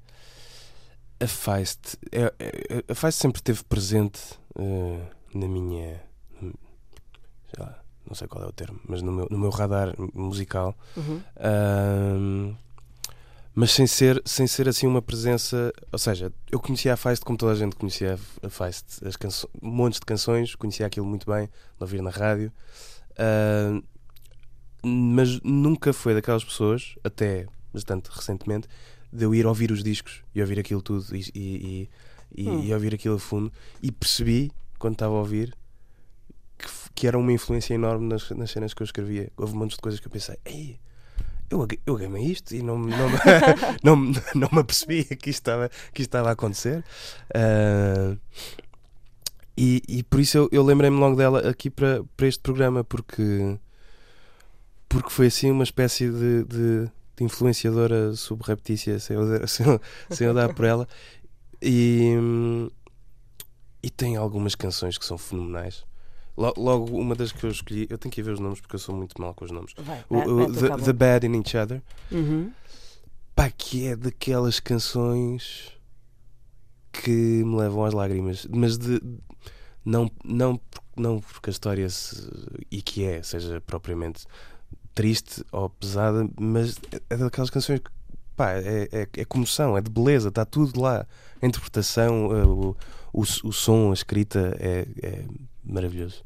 a 1.24 1.28
Feist, 1.28 1.98
é, 2.12 2.34
é, 2.38 2.84
a 2.90 2.96
Feist 2.96 3.22
sempre 3.22 3.40
esteve 3.40 3.64
presente 3.64 4.20
uh, 4.56 5.38
na 5.38 5.48
minha. 5.48 6.02
Sei 6.40 7.64
lá, 7.64 7.84
não 8.08 8.16
sei 8.16 8.28
qual 8.28 8.44
é 8.44 8.48
o 8.48 8.52
termo, 8.52 8.80
mas 8.88 9.02
no 9.02 9.12
meu, 9.12 9.28
no 9.30 9.38
meu 9.38 9.50
radar 9.50 9.94
musical. 10.14 10.76
Uhum. 10.98 11.22
Uh, 11.38 12.56
mas 13.56 13.72
sem 13.72 13.86
ser, 13.86 14.22
sem 14.26 14.48
ser 14.48 14.68
assim 14.68 14.88
uma 14.88 15.02
presença. 15.02 15.72
Ou 15.92 16.00
seja, 16.00 16.34
eu 16.52 16.60
conhecia 16.60 16.94
a 16.94 16.98
Feist 16.98 17.24
como 17.24 17.38
toda 17.38 17.52
a 17.52 17.56
gente 17.56 17.76
conhecia 17.76 18.18
a 18.42 18.50
Feist. 18.50 19.06
As 19.06 19.16
canções, 19.16 19.52
montes 19.62 20.00
de 20.00 20.06
canções, 20.06 20.56
conhecia 20.56 20.86
aquilo 20.86 21.06
muito 21.06 21.30
bem, 21.32 21.46
de 21.48 21.82
ouvir 21.82 22.02
na 22.02 22.10
rádio. 22.10 22.52
Uh, 23.12 23.84
mas 24.86 25.40
nunca 25.42 25.94
foi 25.94 26.14
daquelas 26.14 26.44
pessoas, 26.44 26.96
até 27.04 27.46
bastante 27.74 28.10
recentemente, 28.12 28.68
de 29.12 29.24
eu 29.24 29.34
ir 29.34 29.46
ouvir 29.46 29.72
os 29.72 29.84
discos 29.84 30.24
e 30.34 30.42
ouvir 30.42 30.60
aquilo 30.60 30.82
tudo 30.82 31.16
e, 31.16 31.20
e, 31.34 31.40
e, 31.40 31.90
hum. 32.38 32.64
e 32.64 32.74
ouvir 32.74 32.96
aquilo 32.96 33.16
a 33.16 33.20
fundo 33.20 33.52
e 33.82 33.92
percebi 33.92 34.52
quando 34.80 34.94
estava 34.94 35.14
a 35.14 35.20
ouvir 35.20 35.56
que, 36.58 36.68
que 36.96 37.08
era 37.08 37.18
uma 37.18 37.32
influência 37.32 37.74
enorme 37.74 38.08
nas, 38.08 38.30
nas 38.32 38.52
cenas 38.52 38.74
que 38.74 38.82
eu 38.82 38.86
escrevia. 38.86 39.32
Houve 39.38 39.54
um 39.54 39.60
monte 39.60 39.72
de 39.72 39.78
coisas 39.78 40.00
que 40.00 40.08
eu 40.08 40.12
pensei, 40.12 40.38
ei, 40.46 40.80
eu, 41.50 41.68
eu 41.86 41.96
gamei 41.96 42.26
isto 42.26 42.54
e 42.56 42.62
não, 42.62 42.78
não, 42.78 43.10
não, 43.84 43.96
não, 43.96 44.22
não 44.36 44.50
me 44.52 44.60
apercebi 44.60 45.04
que 45.04 45.30
isto 45.30 45.42
estava, 45.42 45.70
que 45.94 46.02
isto 46.02 46.10
estava 46.10 46.30
a 46.30 46.34
acontecer. 46.34 46.84
Uh, 47.30 48.18
e, 49.56 49.82
e 49.88 50.04
por 50.04 50.20
isso 50.20 50.38
eu, 50.38 50.50
eu 50.52 50.64
lembrei-me 50.64 50.98
logo 50.98 51.16
dela 51.16 51.48
aqui 51.48 51.70
para, 51.70 52.04
para 52.18 52.28
este 52.28 52.42
programa, 52.42 52.84
porque, 52.84 53.58
porque 54.90 55.10
foi 55.12 55.28
assim 55.28 55.52
uma 55.52 55.64
espécie 55.64 56.10
de, 56.10 56.44
de 56.46 56.92
de 57.16 57.24
influenciadora 57.24 58.14
subreptícia 58.16 59.00
sem 59.00 59.16
eu, 59.16 59.26
sem, 59.48 59.66
sem 60.10 60.28
eu 60.28 60.34
dar 60.34 60.54
por 60.54 60.66
ela. 60.66 60.88
E, 61.64 62.14
e 63.82 63.90
tem 63.90 64.18
algumas 64.18 64.54
canções 64.54 64.98
que 64.98 65.06
são 65.06 65.18
fenomenais. 65.18 65.86
Logo, 66.36 66.98
uma 66.98 67.16
das 67.16 67.32
que 67.32 67.46
eu 67.46 67.52
escolhi, 67.52 67.88
eu 67.90 67.98
tenho 67.98 68.12
que 68.12 68.20
ir 68.20 68.24
ver 68.24 68.32
os 68.32 68.40
nomes 68.40 68.60
porque 68.60 68.76
eu 68.76 68.80
sou 68.80 68.96
muito 68.96 69.20
mal 69.22 69.34
com 69.34 69.46
os 69.46 69.52
nomes. 69.52 69.74
Vai, 69.78 70.04
o, 70.10 70.18
o 70.18 70.52
the, 70.52 70.84
the, 70.84 70.94
Bad 70.94 71.28
in 71.28 71.36
Each 71.36 71.56
Other. 71.56 71.82
Uhum. 72.12 72.52
Pá, 73.36 73.50
que 73.52 73.88
é 73.88 73.96
daquelas 73.96 74.60
canções 74.60 75.72
que 76.92 77.12
me 77.12 77.56
levam 77.56 77.86
às 77.86 77.94
lágrimas. 77.94 78.48
Mas 78.52 78.78
de, 78.80 79.00
não, 79.86 80.10
não, 80.24 80.60
não 80.98 81.20
porque 81.20 81.50
a 81.50 81.52
história 81.52 81.88
se, 81.90 82.30
e 82.72 82.82
que 82.82 83.04
é 83.04 83.22
seja 83.22 83.62
propriamente 83.62 84.26
triste 84.94 85.44
ou 85.52 85.70
pesada, 85.70 86.28
mas 86.40 86.80
é 87.10 87.18
daquelas 87.18 87.50
canções 87.50 87.80
que 87.80 87.92
pá, 88.36 88.52
é, 88.54 88.88
é, 88.92 89.08
é 89.18 89.26
comoção, 89.26 89.78
é 89.78 89.82
de 89.82 89.90
beleza, 89.90 90.30
está 90.30 90.46
tudo 90.46 90.80
lá. 90.82 91.06
A 91.42 91.46
interpretação, 91.46 92.36
eh, 92.36 92.44
o, 92.46 92.76
o, 93.14 93.22
o 93.22 93.52
som, 93.54 93.92
a 93.92 93.94
escrita 93.94 94.56
é, 94.60 94.86
é 95.02 95.24
maravilhoso. 95.64 96.24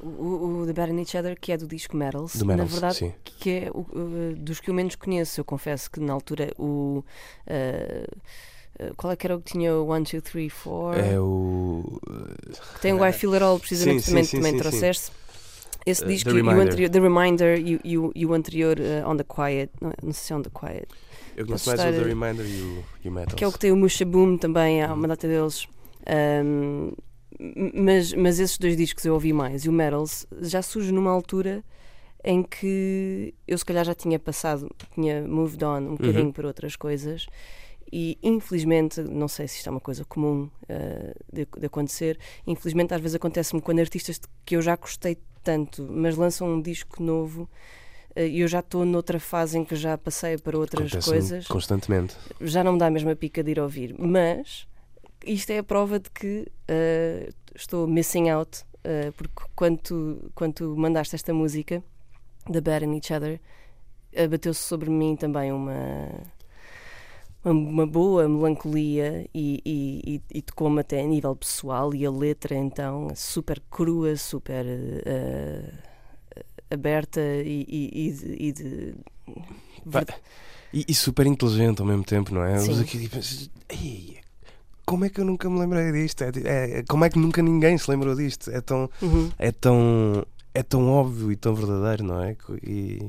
O, 0.00 0.62
o 0.62 0.66
The 0.66 0.72
Bad 0.72 0.92
in 0.92 0.98
Each 0.98 1.16
Other, 1.16 1.38
que 1.40 1.52
é 1.52 1.56
do 1.56 1.66
disco 1.66 1.96
Metals, 1.96 2.36
Do 2.36 2.44
Metals, 2.44 2.68
na 2.72 2.74
verdade, 2.74 2.96
sim. 2.96 3.12
que 3.24 3.50
é 3.50 3.70
o, 3.72 3.80
o- 3.80 4.34
dos 4.36 4.60
que 4.60 4.68
eu 4.68 4.74
menos 4.74 4.96
conheço. 4.96 5.40
Eu 5.40 5.44
confesso 5.44 5.90
que 5.90 6.00
na 6.00 6.12
altura 6.12 6.52
o. 6.58 7.02
eh, 7.46 8.06
eh, 8.78 8.92
qual 8.96 9.12
é 9.12 9.16
que 9.16 9.26
era 9.26 9.36
o 9.36 9.40
que 9.40 9.52
tinha 9.52 9.74
o 9.74 9.84
1, 9.94 10.02
2, 10.02 10.22
3, 10.22 10.52
4? 10.52 11.00
É 11.00 11.18
o. 11.20 12.00
Que 12.74 12.80
tem 12.80 12.92
o 12.92 13.06
I 13.06 13.12
Feel 13.12 13.32
It 13.34 13.44
All, 13.44 13.58
precisamente, 13.58 14.02
Sim, 14.02 14.10
também, 14.10 14.24
sim, 14.24 14.36
também 14.38 14.56
trouxeste. 14.58 15.12
Esse 15.86 16.02
Uh, 16.04 16.08
disco 16.08 16.30
The 16.30 16.36
e, 16.38 16.40
o 16.42 16.44
Reminder. 16.46 16.66
anterior, 16.66 16.90
The 16.90 17.00
Reminder 17.00 17.58
e, 17.58 17.80
e 17.84 17.94
e 18.14 18.26
o 18.26 18.32
anterior 18.34 18.76
uh, 18.78 19.08
On 19.08 19.16
the 19.16 19.24
Quiet, 19.24 19.70
não, 19.80 19.92
não 20.02 20.12
sei 20.12 20.22
se 20.24 20.32
é 20.32 20.36
On 20.36 20.42
the 20.42 20.50
Quiet, 20.50 20.86
Eu 21.36 21.46
conheço 21.46 21.68
mais 21.68 21.80
o 21.80 21.84
The 21.84 22.02
Reminder 22.02 22.46
e 22.46 22.60
o, 22.62 22.84
e 23.04 23.08
o 23.08 23.12
Metals. 23.12 23.34
que 23.36 23.44
é 23.44 23.48
o 23.48 23.52
que 23.52 23.58
tem 23.58 23.72
o 23.72 23.76
Musha 23.76 24.04
Boom 24.04 24.36
também, 24.38 24.82
há 24.82 24.88
Uhum. 24.92 24.98
uma 24.98 25.08
data 25.08 25.26
deles. 25.26 25.66
Um, 26.44 26.92
mas, 27.74 28.12
mas 28.12 28.38
esses 28.38 28.58
dois 28.58 28.76
discos 28.76 29.04
eu 29.04 29.14
ouvi 29.14 29.32
mais. 29.32 29.64
E 29.64 29.68
o 29.68 29.72
Metals 29.72 30.26
já 30.40 30.62
surge 30.62 30.92
numa 30.92 31.10
altura 31.10 31.64
em 32.22 32.42
que 32.42 33.34
eu 33.46 33.58
se 33.58 33.64
calhar 33.64 33.84
já 33.84 33.94
tinha 33.94 34.18
passado, 34.18 34.70
tinha 34.94 35.22
moved 35.26 35.62
on 35.64 35.78
um 35.78 35.90
bocadinho 35.96 36.26
Uhum. 36.26 36.32
para 36.32 36.46
outras 36.46 36.76
coisas. 36.76 37.26
E 37.92 38.18
infelizmente, 38.22 39.00
não 39.02 39.28
sei 39.28 39.46
se 39.46 39.58
isto 39.58 39.68
é 39.68 39.70
uma 39.70 39.80
coisa 39.80 40.04
comum 40.04 40.48
uh, 40.62 41.14
de, 41.32 41.46
de 41.58 41.66
acontecer, 41.66 42.18
infelizmente 42.46 42.94
às 42.94 43.00
vezes 43.00 43.14
acontece-me 43.14 43.60
quando 43.60 43.78
artistas 43.80 44.20
que 44.44 44.56
eu 44.56 44.62
já 44.62 44.74
gostei 44.74 45.18
tanto, 45.44 45.86
mas 45.90 46.16
lançam 46.16 46.48
um 46.48 46.60
disco 46.62 47.02
novo 47.02 47.48
e 48.16 48.40
eu 48.40 48.48
já 48.48 48.60
estou 48.60 48.84
noutra 48.84 49.18
fase 49.18 49.58
em 49.58 49.64
que 49.64 49.74
já 49.74 49.98
passei 49.98 50.38
para 50.38 50.56
outras 50.56 50.92
coisas 51.04 51.46
Constantemente. 51.48 52.16
já 52.40 52.62
não 52.62 52.74
me 52.74 52.78
dá 52.78 52.86
a 52.86 52.90
mesma 52.90 53.16
pica 53.16 53.42
de 53.42 53.50
ir 53.50 53.60
ouvir. 53.60 53.94
Mas 53.98 54.66
isto 55.26 55.50
é 55.50 55.58
a 55.58 55.62
prova 55.62 55.98
de 55.98 56.10
que 56.10 56.46
uh, 56.70 57.34
estou 57.54 57.86
missing 57.86 58.28
out, 58.28 58.62
uh, 58.84 59.12
porque 59.12 59.42
quando 59.56 59.78
tu, 59.78 60.30
quando 60.34 60.54
tu 60.54 60.76
mandaste 60.76 61.14
esta 61.14 61.32
música, 61.32 61.82
The 62.50 62.60
Bad 62.60 62.84
in 62.84 62.94
Each 62.94 63.12
Other, 63.12 63.40
uh, 64.16 64.28
bateu-se 64.28 64.60
sobre 64.60 64.90
mim 64.90 65.16
também 65.16 65.52
uma. 65.52 66.08
Uma, 67.44 67.52
uma 67.52 67.86
boa 67.86 68.26
melancolia 68.26 69.28
e, 69.34 69.60
e, 69.66 70.14
e, 70.14 70.38
e 70.38 70.40
tocou-me 70.40 70.80
até 70.80 71.02
a 71.02 71.04
nível 71.04 71.36
pessoal. 71.36 71.94
E 71.94 72.06
a 72.06 72.10
letra, 72.10 72.54
então, 72.54 73.08
super 73.14 73.60
crua, 73.70 74.16
super 74.16 74.64
uh, 74.64 75.93
aberta 76.74 77.20
e, 77.20 77.64
e, 77.68 78.08
e 78.08 78.12
de- 78.12 78.36
e 78.38 78.52
de. 78.52 78.94
Pá, 79.90 80.04
E, 80.72 80.92
super 80.94 81.26
inteligente 81.26 81.80
ao 81.80 81.86
mesmo 81.86 82.04
tempo, 82.04 82.34
não 82.34 82.42
é? 82.42 82.58
Sim. 82.58 82.70
Mas 82.72 82.80
aqui, 82.80 82.98
tipo, 82.98 83.16
"Ei, 83.68 84.16
como 84.84 85.04
é 85.04 85.08
que 85.08 85.20
eu 85.20 85.24
nunca 85.24 85.48
me 85.48 85.58
lembrei 85.60 85.92
disto? 85.92 86.22
É, 86.24 86.30
é- 86.80 86.82
como 86.88 87.04
é 87.04 87.10
que 87.10 87.18
nunca 87.18 87.40
ninguém 87.40 87.78
se 87.78 87.88
lembrou 87.90 88.14
disto? 88.14 88.50
É 88.50 88.60
tão, 88.60 88.90
Uhum. 89.00 89.30
é 89.38 89.52
tão, 89.52 90.26
é 90.52 90.62
tão 90.62 90.88
óbvio 90.90 91.30
e 91.32 91.36
tão 91.36 91.54
verdadeiro, 91.54 92.02
não 92.04 92.22
é? 92.22 92.36
E, 92.62 93.00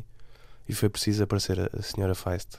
e 0.69 0.73
foi 0.73 0.89
preciso 0.89 1.23
aparecer 1.23 1.59
a, 1.59 1.69
a 1.77 1.81
senhora 1.81 2.13
Feist 2.15 2.49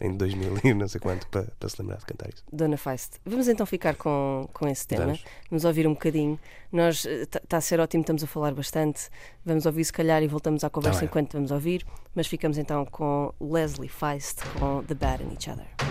em, 0.00 0.08
em 0.08 0.16
2000 0.16 0.58
e 0.64 0.74
não 0.74 0.88
sei 0.88 1.00
quanto 1.00 1.26
para, 1.28 1.46
para 1.58 1.68
se 1.68 1.80
lembrar 1.80 1.98
de 1.98 2.06
cantar 2.06 2.28
isso. 2.28 2.44
Dona 2.52 2.76
Feist. 2.76 3.18
Vamos 3.24 3.48
então 3.48 3.66
ficar 3.66 3.94
com, 3.94 4.48
com 4.52 4.68
esse 4.68 4.86
tema. 4.86 5.06
Vamos. 5.06 5.24
Vamos 5.50 5.64
ouvir 5.64 5.86
um 5.86 5.92
bocadinho. 5.92 6.38
Nós 6.72 7.04
está 7.04 7.56
a 7.56 7.60
ser 7.60 7.80
ótimo, 7.80 8.02
estamos 8.02 8.22
a 8.22 8.26
falar 8.26 8.52
bastante. 8.54 9.08
Vamos 9.44 9.66
ouvir 9.66 9.84
se 9.84 9.92
calhar 9.92 10.22
e 10.22 10.28
voltamos 10.28 10.64
à 10.64 10.70
conversa 10.70 11.00
Tá 11.00 11.06
enquanto 11.06 11.32
vamos 11.32 11.50
ouvir. 11.50 11.84
Mas 12.14 12.26
ficamos 12.26 12.58
então 12.58 12.84
com 12.84 13.32
Leslie 13.40 13.88
Feist 13.88 14.42
com 14.58 14.82
The 14.84 14.94
Bad 14.94 15.22
in 15.22 15.32
Each 15.32 15.50
Other. 15.50 15.87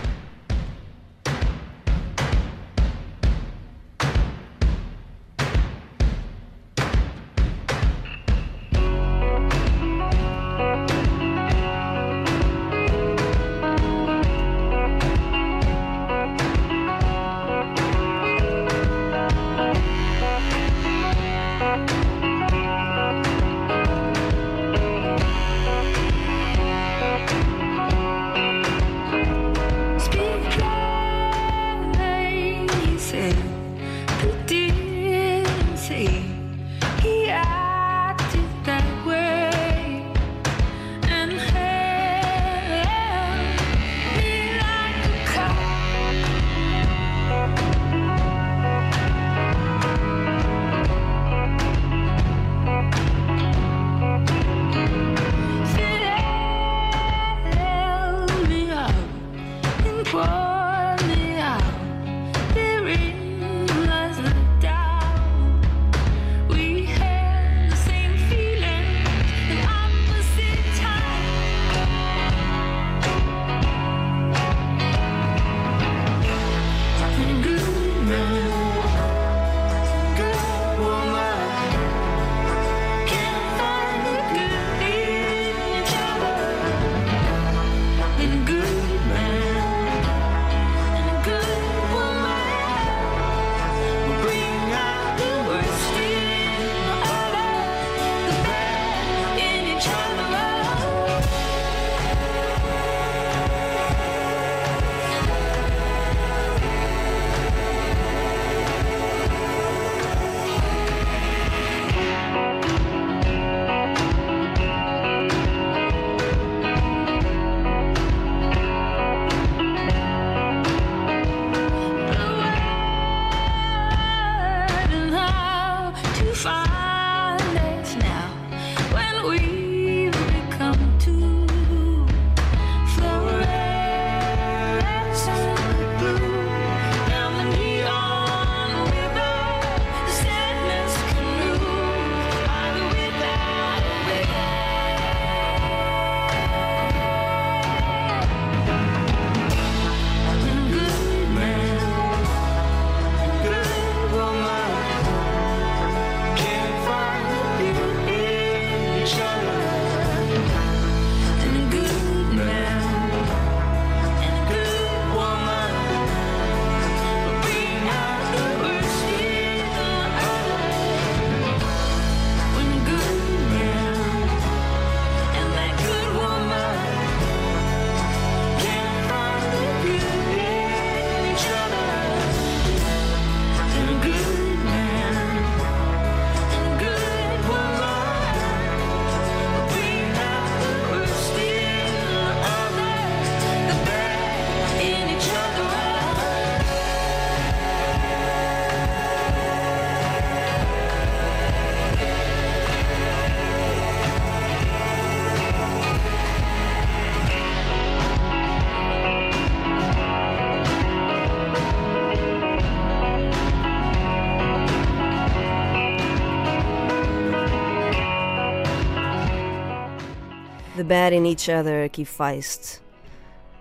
Bad 220.88 221.14
in 221.14 221.26
Each 221.26 221.50
Other 221.50 221.84
aqui 221.84 222.04
Feist 222.04 222.80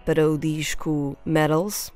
para 0.05 0.30
o 0.30 0.38
disco 0.38 1.17
Metals. 1.25 1.91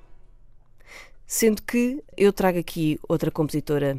Sendo 1.25 1.61
que 1.61 2.03
eu 2.17 2.33
trago 2.33 2.59
aqui 2.59 2.99
outra 3.07 3.31
compositora 3.31 3.97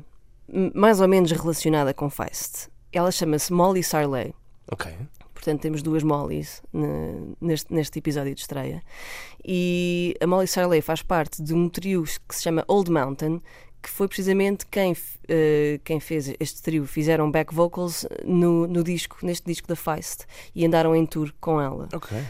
mais 0.74 1.00
ou 1.00 1.08
menos 1.08 1.32
relacionada 1.32 1.94
com 1.94 2.10
Feist. 2.10 2.68
Ela 2.92 3.10
chama-se 3.10 3.50
Molly 3.50 3.82
Sarley. 3.82 4.34
Ok. 4.70 4.92
Portanto, 5.32 5.62
temos 5.62 5.82
duas 5.82 6.02
Mollys 6.02 6.62
ne- 6.72 7.34
neste, 7.40 7.72
neste 7.72 7.98
episódio 7.98 8.34
de 8.34 8.40
estreia. 8.42 8.82
E 9.42 10.14
a 10.20 10.26
Molly 10.26 10.46
Sarley 10.46 10.82
faz 10.82 11.00
parte 11.02 11.42
de 11.42 11.54
um 11.54 11.68
trio 11.70 12.04
que 12.04 12.34
se 12.34 12.42
chama 12.42 12.62
Old 12.68 12.90
Mountain, 12.90 13.40
que 13.82 13.90
foi 13.90 14.06
precisamente 14.06 14.64
quem, 14.66 14.94
eh, 15.28 15.80
quem 15.84 15.98
fez 15.98 16.32
este 16.38 16.62
trio. 16.62 16.86
Fizeram 16.86 17.30
back 17.30 17.52
vocals 17.54 18.06
no, 18.24 18.66
no 18.66 18.82
disco, 18.84 19.16
neste 19.22 19.44
disco 19.46 19.66
da 19.66 19.74
Feist, 19.76 20.24
e 20.54 20.64
andaram 20.64 20.94
em 20.94 21.04
tour 21.04 21.32
com 21.40 21.60
ela. 21.60 21.88
Ok. 21.92 22.16
Uh, 22.16 22.22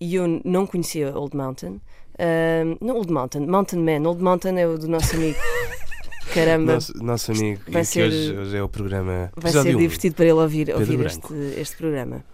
e 0.00 0.14
eu 0.16 0.40
não 0.44 0.66
conhecia 0.66 1.16
Old 1.16 1.36
Mountain. 1.36 1.80
Uh, 2.14 2.76
não 2.80 2.96
Old 2.96 3.12
Mountain, 3.12 3.46
Mountain 3.46 3.78
Man. 3.80 4.08
Old 4.08 4.22
Mountain 4.22 4.58
é 4.58 4.66
o 4.66 4.76
do 4.78 4.88
nosso 4.88 5.14
amigo. 5.16 5.38
Caramba, 6.32 6.74
Nosso, 6.74 6.92
nosso 7.04 7.32
amigo, 7.32 7.60
Vai 7.68 7.82
que 7.82 7.88
ser- 7.88 8.08
hoje, 8.08 8.36
hoje 8.36 8.56
é 8.56 8.62
o 8.62 8.68
programa. 8.68 9.30
vai 9.36 9.52
ser 9.52 9.74
um. 9.74 9.78
divertido 9.78 10.16
para 10.16 10.24
ele 10.24 10.32
ouvir, 10.34 10.66
Pedro 10.66 10.80
ouvir 10.80 10.96
Branco. 10.96 11.34
este, 11.34 11.60
este 11.60 11.76
programa. 11.76 12.24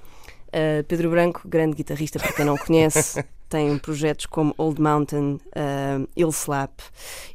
Uh, 0.49 0.83
Pedro 0.87 1.11
Branco, 1.11 1.43
grande 1.47 1.75
guitarrista, 1.77 2.19
para 2.19 2.33
quem 2.33 2.45
não 2.45 2.57
conhece, 2.57 3.23
tem 3.51 3.77
projetos 3.79 4.25
como 4.27 4.55
Old 4.57 4.81
Mountain, 4.81 5.35
uh, 5.35 6.09
Ill 6.17 6.31
Slap 6.31 6.81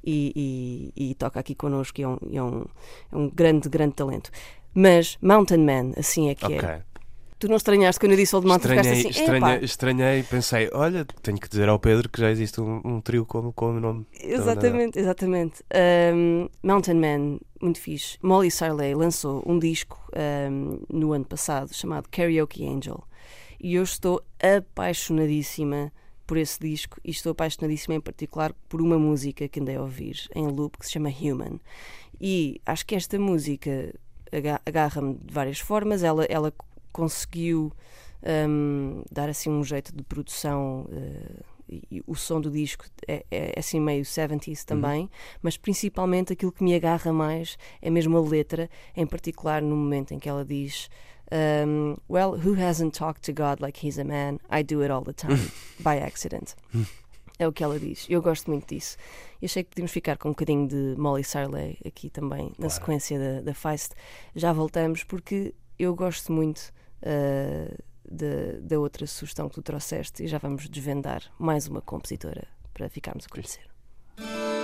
e, 0.04 0.92
e- 0.96 1.12
e 1.12 1.16
toca 1.16 1.40
aqui 1.40 1.54
connosco 1.54 2.00
e 2.00 2.04
é 2.04 2.08
um, 2.08 2.18
é 2.34 2.42
um, 2.42 2.66
é 3.12 3.16
um 3.18 3.30
grande, 3.30 3.70
grande 3.70 3.94
talento. 3.94 4.32
Mas 4.74 5.18
Mountain 5.22 5.60
Man, 5.64 5.92
assim 5.98 6.30
é 6.30 6.36
que 6.36 6.46
Ok. 6.46 6.58
é. 6.58 6.82
Tu 7.38 7.50
não 7.50 7.58
estranhaste 7.58 8.00
quando 8.00 8.14
eu 8.14 8.18
disse 8.18 8.34
Old 8.34 8.48
Mountain? 8.48 8.76
Estranhei, 8.78 9.00
assim, 9.02 9.10
estranhei, 9.10 9.56
"Epá, 9.56 9.66
estranhei, 9.66 10.24
pensei, 10.24 10.70
olha, 10.74 11.06
tenho 11.22 11.38
que 11.38 11.50
dizer 11.50 11.68
ao 11.68 11.78
Pedro 11.78 12.08
que 12.10 12.20
já 12.22 12.32
existe 12.32 12.62
um, 12.62 12.82
um 12.84 13.02
trio 13.02 13.26
com, 13.26 13.52
com 13.52 13.76
o 13.76 13.80
nome. 13.80 14.08
Exatamente, 14.20 14.98
exatamente. 14.98 15.62
Um, 16.14 16.48
Mountain 16.64 16.96
Man, 16.96 17.38
muito 17.62 17.80
fixe. 17.80 18.18
Molly 18.24 18.50
Sarley 18.50 18.96
lançou 18.96 19.44
um 19.46 19.60
disco 19.60 20.00
um, 20.50 20.80
no 20.90 21.12
ano 21.12 21.26
passado 21.26 21.74
chamado 21.74 22.08
Karaoke 22.10 22.66
Angel 22.66 23.04
e 23.60 23.76
eu 23.76 23.84
estou 23.84 24.22
apaixonadíssima 24.86 25.92
por 26.26 26.38
esse 26.38 26.60
disco 26.60 27.00
e 27.04 27.12
estou 27.12 27.32
apaixonadíssima 27.32 27.96
em 27.96 28.02
particular 28.02 28.54
por 28.68 28.82
uma 28.82 28.98
música 28.98 29.48
que 29.48 29.60
andei 29.60 29.76
a 29.76 29.82
ouvir 29.82 30.28
em 30.36 30.48
loop 30.48 30.78
que 30.78 30.86
se 30.86 30.94
chama 30.94 31.10
Human. 31.10 31.60
E 32.20 32.60
acho 32.66 32.86
que 32.86 32.96
esta 32.96 33.20
música 33.20 33.94
aga- 34.32 34.62
agarra-me 34.66 35.16
de 35.16 35.34
várias 35.34 35.60
formas. 35.60 36.04
Ela, 36.04 36.26
ela 36.26 36.54
conseguiu 36.92 37.72
um, 38.50 39.04
dar 39.12 39.30
assim 39.30 39.50
um 39.50 39.64
jeito 39.64 39.96
de 39.96 40.04
produção. 40.04 40.88
eh, 40.92 41.44
e, 41.68 42.04
o 42.06 42.14
som 42.14 42.40
do 42.40 42.52
disco 42.52 42.86
é, 43.08 43.26
é 43.32 43.54
assim 43.58 43.80
meio 43.80 44.04
70s 44.06 44.64
também, 44.64 45.10
mas 45.42 45.58
principalmente 45.58 46.32
aquilo 46.32 46.52
que 46.52 46.64
me 46.64 46.76
agarra 46.76 47.12
mais 47.12 47.58
é 47.82 47.90
mesmo 47.90 48.16
a 48.18 48.22
letra, 48.22 48.70
em 48.96 49.06
particular 49.08 49.64
no 49.64 49.76
momento 49.76 50.14
em 50.14 50.20
que 50.20 50.30
ela 50.30 50.46
diz 50.46 50.90
um, 51.32 51.98
Well, 52.08 52.38
who 52.38 52.56
hasn't 52.56 52.94
talked 52.94 53.24
to 53.24 53.34
God 53.34 53.60
like 53.60 53.78
he's 53.78 53.98
a 53.98 54.04
man? 54.04 54.40
I 54.50 54.64
do 54.64 54.82
it 54.82 54.92
all 54.92 55.04
the 55.04 55.14
time, 55.14 55.52
by 55.84 55.98
accident. 56.00 56.56
É 57.38 57.48
o 57.48 57.52
que 57.52 57.64
ela 57.64 57.78
diz. 57.80 58.06
Eu 58.10 58.22
gosto 58.22 58.50
muito 58.50 58.74
disso. 58.74 58.98
E 59.42 59.46
achei 59.46 59.64
que 59.64 59.70
podíamos 59.72 59.92
ficar 59.92 60.18
com 60.18 60.30
um 60.30 60.32
bocadinho 60.32 60.68
de 60.68 60.96
Molly 60.98 61.24
Sarley 61.24 61.78
aqui 61.86 62.10
também, 62.10 62.54
na 62.58 62.70
sequência 62.70 63.20
da, 63.20 63.42
da 63.42 63.54
Feist. 63.54 63.94
Já 64.34 64.54
voltamos 64.54 65.04
porque 65.04 65.54
eu 65.78 65.94
gosto 65.96 66.32
muito 66.32 66.72
uh, 67.02 67.84
da, 68.10 68.60
da 68.62 68.80
outra 68.80 69.06
sugestão 69.06 69.50
que 69.50 69.56
tu 69.56 69.62
trouxeste 69.62 70.24
e 70.24 70.28
já 70.28 70.38
vamos 70.38 70.70
desvendar 70.70 71.24
mais 71.38 71.68
uma 71.68 71.82
compositora 71.82 72.48
para 72.74 72.90
ficarmos 72.90 73.26
a 73.26 73.30
conhecer. 73.30 74.55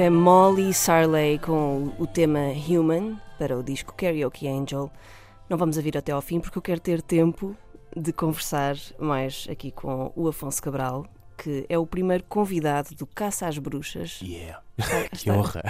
É 0.00 0.08
Molly 0.08 0.72
Sarley 0.72 1.38
com 1.38 1.92
o 1.98 2.06
tema 2.06 2.40
Human 2.68 3.18
para 3.38 3.58
o 3.58 3.62
disco 3.62 3.92
Karaoke 3.94 4.48
Angel. 4.48 4.90
Não 5.48 5.58
vamos 5.58 5.76
a 5.76 5.82
vir 5.82 5.96
até 5.96 6.12
ao 6.12 6.22
fim 6.22 6.40
porque 6.40 6.56
eu 6.56 6.62
quero 6.62 6.80
ter 6.80 7.02
tempo 7.02 7.54
de 7.94 8.10
conversar 8.12 8.76
mais 8.98 9.46
aqui 9.50 9.70
com 9.70 10.10
o 10.16 10.26
Afonso 10.28 10.62
Cabral, 10.62 11.04
que 11.36 11.66
é 11.68 11.78
o 11.78 11.84
primeiro 11.86 12.24
convidado 12.24 12.94
do 12.94 13.06
Caça 13.06 13.46
às 13.46 13.58
Bruxas. 13.58 14.20
Yeah. 14.22 14.62
Está- 14.78 15.04
que 15.10 15.16
está- 15.16 15.34
honra. 15.34 15.62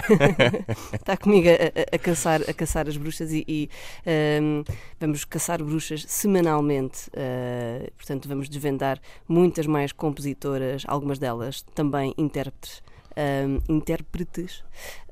Está 0.93 1.17
comigo 1.17 1.49
a, 1.49 1.95
a- 1.95 1.99
caçar, 1.99 2.41
a 2.47 2.53
caçar 2.53 2.87
as 2.87 2.95
bruxas 2.95 3.33
e, 3.33 3.43
e, 3.47 3.69
ahm, 4.07 4.63
vamos 4.99 5.25
caçar 5.25 5.61
bruxas 5.61 6.05
semanalmente. 6.07 7.09
ah, 7.17 7.89
portanto, 7.97 8.29
vamos 8.29 8.47
desvendar 8.47 8.97
muitas 9.27 9.67
mais 9.67 9.91
compositoras, 9.91 10.83
algumas 10.87 11.19
delas 11.19 11.63
também 11.75 12.13
intérpretes. 12.17 12.81
Ahm, 13.15 13.59
intérpretes. 13.69 14.63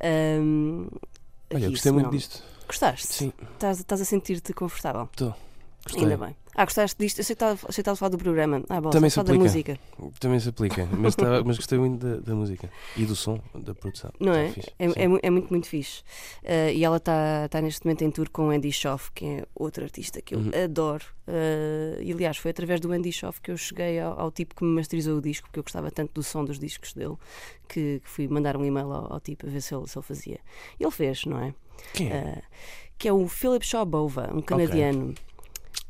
ahm, 0.02 0.88
Olha, 1.54 1.70
gostei 1.70 1.92
muito 1.92 2.06
semanal- 2.06 2.12
disto. 2.12 2.44
Gostaste? 2.68 3.08
Sim, 3.08 3.34
Estás, 3.54 3.80
estás 3.80 4.02
a 4.02 4.06
sentir-te 4.06 4.54
confortável? 4.54 5.10
gostei. 5.84 6.04
Ainda 6.04 6.18
bem. 6.18 6.36
Ah, 6.62 6.66
gostaste 6.66 6.98
disto? 7.00 7.20
Eu 7.20 7.24
sei 7.24 7.38
que 7.38 7.42
estava- 7.46 7.92
a 7.94 7.96
falar 7.96 8.10
do 8.10 8.18
programa. 8.18 8.62
Ah, 8.68 8.82
bom, 8.82 8.90
Também 8.90 9.10
se 9.10 9.16
da 9.16 9.22
aplica. 9.22 9.40
música. 9.44 9.80
Também 10.20 10.40
se 10.42 10.50
aplica. 10.50 10.86
Mas, 10.92 11.14
estava- 11.14 11.42
mas 11.42 11.56
gostei 11.56 11.80
muito 11.80 12.06
da, 12.06 12.18
da 12.18 12.36
música 12.36 12.70
e 12.98 13.06
do 13.06 13.16
som, 13.16 13.40
da 13.56 13.74
produção. 13.74 14.12
Não 14.20 14.34
Está 14.34 14.42
é? 14.44 14.50
fixe. 14.52 14.70
É, 14.78 14.86
é 14.86 15.20
é 15.24 15.30
muito, 15.30 15.50
muito 15.50 15.68
fixe. 15.70 16.02
Uh, 16.44 16.72
e 16.76 16.84
ela 16.84 16.98
está 16.98 17.48
tá 17.48 17.62
neste 17.62 17.86
momento 17.86 18.02
em 18.02 18.12
tour 18.12 18.30
com 18.30 18.48
o 18.48 18.50
Andy 18.50 18.74
Schoff, 18.74 19.10
que 19.14 19.26
é 19.26 19.46
outro 19.56 19.86
artista 19.86 20.22
que 20.22 20.36
eu 20.36 20.40
Uhum. 20.40 20.52
adoro. 20.66 21.06
Uh, 21.26 22.02
e 22.02 22.12
aliás, 22.12 22.36
foi 22.36 22.52
através 22.52 22.82
do 22.82 22.92
Andy 22.92 23.14
Schoff 23.14 23.40
que 23.40 23.52
eu 23.52 23.58
cheguei 23.58 23.98
ao, 23.98 24.20
ao 24.20 24.30
tipo 24.30 24.54
que 24.54 24.64
me 24.66 24.72
masterizou 24.76 25.18
o 25.18 25.22
disco, 25.22 25.48
porque 25.48 25.60
eu 25.60 25.64
gostava 25.64 25.90
tanto 25.90 26.12
do 26.14 26.24
som 26.24 26.44
dos 26.44 26.60
discos 26.60 26.92
dele, 26.94 27.16
que, 27.70 28.02
que 28.04 28.10
fui 28.10 28.28
mandar 28.28 28.58
um 28.58 28.66
e-mail 28.66 28.92
ao, 28.92 29.14
ao 29.14 29.20
tipo 29.22 29.48
a 29.48 29.50
ver 29.50 29.62
se 29.62 29.74
ele, 29.74 29.88
se 29.88 29.98
ele 29.98 30.06
fazia. 30.06 30.40
E 30.78 30.84
ele 30.84 30.92
fez, 30.92 31.24
não 31.24 31.40
é? 31.40 31.54
Quem 31.94 32.12
é? 32.12 32.18
Uh, 32.18 32.42
que 32.98 33.08
é 33.08 33.14
o 33.14 33.26
Philip 33.30 33.66
Shaw 33.66 33.86
Bova, 33.86 34.30
um 34.34 34.42
canadiano. 34.42 35.14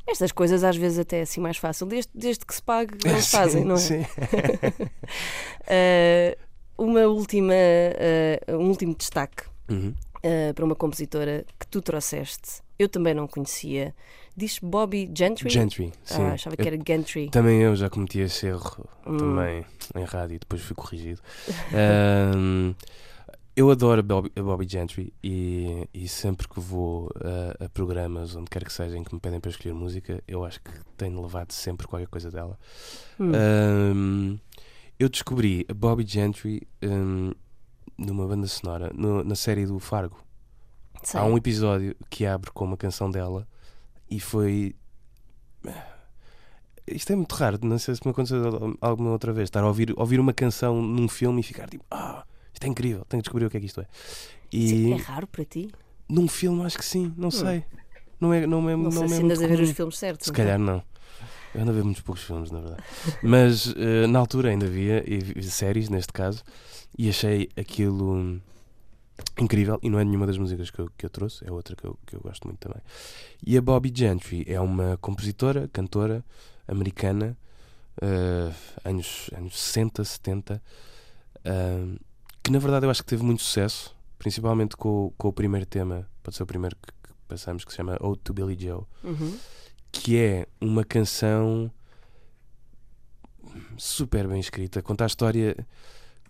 Estas 0.06 0.32
coisas 0.32 0.64
às 0.64 0.76
vezes 0.76 0.98
até 0.98 1.18
é 1.18 1.22
assim 1.22 1.40
mais 1.40 1.56
fácil, 1.56 1.86
desde, 1.86 2.10
desde 2.14 2.44
que 2.44 2.54
se 2.54 2.62
pague, 2.62 2.94
não 3.06 3.20
se 3.20 3.30
fazem, 3.30 3.64
não 3.64 3.74
é? 3.76 3.78
Sim. 3.78 4.00
Uh, 5.66 6.36
uma 6.78 7.00
última, 7.06 7.52
uh, 7.54 8.56
um 8.56 8.68
último 8.68 8.94
destaque 8.94 9.44
Uhum. 9.70 9.94
uh, 10.24 10.54
para 10.54 10.64
uma 10.64 10.74
compositora 10.74 11.44
que 11.58 11.66
tu 11.66 11.80
trouxeste. 11.80 12.60
Eu 12.78 12.88
também 12.88 13.14
não 13.14 13.28
conhecia. 13.28 13.94
Diz 14.36 14.58
Bobby 14.58 15.08
Gentry? 15.14 15.50
Gentry, 15.50 15.92
sim. 16.02 16.22
Ah, 16.22 16.32
achava 16.32 16.56
que 16.56 16.62
Eu- 16.62 16.66
era 16.68 16.78
Gentry. 16.84 17.28
Também 17.30 17.60
eu 17.60 17.76
já 17.76 17.90
cometi 17.90 18.20
esse 18.20 18.46
erro 18.46 18.88
Hum. 19.06 19.16
também 19.18 19.64
em 19.94 20.04
rádio, 20.04 20.38
depois 20.40 20.62
fui 20.62 20.74
corrigido. 20.74 21.20
Ahm, 22.34 22.74
eu 23.60 23.70
adoro 23.70 24.00
a 24.00 24.02
Bobby, 24.02 24.32
a 24.36 24.42
Bobby 24.42 24.66
Gentry 24.68 25.12
e, 25.22 25.86
e 25.92 26.08
sempre 26.08 26.48
que 26.48 26.58
vou 26.58 27.10
a, 27.60 27.64
a 27.66 27.68
programas, 27.68 28.34
onde 28.34 28.48
quer 28.50 28.64
que 28.64 28.72
seja, 28.72 28.96
em 28.96 29.04
que 29.04 29.12
me 29.14 29.20
pedem 29.20 29.38
para 29.38 29.50
escolher 29.50 29.74
música, 29.74 30.22
eu 30.26 30.44
acho 30.44 30.60
que 30.62 30.70
tenho 30.96 31.20
levado 31.20 31.52
sempre 31.52 31.86
qualquer 31.86 32.08
coisa 32.08 32.30
dela. 32.30 32.58
Hum. 33.18 33.32
Ahm, 33.34 34.38
eu 34.98 35.08
descobri 35.08 35.66
a 35.68 35.74
Bobby 35.74 36.06
Gentry 36.06 36.66
ahm, 36.82 37.32
numa 37.98 38.26
banda 38.26 38.46
sonora, 38.46 38.90
no- 38.94 39.22
na 39.22 39.34
série 39.34 39.66
do 39.66 39.78
Fargo. 39.78 40.18
Há 41.20 41.24
um 41.26 41.36
episódio 41.36 41.94
que 42.08 42.24
abre 42.26 42.50
com 42.50 42.64
uma 42.64 42.76
canção 42.78 43.10
dela 43.10 43.46
e 44.10 44.18
foi. 44.20 44.74
Isto 46.86 47.12
é 47.12 47.16
muito 47.16 47.32
raro, 47.34 47.58
não 47.62 47.78
sei 47.78 47.94
se 47.94 48.00
me 48.04 48.10
aconteceu 48.10 48.76
alguma 48.80 49.10
outra 49.10 49.32
vez. 49.32 49.48
Estar 49.48 49.62
a 49.62 49.66
ouvir, 49.66 49.92
ouvir 49.96 50.18
uma 50.18 50.32
canção 50.32 50.80
num 50.82 51.08
filme 51.08 51.40
e 51.40 51.42
ficar 51.44 51.68
tipo, 51.68 51.84
ah, 51.90 52.24
isto 52.60 52.66
é 52.66 52.68
incrível, 52.68 53.04
tenho 53.08 53.22
que 53.22 53.26
descobrir 53.26 53.46
o 53.46 53.50
que 53.50 53.56
é 53.56 53.60
que 53.60 53.66
isto 53.66 53.80
é. 53.80 53.86
E 54.52 54.92
É 54.92 54.96
raro 54.96 55.26
para 55.26 55.44
ti? 55.44 55.70
num 56.08 56.28
filme 56.28 56.62
acho 56.64 56.76
que 56.76 56.84
sim, 56.84 57.14
não 57.16 57.30
sei. 57.30 57.64
Não 58.20 58.34
é, 58.34 58.46
não 58.46 58.68
é, 58.68 58.76
Não, 58.76 58.82
não 58.84 58.90
sei 58.90 59.04
é 59.04 59.08
se 59.08 59.22
andas 59.22 59.42
a 59.42 59.46
ver 59.46 59.60
os 59.60 59.70
filmes 59.70 59.96
certos. 59.96 60.26
Se 60.26 60.30
então. 60.30 60.44
calhar 60.44 60.58
não. 60.58 60.82
Eu 61.54 61.62
ando 61.62 61.70
a 61.70 61.74
ver 61.74 61.84
muitos 61.84 62.02
poucos 62.02 62.22
filmes, 62.24 62.50
na 62.50 62.60
verdade. 62.60 62.82
Mas 63.22 63.72
eh, 63.76 64.06
na 64.06 64.18
altura 64.18 64.50
ainda 64.50 64.66
via, 64.66 65.02
e 65.06 65.42
séries 65.44 65.88
neste 65.88 66.12
caso, 66.12 66.42
e 66.98 67.08
achei 67.08 67.48
aquilo 67.56 68.12
hum, 68.14 68.40
incrível. 69.38 69.78
E 69.82 69.88
não 69.88 69.98
é 69.98 70.04
nenhuma 70.04 70.26
das 70.26 70.36
músicas 70.36 70.70
que 70.70 70.80
eu, 70.80 70.90
que 70.98 71.06
eu 71.06 71.10
trouxe, 71.10 71.46
é 71.46 71.50
outra 71.50 71.74
que 71.74 71.84
eu, 71.84 71.98
que 72.06 72.14
eu 72.16 72.20
gosto 72.20 72.46
muito 72.46 72.58
também. 72.58 72.82
E 73.46 73.56
a 73.56 73.62
Bobby 73.62 73.90
Gentry 73.94 74.44
é 74.46 74.60
uma 74.60 74.98
compositora, 74.98 75.68
cantora 75.72 76.22
americana, 76.68 77.36
eh, 78.02 78.52
anos, 78.84 79.30
anos 79.34 79.58
60, 79.58 80.04
70, 80.04 80.62
ah, 81.44 81.98
que 82.42 82.50
na 82.50 82.58
verdade 82.58 82.86
eu 82.86 82.90
acho 82.90 83.02
que 83.02 83.08
teve 83.08 83.22
muito 83.22 83.42
sucesso, 83.42 83.94
principalmente 84.18 84.76
com, 84.76 85.06
o- 85.06 85.10
com 85.16 85.28
o 85.28 85.32
primeiro 85.32 85.66
tema, 85.66 86.08
pode 86.22 86.36
ser 86.36 86.42
o 86.42 86.46
primeiro 86.46 86.76
que, 86.76 86.92
que 87.08 87.14
passamos, 87.28 87.64
que 87.64 87.70
se 87.70 87.76
chama 87.76 87.96
Ode 88.00 88.20
to 88.20 88.32
Billy 88.34 88.56
Joe 88.58 88.84
Uhum. 89.04 89.36
que 89.92 90.16
é 90.18 90.46
uma 90.60 90.84
canção 90.84 91.70
super 93.76 94.28
bem 94.28 94.40
escrita. 94.40 94.82
Conta 94.82 95.04
a 95.04 95.06
história. 95.06 95.56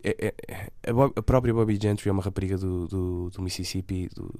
é- 0.03 0.33
é- 0.49 0.71
a, 0.89 0.93
Bob- 0.95 1.13
a 1.15 1.23
própria 1.23 1.53
Bobby 1.53 1.79
Gentry 1.81 2.09
é 2.09 2.13
uma 2.13 2.23
rapariga 2.23 2.57
do, 2.57 2.89
do, 2.89 3.31
do 3.31 3.43
Mississippi, 3.43 4.09
do, 4.15 4.33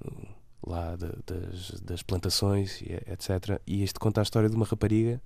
do- 0.00 0.28
lá 0.66 0.96
da- 0.96 1.14
das, 1.26 1.72
das 1.82 2.02
plantações, 2.02 2.80
etc. 2.82 3.60
E 3.66 3.82
este 3.82 3.98
conta 3.98 4.20
a 4.20 4.22
história 4.22 4.48
de 4.48 4.56
uma 4.56 4.64
rapariga 4.64 5.20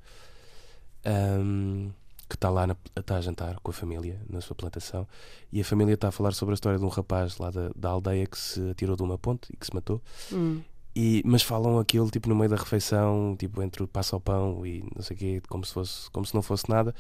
ahm, 1.05 1.91
que 2.33 2.37
está 2.37 2.49
lá 2.49 2.67
na- 2.67 2.77
está 2.97 3.17
a 3.17 3.21
jantar 3.21 3.59
com 3.61 3.71
a 3.71 3.75
família 3.75 4.19
na 4.27 4.41
sua 4.41 4.57
plantação. 4.57 5.07
E 5.53 5.61
a 5.61 5.65
família 5.65 5.93
está 5.93 6.09
a 6.09 6.11
falar 6.11 6.33
sobre 6.33 6.55
a 6.55 6.57
história 6.57 6.79
de 6.79 6.85
um 6.85 6.89
rapaz 6.89 7.37
lá 7.37 7.51
da, 7.51 7.71
da 7.77 7.91
aldeia 7.91 8.27
que 8.27 8.39
se 8.39 8.71
atirou 8.71 8.97
de 8.97 9.03
uma 9.03 9.19
ponte 9.19 9.53
e 9.53 9.57
que 9.57 9.67
se 9.67 9.75
matou. 9.75 10.01
Hum. 10.33 10.63
E, 10.97 11.23
mas 11.27 11.43
falam 11.43 11.79
aquilo 11.79 12.11
tipo 12.11 12.29
no 12.31 12.35
meio 12.35 12.49
da 12.51 12.57
refeição, 12.57 13.37
tipo 13.39 13.63
entre 13.63 13.83
o 13.83 13.87
passo 13.89 14.15
ao 14.15 14.21
pão 14.21 14.65
e 14.67 14.83
não 14.97 15.03
sei 15.03 15.15
o 15.15 15.19
quê, 15.19 15.43
como 15.47 15.63
se, 15.65 15.73
fosse, 15.75 16.11
como 16.11 16.25
se 16.25 16.35
não 16.35 16.41
fosse 16.43 16.69
nada. 16.71 16.95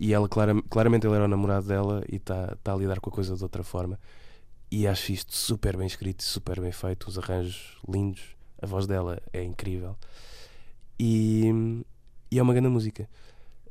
E 0.00 0.12
ela, 0.12 0.28
clara, 0.28 0.60
claramente, 0.68 1.06
ele 1.06 1.14
era 1.14 1.24
o 1.24 1.28
namorado 1.28 1.66
dela 1.66 2.02
e 2.10 2.16
está 2.16 2.56
tá 2.62 2.72
a 2.72 2.76
lidar 2.76 2.98
com 2.98 3.08
a 3.08 3.12
coisa 3.12 3.36
de 3.36 3.42
outra 3.42 3.62
forma. 3.62 4.00
E 4.70 4.86
acho 4.86 5.12
isto 5.12 5.36
super 5.36 5.76
bem 5.76 5.86
escrito, 5.86 6.24
super 6.24 6.60
bem 6.60 6.72
feito, 6.72 7.06
os 7.08 7.18
arranjos 7.18 7.76
lindos, 7.88 8.22
a 8.60 8.66
voz 8.66 8.86
dela 8.86 9.20
é 9.32 9.42
incrível. 9.44 9.96
E, 10.98 11.82
e 12.30 12.38
é 12.38 12.42
uma 12.42 12.52
grande 12.54 12.68
música. 12.68 13.08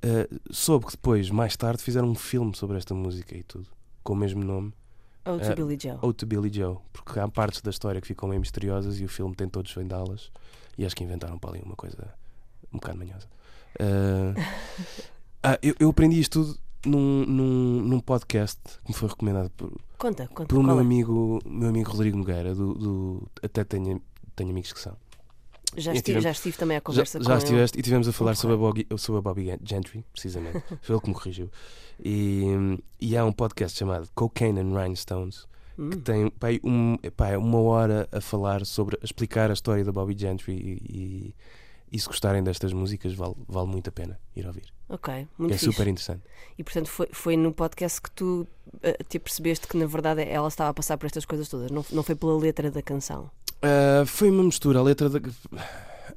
Uh, 0.04 0.39
soube 0.52 0.86
que 0.88 0.91
depois, 0.93 1.30
mais 1.30 1.56
tarde, 1.56 1.82
fizeram 1.84 2.08
um 2.10 2.16
filme 2.16 2.56
sobre 2.56 2.78
esta 2.78 2.93
música 2.93 3.38
e 3.38 3.43
tudo, 3.43 3.68
com 4.04 4.14
o 4.14 4.16
mesmo 4.16 4.43
nome. 4.43 4.74
Oh, 5.26 5.38
to 5.38 5.45
Eh, 5.52 5.56
Billy 5.56 5.78
Joe. 5.80 5.97
Ou 6.02 6.12
to 6.14 6.26
Billy 6.26 6.52
Joe, 6.52 6.78
porque 6.91 7.20
há 7.20 7.28
partes 7.28 7.62
da 7.62 7.70
história 7.70 8.02
que 8.02 8.08
ficam 8.08 8.28
meio 8.28 8.41
misteriosas 8.41 8.99
e 8.99 9.06
o 9.06 9.08
filme 9.08 9.36
tem 9.36 9.47
todos 9.47 9.72
vendá-las 9.74 10.32
e 10.78 10.84
acho 10.86 10.95
que 10.95 11.04
inventaram 11.04 11.38
para 11.38 11.52
ali 11.52 11.62
uma 11.64 11.76
coisa 11.76 12.12
um 12.74 12.78
bocado 12.78 12.97
manhosa. 12.97 13.28
Ah, 15.43 15.58
eu, 15.62 15.74
eu 15.80 15.89
aprendi 15.89 16.20
isto 16.20 16.43
tudo 16.43 16.60
num, 16.86 17.26
num, 17.26 17.82
num 17.82 17.99
podcast 17.99 18.60
que 18.86 18.89
me 18.89 18.93
foi 18.93 19.10
recomendado 19.10 19.49
por, 19.58 19.72
Conta, 19.97 20.28
conta. 20.28 20.45
por 20.45 20.58
um 20.60 20.64
meu 20.64 20.78
é? 20.78 20.82
amigo, 20.82 21.39
meu 21.45 21.70
amigo 21.70 21.89
Rodrigo 21.89 22.16
Nogueira, 22.18 22.54
do, 22.54 22.74
do- 22.76 23.28
até 23.41 23.64
tenho, 23.64 23.99
tenho 24.36 24.52
amigos 24.52 24.72
que 24.72 24.80
são. 24.80 24.95
Já 25.78 25.91
estive, 25.93 26.01
tivemos- 26.03 26.24
já 26.24 26.32
estive 26.32 26.57
também 26.57 26.76
à 26.78 26.80
Já, 26.80 26.82
conversa 26.82 27.17
com 27.19 27.24
já 27.26 27.38
estiveste 27.38 27.80
e 27.80 27.82
tivemos 27.82 28.07
a 28.07 28.11
falar 28.11 28.36
sobre 28.36 28.55
a, 28.55 28.57
Bobby, 28.59 28.88
sobre 28.97 29.19
a 29.19 29.22
Bobby 29.22 29.57
Gentry, 29.63 30.03
precisamente. 30.11 30.61
Foi 30.82 30.95
ele 30.95 31.01
que 31.01 31.07
me 31.09 31.13
corrigiu. 31.15 31.49
E, 32.03 32.43
e 32.99 33.15
há 33.15 33.24
um 33.26 33.32
podcast 33.32 33.78
chamado 33.78 34.09
Cocaine 34.15 34.59
and 34.59 34.74
Rhinestones 34.78 35.49
Hum. 35.80 35.89
que 35.89 35.97
tem 35.99 36.30
pá, 36.32 36.47
aí 36.47 36.59
um, 36.65 36.97
é 37.01 37.38
uma 37.38 37.59
hora 37.61 38.07
a 38.11 38.19
falar 38.19 38.65
sobre, 38.65 38.97
a 39.01 39.05
explicar 39.05 39.49
a 39.49 39.53
história 39.53 39.86
da 39.86 39.91
Bobby 39.91 40.15
Gentry 40.17 40.51
e, 40.53 40.95
e, 40.97 41.36
e 41.93 41.99
se 41.99 42.05
gostarem 42.07 42.43
destas 42.43 42.74
músicas 42.74 43.13
vale, 43.13 43.36
vale 43.47 43.67
muito 43.67 43.88
a 43.88 43.91
pena 43.91 44.19
ir 44.36 44.45
ouvir. 44.45 44.65
Ok, 44.89 45.26
muito 45.38 45.53
é 45.53 45.57
fixe. 45.57 45.72
super 45.72 45.88
interessante. 45.88 46.24
E 46.57 46.63
portanto 46.63 46.88
foi, 46.89 47.07
foi 47.13 47.38
no 47.38 47.53
podcast 47.53 48.01
que 48.01 48.11
tu 48.11 48.45
eh, 48.84 48.97
te 49.07 49.17
percebeste 49.17 49.65
que 49.65 49.78
na 49.78 49.86
verdade 49.86 50.22
ela 50.24 50.49
estava 50.49 50.72
a 50.72 50.74
passar 50.74 50.97
por 50.97 51.05
estas 51.05 51.24
coisas 51.24 51.47
todas, 51.47 51.72
não, 51.72 51.86
não 51.89 52.03
foi 52.03 52.15
pela 52.15 52.38
letra 52.38 52.69
da 52.69 52.82
canção. 52.82 53.32
Ah, 53.62 54.03
foi 54.05 54.30
uma 54.30 54.43
mistura, 54.43 54.80
a 54.80 54.84
letra 54.84 55.09
da. 55.09 55.20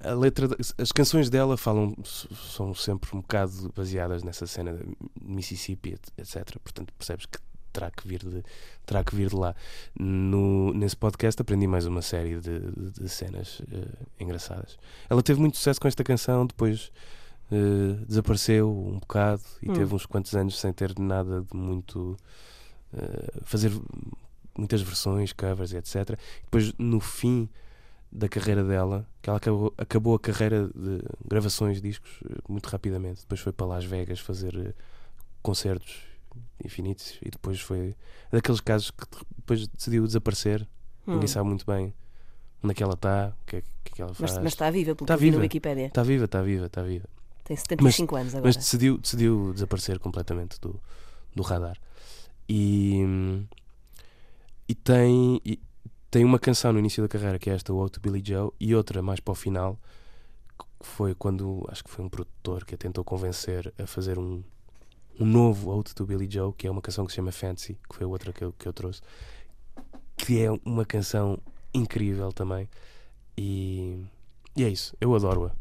A 0.02 0.12
letra 0.12 0.48
da- 0.48 0.56
as 0.78 0.92
canções 0.92 1.30
dela 1.30 1.56
falam 1.56 1.94
são 2.04 2.74
sempre 2.74 3.10
um 3.16 3.20
bocado 3.20 3.72
baseadas 3.74 4.22
nessa 4.22 4.46
cena 4.46 4.74
de 4.74 4.84
Mississippi, 5.22 5.94
etc. 6.18 6.58
Portanto, 6.62 6.92
percebes 6.98 7.24
que 7.26 7.38
terá 7.72 7.90
que 7.90 8.06
vir 8.06 8.18
de, 8.22 8.42
terá 8.84 9.02
que 9.02 9.14
vir 9.16 9.30
de 9.30 9.36
lá. 9.36 9.54
No, 9.98 10.74
nesse 10.74 10.96
podcast 10.96 11.40
aprendi 11.40 11.66
mais 11.66 11.86
uma 11.86 12.02
série 12.02 12.38
de, 12.38 12.60
de- 12.60 12.90
de 13.00 13.08
cenas 13.08 13.62
eh, 13.72 13.88
engraçadas. 14.20 14.76
Ela 15.08 15.22
teve 15.22 15.40
muito 15.40 15.56
sucesso 15.56 15.80
com 15.80 15.88
esta 15.88 16.04
canção, 16.04 16.44
depois 16.46 16.92
eh, 17.50 18.04
desapareceu 18.06 18.70
um 18.70 18.98
bocado 18.98 19.42
e 19.62 19.70
Hum. 19.70 19.74
teve 19.74 19.94
uns 19.94 20.04
quantos 20.06 20.34
anos 20.34 20.58
sem 20.60 20.72
ter 20.72 20.98
nada 20.98 21.40
de 21.50 21.56
muito. 21.56 22.16
eh, 22.92 23.40
fazer 23.42 23.72
muitas 24.56 24.82
versões, 24.82 25.32
covers, 25.32 25.72
etc. 25.72 26.18
Depois, 26.44 26.72
no 26.78 27.00
fim 27.00 27.48
da 28.10 28.28
carreira 28.28 28.62
dela, 28.62 29.06
que 29.20 29.28
ela 29.28 29.38
acabou, 29.38 29.74
acabou 29.76 30.14
a 30.14 30.20
carreira 30.20 30.68
de 30.68 31.00
gravações 31.26 31.80
de 31.82 31.88
discos 31.88 32.20
eh, 32.24 32.36
muito 32.48 32.66
rapidamente. 32.66 33.22
Depois 33.22 33.40
foi 33.40 33.52
para 33.52 33.66
Las 33.66 33.84
Vegas 33.84 34.20
fazer 34.20 34.54
eh, 34.56 34.72
concertos 35.42 36.02
infinitos 36.64 37.18
e 37.20 37.30
depois 37.30 37.60
foi 37.60 37.96
daqueles 38.30 38.60
casos 38.60 38.90
que 38.92 39.04
depois 39.36 39.66
decidiu 39.66 40.06
desaparecer. 40.06 40.62
Hum. 41.06 41.14
Ninguém 41.14 41.26
sabe 41.28 41.48
muito 41.48 41.66
bem 41.66 41.92
onde 42.62 42.72
é 42.72 42.74
que 42.74 42.82
ela 42.82 42.94
está, 42.94 43.32
o 43.42 43.46
que 43.46 43.56
é 43.56 43.62
que, 43.84 44.00
ela 44.00 44.12
Mas, 44.18 44.30
faz. 44.30 44.42
mas 44.42 44.52
está 44.52 44.70
viva, 44.70 44.94
pelo 44.94 45.04
Está 45.04 45.16
viva. 45.16 45.38
Wikipédia. 45.38 45.86
Está 45.86 46.02
viva, 46.02 46.24
está 46.24 46.40
viva, 46.40 46.66
está 46.66 46.82
viva. 46.82 47.06
Tem 47.44 47.56
75 47.56 48.16
anos 48.16 48.34
agora. 48.34 48.46
Mas 48.48 48.56
decidiu, 48.56 48.96
decidiu 48.96 49.52
desaparecer 49.52 49.98
completamente 49.98 50.58
do, 50.60 50.80
do 51.34 51.42
radar. 51.42 51.76
E, 52.48 53.46
e, 54.68 54.74
tem, 54.74 55.40
e 55.44 55.60
tem 56.10 56.24
uma 56.24 56.38
canção 56.38 56.72
no 56.72 56.78
início 56.78 57.02
da 57.02 57.08
carreira 57.08 57.38
que 57.38 57.50
é 57.50 57.54
esta, 57.54 57.72
o 57.72 57.88
to 57.88 58.00
Billy 58.00 58.22
Joe, 58.24 58.50
e 58.58 58.74
outra 58.74 59.02
mais 59.02 59.20
para 59.20 59.32
o 59.32 59.34
final, 59.34 59.78
que 60.58 60.86
foi 60.86 61.14
quando 61.14 61.66
acho 61.68 61.82
que 61.84 61.90
foi 61.90 62.04
um 62.04 62.08
produtor 62.08 62.64
que 62.64 62.74
a 62.74 62.78
tentou 62.78 63.04
convencer 63.04 63.72
a 63.78 63.86
fazer 63.86 64.18
um, 64.18 64.42
um 65.18 65.24
novo 65.24 65.70
Out 65.70 65.94
to 65.94 66.06
Billy 66.06 66.28
Joe, 66.30 66.52
que 66.52 66.66
é 66.66 66.70
uma 66.70 66.82
canção 66.82 67.04
que 67.04 67.12
se 67.12 67.16
chama 67.16 67.32
Fancy, 67.32 67.78
que 67.88 67.96
foi 67.96 68.04
a 68.04 68.08
outra 68.08 68.32
que 68.32 68.42
eu, 68.42 68.52
que 68.52 68.66
eu 68.66 68.72
trouxe, 68.72 69.00
que 70.16 70.40
é 70.40 70.50
uma 70.64 70.84
canção 70.84 71.38
incrível 71.72 72.32
também. 72.32 72.68
E, 73.36 73.98
e 74.56 74.64
é 74.64 74.68
isso, 74.68 74.96
eu 75.00 75.14
adoro-a. 75.14 75.52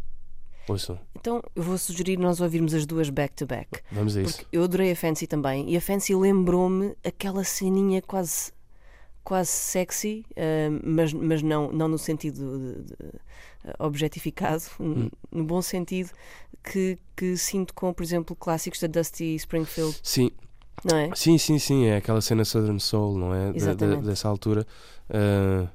Ouçam, 0.68 0.98
Então 1.14 1.44
eu 1.54 1.62
vou 1.62 1.78
sugerir 1.78 2.18
nós 2.18 2.40
ouvirmos 2.40 2.74
as 2.74 2.86
duas 2.86 3.10
back-to-back. 3.10 3.82
vamos 3.92 4.16
a 4.16 4.22
isso. 4.22 4.38
Porque 4.38 4.48
eu 4.56 4.64
adorei 4.64 4.94
a 4.94 4.96
Fancy 4.96 5.28
também. 5.28 5.70
E 5.70 5.76
a 5.76 5.82
Fancy 5.82 6.16
lembrou-me 6.16 6.96
aquela 7.04 7.44
ceninha 7.44 8.02
quase 8.02 8.53
quase 9.24 9.50
sexy, 9.52 10.26
eh, 10.36 10.70
mas, 10.84 11.14
mas 11.14 11.42
não, 11.42 11.72
não 11.72 11.88
no 11.88 11.98
sentido 11.98 12.58
de- 12.60 12.84
de, 12.84 12.94
eh, 13.66 13.74
objetificado, 13.80 14.64
Hum. 14.80 15.10
no 15.32 15.44
bom 15.46 15.62
sentido, 15.62 16.10
que, 16.64 16.98
que 17.16 17.38
sinto 17.38 17.74
com, 17.74 17.94
por 17.94 18.04
exemplo, 18.04 18.36
clássicos 18.36 18.80
da 18.80 18.88
Dusty 18.88 19.36
Springfield, 19.36 19.98
Sim, 20.04 20.32
não 20.84 20.98
é? 20.98 21.10
Sim, 21.16 21.38
sim, 21.38 21.58
sim, 21.60 21.86
é 21.86 21.98
aquela 21.98 22.22
cena 22.22 22.44
Southern 22.46 22.80
Soul, 22.80 23.18
não 23.18 23.34
é? 23.34 23.52
Da- 23.52 23.56
Exatamente. 23.58 24.04
dessa 24.06 24.28
altura. 24.28 24.66
Ah, 25.10 25.68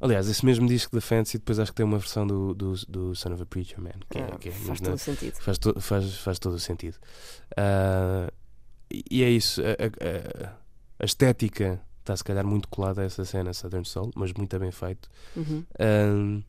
aliás, 0.00 0.28
esse 0.28 0.44
mesmo 0.46 0.66
disco 0.68 0.94
da 0.94 1.00
Fancy, 1.00 1.38
depois 1.38 1.58
acho 1.58 1.72
que 1.72 1.76
tem 1.76 1.84
uma 1.86 1.98
versão 1.98 2.26
do, 2.26 2.54
do, 2.54 2.72
do 2.88 3.14
Son 3.14 3.32
of 3.32 3.42
a 3.42 3.46
Preacher 3.46 3.80
Man, 3.80 3.90
que, 4.10 4.18
é- 4.18 4.22
Ah, 4.32 4.38
que 4.38 4.48
é 4.48 4.52
faz 4.52 4.80
todo 4.80 4.94
o 4.94 4.98
sentido. 4.98 5.34
faz, 5.40 5.58
to- 5.58 5.80
faz, 5.80 6.14
faz 6.18 6.38
todo 6.38 6.54
o 6.54 6.58
sentido. 6.60 6.96
Ah, 7.56 8.30
e 9.10 9.22
é 9.22 9.30
isso, 9.30 9.60
a- 9.62 10.46
a- 10.48 10.52
a 11.00 11.04
estética 11.04 11.80
está 12.08 12.16
se 12.16 12.24
calhar 12.24 12.46
muito 12.46 12.68
colada 12.68 13.02
a 13.02 13.04
essa 13.04 13.24
cena 13.24 13.52
Southern 13.52 13.84
Soul, 13.84 14.10
mas 14.16 14.32
muito 14.32 14.58
bem 14.58 14.70
feito. 14.70 15.08
Uhum. 15.36 15.62
Ah, 15.78 16.42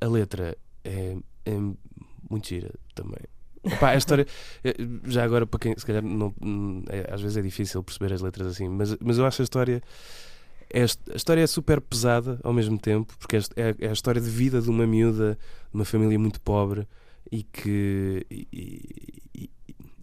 a 0.00 0.08
letra 0.08 0.56
é, 0.84 1.16
é 1.46 1.52
muito 2.30 2.48
gira 2.48 2.70
também. 2.94 3.20
Epá, 3.64 3.90
a 3.90 3.96
história, 3.96 4.26
eh, 4.62 4.74
já 5.06 5.24
agora 5.24 5.46
para 5.46 5.58
quem 5.58 5.76
se 5.76 5.84
calhar 5.84 6.02
não, 6.02 6.32
é- 6.88 7.12
às 7.12 7.20
vezes 7.20 7.36
é 7.36 7.42
difícil 7.42 7.82
perceber 7.82 8.12
as 8.14 8.20
letras 8.20 8.46
assim, 8.46 8.68
mas, 8.68 8.96
mas 9.00 9.18
eu 9.18 9.26
acho 9.26 9.42
a 9.42 9.44
história 9.44 9.82
é, 10.70 10.82
a 10.82 11.16
história 11.16 11.40
é 11.42 11.46
super 11.46 11.80
pesada 11.80 12.38
ao 12.44 12.52
mesmo 12.52 12.78
tempo, 12.78 13.14
porque 13.18 13.36
é, 13.36 13.40
é- 13.56 13.76
é 13.80 13.88
a 13.88 13.92
história 13.92 14.20
de 14.20 14.28
vida 14.30 14.60
de 14.60 14.68
uma 14.70 14.86
miúda 14.86 15.32
de 15.70 15.74
uma 15.74 15.84
família 15.84 16.18
muito 16.18 16.40
pobre 16.40 16.86
e 17.32 17.42
que, 17.42 18.24
e- 18.30 18.46
e- 19.34 19.50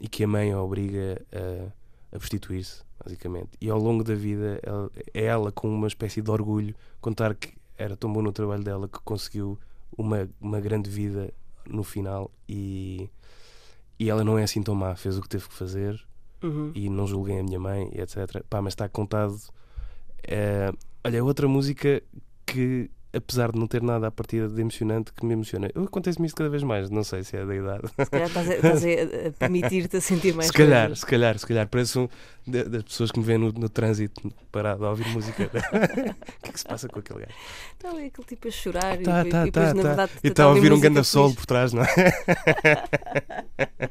e 0.02 0.08
que 0.08 0.24
a 0.24 0.28
mãe 0.28 0.52
a 0.52 0.62
obriga 0.62 1.22
a, 1.32 1.72
a 2.16 2.20
prostituir-se, 2.20 2.82
basicamente. 3.04 3.50
E 3.60 3.70
ao 3.70 3.78
longo 3.80 4.04
da 4.04 4.16
vida 4.16 4.60
ela- 4.64 4.90
é 5.14 5.26
ela 5.26 5.52
com 5.52 5.68
uma 5.70 5.88
espécie 5.88 6.22
de 6.22 6.32
orgulho 6.32 6.74
contar 7.02 7.36
que 7.36 7.54
era 7.78 7.96
tão 7.98 8.12
bom 8.12 8.22
no 8.22 8.32
trabalho 8.32 8.64
dela 8.64 8.88
que 8.88 9.00
conseguiu 9.04 9.60
uma, 9.98 10.30
uma 10.40 10.60
grande 10.62 10.90
vida 10.90 11.34
no 11.68 11.84
final 11.84 12.32
e, 12.48 13.10
e 14.00 14.10
ela 14.10 14.24
não 14.24 14.38
é 14.38 14.44
assim 14.44 14.62
tão 14.64 14.74
má, 14.76 14.96
fez 14.96 15.18
o 15.18 15.22
que 15.22 15.30
teve 15.30 15.48
que 15.48 15.54
fazer 15.54 16.02
Uhum. 16.44 16.72
e 16.76 16.90
não 16.90 17.08
julguem 17.08 17.40
a 17.40 17.44
minha 17.44 17.60
mãe, 17.60 17.90
etc. 17.96 18.44
Pá, 18.50 18.62
mas 18.62 18.74
está 18.74 18.88
contado. 18.88 19.36
eh, 20.24 20.72
olha, 21.04 21.24
outra 21.24 21.48
música 21.48 22.04
que, 22.46 22.90
apesar 23.16 23.52
de 23.52 23.60
não 23.60 23.68
ter 23.68 23.82
nada 23.82 24.08
à 24.08 24.12
partida 24.12 24.48
de 24.48 24.60
emocionante, 24.62 25.12
que 25.14 25.26
me 25.26 25.34
emociona. 25.34 25.68
Acontece-me 25.76 26.26
isso 26.28 26.36
cada 26.36 26.50
vez 26.50 26.64
mais, 26.64 26.90
não 26.90 27.04
sei 27.04 27.24
se 27.24 27.38
é 27.38 27.46
da 27.46 27.56
idade. 27.56 27.84
Se 27.98 28.10
calhar 28.10 28.28
estás 28.28 28.50
a, 28.50 28.54
estás 28.56 28.84
a- 28.86 29.28
a 29.28 29.32
permitir-te 29.40 29.98
a 29.98 30.02
sentir 30.02 30.34
mais 30.34 30.48
se 30.48 30.54
calhar, 30.54 30.82
coisas. 30.88 31.00
se 31.00 31.06
calhar, 31.06 31.40
se 31.40 31.48
calhar. 31.48 31.68
Parece 31.68 32.00
um 32.00 32.10
da- 32.48 32.64
das 32.64 32.84
pessoas 32.84 33.12
que 33.12 33.20
me 33.20 33.26
vêem 33.26 33.38
no, 33.40 33.52
no 33.52 33.70
trânsito 33.70 34.32
parado 34.52 34.86
a 34.86 34.90
ouvir 34.90 35.08
música. 35.10 35.44
o 35.52 36.42
que 36.44 36.50
é 36.50 36.52
que 36.52 36.60
se 36.60 36.66
passa 36.66 36.88
com 36.88 37.00
aquele 37.00 37.20
gajo? 37.20 37.32
Está 37.74 37.90
ali 37.90 38.06
aquele 38.06 38.28
tipo 38.28 38.48
a 38.48 38.52
chorar 38.52 38.98
Tá, 38.98 39.26
e, 39.26 39.30
tá, 39.30 39.42
e 39.42 39.46
depois, 39.52 39.52
tá, 39.52 39.74
na 39.74 39.82
tá. 39.82 39.88
verdade, 39.88 40.12
E 40.24 40.28
está 40.28 40.44
a 40.44 40.50
ouvir 40.50 40.74
um 40.74 40.80
ganda 40.80 41.04
solo 41.04 41.34
por 41.34 41.46
trás, 41.46 41.74
não 41.74 41.84
é? 41.84 41.88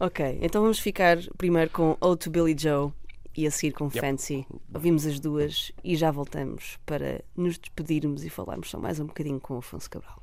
Ok, 0.00 0.38
então 0.42 0.62
vamos 0.62 0.80
ficar 0.80 1.16
primeiro 1.38 1.70
com 1.70 1.96
Ode 2.00 2.18
to 2.24 2.30
Billy 2.30 2.56
Joe 2.58 2.92
e 3.36 3.46
a 3.46 3.50
seguir 3.50 3.72
com 3.72 3.84
Yep. 3.86 4.00
Fancy. 4.00 4.46
Ouvimos 4.74 5.06
as 5.06 5.18
duas 5.20 5.72
e 5.82 5.96
já 5.96 6.10
voltamos 6.10 6.78
para 6.84 7.24
nos 7.36 7.58
despedirmos 7.58 8.24
e 8.24 8.30
falarmos 8.30 8.70
só 8.70 8.78
mais 8.78 8.98
um 9.00 9.06
bocadinho 9.06 9.40
com 9.40 9.54
o 9.54 9.58
Afonso 9.58 9.88
Cabral. 9.90 10.22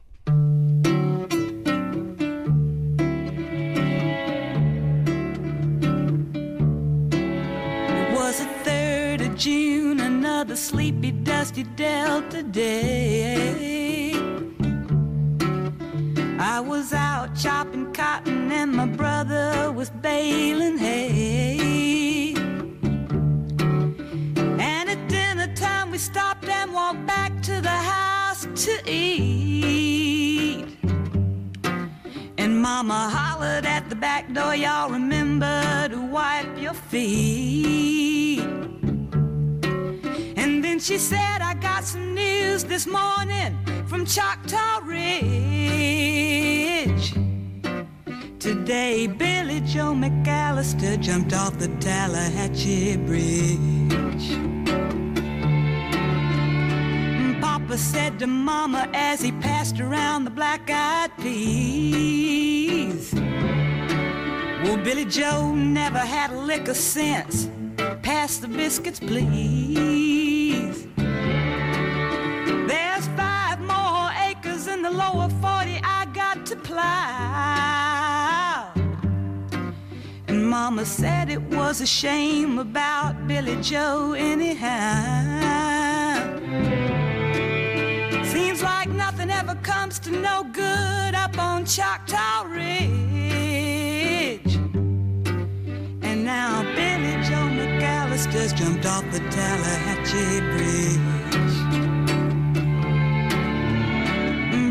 It 7.12 8.14
was 8.16 8.40
the 8.40 8.70
3rd 8.70 9.22
of 9.28 9.36
June, 9.36 10.00
another 10.00 10.56
sleepy, 10.56 11.12
dusty 11.12 11.64
Delta 11.64 12.44
day. 12.44 14.14
I 16.40 16.62
was 16.62 16.94
out 16.94 17.36
chopping 17.36 17.92
cotton 17.94 18.52
and 18.52 18.72
my 18.72 18.86
brother 18.86 19.72
was 19.74 19.90
baling 19.90 20.78
hay. 20.78 22.34
We 25.92 25.98
stopped 25.98 26.48
and 26.48 26.72
walked 26.74 27.06
back 27.06 27.42
to 27.42 27.62
the 27.62 27.70
house 27.70 28.48
to 28.66 28.82
eat. 28.86 30.66
And 32.38 32.62
Mama 32.62 33.10
hollered 33.10 33.66
at 33.66 33.90
the 33.90 33.96
back 33.96 34.32
door, 34.34 34.56
y'all 34.56 34.90
remember 34.90 35.88
to 35.90 36.00
wipe 36.00 36.58
your 36.58 36.74
feet. 36.74 38.42
And 40.38 40.64
then 40.64 40.80
she 40.80 40.98
said, 40.98 41.42
I 41.42 41.56
got 41.56 41.84
some 41.84 42.14
news 42.14 42.64
this 42.64 42.86
morning 42.86 43.58
from 43.88 44.06
Choctaw 44.06 44.82
Ridge. 44.84 45.10
Today, 48.40 49.08
Billy 49.08 49.62
Joe 49.62 49.94
McAllister 49.94 51.00
jumped 51.02 51.34
off 51.34 51.58
the 51.58 51.68
Tallahatchie 51.80 52.98
Bridge. 52.98 53.70
Said 57.80 58.20
to 58.20 58.28
Mama 58.28 58.90
as 58.94 59.22
he 59.22 59.32
passed 59.32 59.80
around 59.80 60.26
the 60.26 60.30
black 60.30 60.70
eyed 60.70 61.12
peas. 61.18 63.14
Well, 64.64 64.78
Billy 64.78 65.06
Joe 65.06 65.56
never 65.56 65.98
had 65.98 66.32
a 66.32 66.40
lick 66.40 66.68
of 66.68 66.76
sense. 66.76 67.50
Pass 68.04 68.38
the 68.38 68.50
biscuits, 68.50 69.00
please. 69.00 70.88
There's 72.68 73.08
five 73.16 73.62
more 73.62 74.12
acres 74.28 74.68
in 74.68 74.82
the 74.82 74.92
lower 74.92 75.30
40 75.42 75.80
I 75.82 76.06
got 76.14 76.46
to 76.48 76.58
plow. 76.58 76.84
And 80.28 80.48
Mama 80.48 80.86
said 80.86 81.30
it 81.30 81.42
was 81.42 81.80
a 81.82 81.88
shame 81.88 82.60
about 82.60 83.26
Billy 83.26 83.56
Joe, 83.62 84.14
anyhow. 84.14 85.59
Comes 89.64 90.00
to 90.00 90.12
no 90.12 90.44
good 90.52 91.16
up 91.16 91.38
on 91.38 91.66
Choctaw 91.66 92.44
Ridge. 92.44 92.70
And 96.02 96.24
now 96.26 96.64
Billy 96.64 97.14
Joe 97.28 97.50
McAllister's 97.60 98.54
jumped 98.54 98.86
off 98.86 99.04
the 99.12 99.20
Tallahatchie 99.20 100.42
Bridge. 100.52 101.14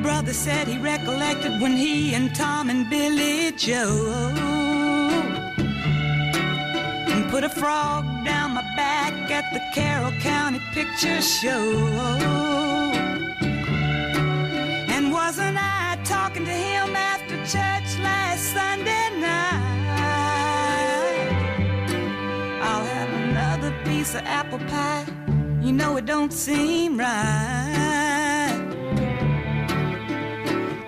Brother 0.03 0.33
said 0.33 0.67
he 0.69 0.79
recollected 0.79 1.61
when 1.61 1.77
he 1.77 2.15
and 2.15 2.35
Tom 2.35 2.71
and 2.71 2.89
Billy 2.91 3.53
Joe 3.53 4.59
put 7.31 7.45
a 7.45 7.49
frog 7.49 8.05
down 8.25 8.55
my 8.55 8.63
back 8.75 9.13
at 9.31 9.53
the 9.53 9.61
Carroll 9.75 10.13
County 10.21 10.61
Picture 10.73 11.21
Show. 11.21 12.48
Talking 16.39 16.45
to 16.45 16.53
him 16.53 16.97
after 16.97 17.37
church 17.39 17.99
last 18.03 18.53
Sunday 18.53 19.11
night? 19.21 19.59
I'll 22.63 22.85
have 22.85 23.09
another 23.29 23.75
piece 23.85 24.15
of 24.15 24.23
apple 24.25 24.59
pie. 24.59 25.07
You 25.61 25.73
know 25.73 25.97
it 25.97 26.07
don't 26.07 26.33
seem 26.33 26.99
right. 26.99 27.09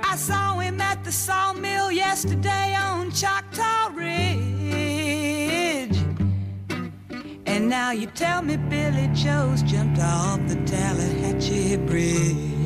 I 0.03 0.17
saw 0.17 0.59
him 0.59 0.81
at 0.81 1.05
the 1.05 1.13
sawmill 1.13 1.91
yesterday 1.91 2.75
on 2.75 3.11
Choctaw 3.11 3.91
Ridge. 3.95 4.21
And 7.47 7.69
now 7.69 7.91
you 7.91 8.07
tell 8.07 8.43
me 8.43 8.57
Billy 8.57 9.09
Joe's 9.13 9.63
jumped 9.63 10.01
off 10.01 10.41
the 10.47 10.57
Tallahatchie 10.67 11.79
Bridge. 11.79 12.60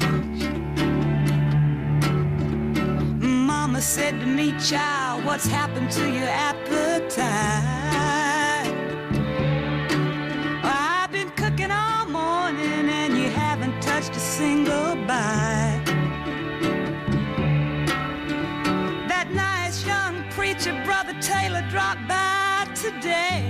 Mama 3.65 3.81
said 3.81 4.21
to 4.21 4.27
me, 4.27 4.53
child, 4.61 5.25
what's 5.25 5.47
happened 5.47 5.91
to 5.91 6.07
your 6.07 6.29
appetite? 6.29 7.25
I've 10.63 11.11
been 11.11 11.31
cooking 11.31 11.71
all 11.71 12.05
morning 12.05 12.91
and 12.91 13.17
you 13.17 13.31
haven't 13.31 13.81
touched 13.81 14.11
a 14.11 14.21
single 14.21 14.97
bite. 15.07 15.83
That 19.09 19.29
nice 19.33 19.87
young 19.87 20.23
preacher, 20.33 20.79
Brother 20.85 21.15
Taylor, 21.23 21.65
dropped 21.71 22.07
by 22.07 22.69
today. 22.75 23.49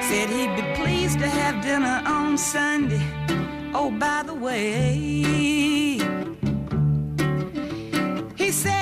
Said 0.00 0.30
he'd 0.30 0.56
be 0.56 0.62
pleased 0.74 1.18
to 1.18 1.28
have 1.28 1.62
dinner 1.62 2.02
on 2.06 2.38
Sunday. 2.38 3.06
Oh, 3.74 3.90
by 3.90 4.22
the 4.24 4.32
way, 4.32 5.79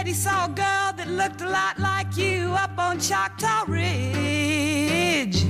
he 0.09 0.15
saw 0.15 0.47
a 0.47 0.49
girl 0.49 0.91
that 0.97 1.07
looked 1.07 1.43
a 1.43 1.49
lot 1.51 1.79
like 1.79 2.17
you 2.17 2.55
up 2.55 2.79
on 2.79 2.99
Choctaw 2.99 3.65
Ridge. 3.69 5.43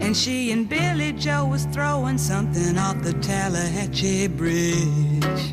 And 0.00 0.16
she 0.16 0.50
and 0.50 0.68
Billy 0.68 1.12
Joe 1.12 1.46
was 1.46 1.64
throwing 1.66 2.18
something 2.18 2.76
off 2.76 3.00
the 3.00 3.12
Tallahatchie 3.12 4.26
Bridge. 4.26 5.44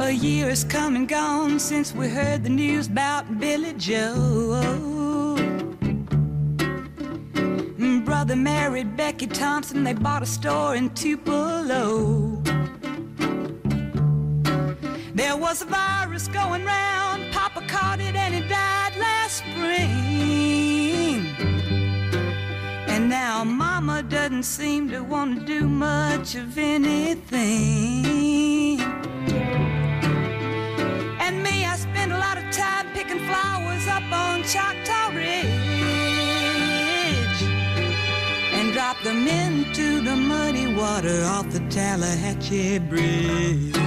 A 0.00 0.10
year 0.10 0.48
has 0.48 0.64
come 0.64 0.96
and 0.96 1.06
gone 1.06 1.58
since 1.58 1.94
we 1.94 2.08
heard 2.08 2.42
the 2.42 2.48
news 2.48 2.86
about 2.86 3.38
Billy 3.38 3.74
Joe. 3.74 5.36
Brother 8.06 8.36
married 8.36 8.96
Becky 8.96 9.26
Thompson, 9.26 9.84
they 9.84 9.92
bought 9.92 10.22
a 10.22 10.26
store 10.26 10.76
in 10.76 10.88
Tupelo. 10.94 12.61
There 15.22 15.36
was 15.36 15.62
a 15.62 15.66
virus 15.66 16.26
going 16.26 16.64
round, 16.64 17.32
Papa 17.32 17.62
caught 17.68 18.00
it 18.00 18.16
and 18.16 18.34
he 18.34 18.40
died 18.40 18.96
last 18.96 19.36
spring. 19.36 21.26
And 22.88 23.08
now 23.08 23.44
Mama 23.44 24.02
doesn't 24.02 24.42
seem 24.42 24.90
to 24.90 25.04
want 25.04 25.38
to 25.38 25.46
do 25.46 25.68
much 25.68 26.34
of 26.34 26.58
anything. 26.58 28.00
And 31.24 31.40
me, 31.44 31.66
I 31.66 31.76
spend 31.76 32.12
a 32.12 32.18
lot 32.18 32.36
of 32.36 32.50
time 32.50 32.88
picking 32.92 33.20
flowers 33.20 33.86
up 33.86 34.02
on 34.10 34.42
Choctaw 34.42 35.14
Ridge 35.14 35.54
and 38.56 38.72
drop 38.72 39.00
them 39.04 39.28
into 39.28 40.00
the 40.00 40.16
muddy 40.16 40.74
water 40.74 41.22
off 41.26 41.48
the 41.50 41.60
Tallahatchie 41.70 42.80
Bridge. 42.80 43.82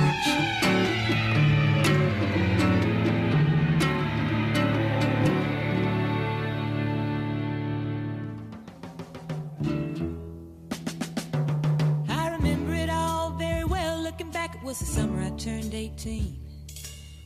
18. 15.86 16.36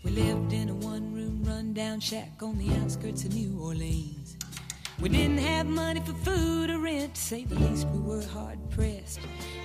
We 0.03 0.11
lived 0.11 0.51
in 0.51 0.67
a 0.67 0.75
one 0.75 1.13
room 1.13 1.41
rundown 1.45 2.01
shack 2.01 2.43
on 2.43 2.57
the 2.57 2.69
outskirts 2.81 3.23
of 3.23 3.33
New 3.33 3.57
Orleans. 3.57 4.35
We 4.99 5.07
didn't 5.07 5.37
have 5.37 5.65
money 5.65 6.01
for 6.01 6.11
food 6.11 6.69
or 6.69 6.79
rent, 6.79 7.15
to 7.15 7.21
say 7.21 7.45
the 7.45 7.55
least, 7.55 7.87
we 7.87 7.99
were 7.99 8.21
hard 8.21 8.59
pressed. 8.71 9.21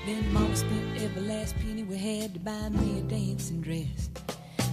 Then 0.06 0.32
Mama 0.32 0.54
spent 0.54 1.02
every 1.02 1.22
last 1.22 1.56
penny 1.58 1.82
we 1.82 1.96
had 1.96 2.34
to 2.34 2.40
buy 2.40 2.68
me 2.68 3.00
a 3.00 3.02
dancing 3.02 3.60
dress. 3.60 4.10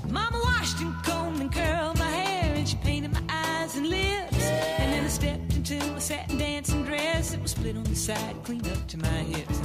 Mama 0.07 0.39
washed 0.43 0.80
and 0.82 0.93
combed 1.03 1.41
and 1.41 1.51
curled 1.51 1.97
my 1.97 2.05
hair, 2.05 2.53
and 2.53 2.69
she 2.69 2.76
painted 2.78 3.13
my 3.13 3.24
eyes 3.28 3.76
and 3.76 3.88
lips. 3.88 4.45
And 4.80 4.93
then 4.93 5.03
I 5.03 5.07
stepped 5.07 5.55
into 5.55 5.78
a 5.95 5.99
satin 5.99 6.38
dancing 6.38 6.84
dress. 6.84 7.34
It 7.34 7.41
was 7.41 7.51
split 7.51 7.76
on 7.76 7.86
the 7.86 7.95
side, 7.95 8.36
clean 8.43 8.61
up 8.67 8.88
to 8.89 8.99
my 8.99 9.24
hips. 9.34 9.59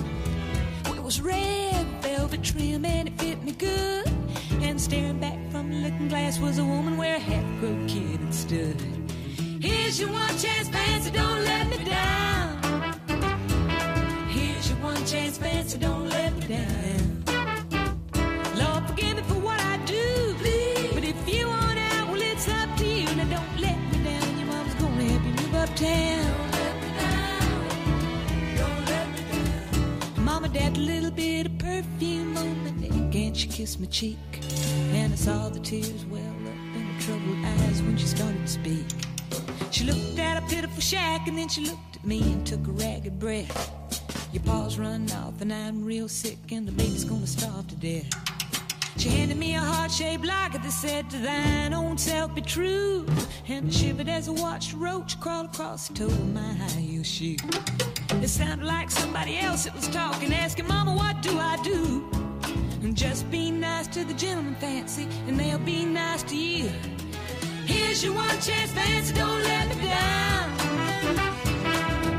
It 0.86 1.02
was 1.02 1.20
red 1.20 1.86
velvet 2.00 2.42
trim 2.42 2.84
and 2.86 3.08
it 3.08 3.20
fit 3.20 3.42
me 3.44 3.52
good. 3.52 4.15
And 4.60 4.80
staring 4.80 5.18
back 5.20 5.38
from 5.50 5.70
the 5.70 5.76
looking 5.76 6.08
glass 6.08 6.38
was 6.38 6.58
a 6.58 6.64
woman 6.64 6.96
where 6.96 7.16
a 7.16 7.20
half-grown 7.20 7.86
kid 7.88 8.20
had 8.20 8.34
stood. 8.34 8.80
Here's 9.60 10.00
your 10.00 10.10
one 10.10 10.36
chance, 10.38 10.68
fancy, 10.68 11.10
don't 11.10 11.44
let 11.44 11.68
me 11.68 11.84
down. 11.84 12.98
Here's 14.28 14.70
your 14.70 14.78
one 14.78 15.04
chance, 15.06 15.38
fancy, 15.38 15.78
don't 15.78 16.08
let 16.08 16.34
me 16.36 16.46
down. 16.46 17.05
Kissed 33.66 33.80
my 33.80 33.86
cheek. 33.86 34.18
And 34.92 35.12
I 35.12 35.16
saw 35.16 35.48
the 35.48 35.58
tears 35.58 36.06
well 36.06 36.22
up 36.22 36.76
in 36.76 36.82
her 36.82 37.00
troubled 37.00 37.44
eyes 37.44 37.82
when 37.82 37.96
she 37.96 38.06
started 38.06 38.40
to 38.40 38.46
speak. 38.46 38.86
She 39.72 39.82
looked 39.82 40.20
at 40.20 40.40
a 40.40 40.46
pitiful 40.46 40.80
shack 40.80 41.26
and 41.26 41.36
then 41.36 41.48
she 41.48 41.62
looked 41.62 41.96
at 41.96 42.04
me 42.04 42.20
and 42.32 42.46
took 42.46 42.64
a 42.68 42.70
ragged 42.70 43.18
breath. 43.18 43.50
Your 44.32 44.44
paws 44.44 44.78
run 44.78 45.10
off 45.10 45.40
and 45.40 45.52
I'm 45.52 45.84
real 45.84 46.08
sick 46.08 46.38
and 46.52 46.68
the 46.68 46.70
baby's 46.70 47.04
gonna 47.04 47.26
starve 47.26 47.66
to 47.66 47.74
death. 47.74 48.08
She 48.98 49.08
handed 49.08 49.36
me 49.36 49.56
a 49.56 49.58
heart-shaped 49.58 50.24
locket 50.24 50.62
that 50.62 50.70
said, 50.70 51.10
To 51.10 51.18
thine 51.18 51.74
own 51.74 51.98
self 51.98 52.36
be 52.36 52.42
true. 52.42 53.04
And 53.48 53.66
I 53.66 53.70
shivered 53.72 54.08
as 54.08 54.28
I 54.28 54.32
watched 54.32 54.74
a 54.74 54.76
roach 54.76 55.18
crawl 55.18 55.46
across 55.46 55.88
the 55.88 55.94
toe 55.94 56.06
of 56.06 56.32
my 56.32 56.52
high-heel 56.54 57.02
shoe. 57.02 57.36
It 58.22 58.28
sounded 58.28 58.64
like 58.64 58.92
somebody 58.92 59.38
else 59.38 59.64
that 59.64 59.74
was 59.74 59.88
talking, 59.88 60.32
asking, 60.32 60.68
Mama, 60.68 60.94
what 60.94 61.20
do 61.20 61.36
I 61.36 61.56
do? 61.64 62.25
And 62.82 62.96
just 62.96 63.30
be 63.30 63.50
nice 63.50 63.86
to 63.88 64.04
the 64.04 64.14
gentleman, 64.14 64.54
fancy, 64.56 65.08
and 65.26 65.38
they'll 65.38 65.58
be 65.58 65.84
nice 65.84 66.22
to 66.24 66.36
you. 66.36 66.70
Here's 67.64 68.04
your 68.04 68.14
one 68.14 68.40
chance, 68.40 68.70
fancy, 68.72 69.14
don't 69.14 69.42
let 69.42 69.68
me 69.68 69.84
down. 69.84 70.50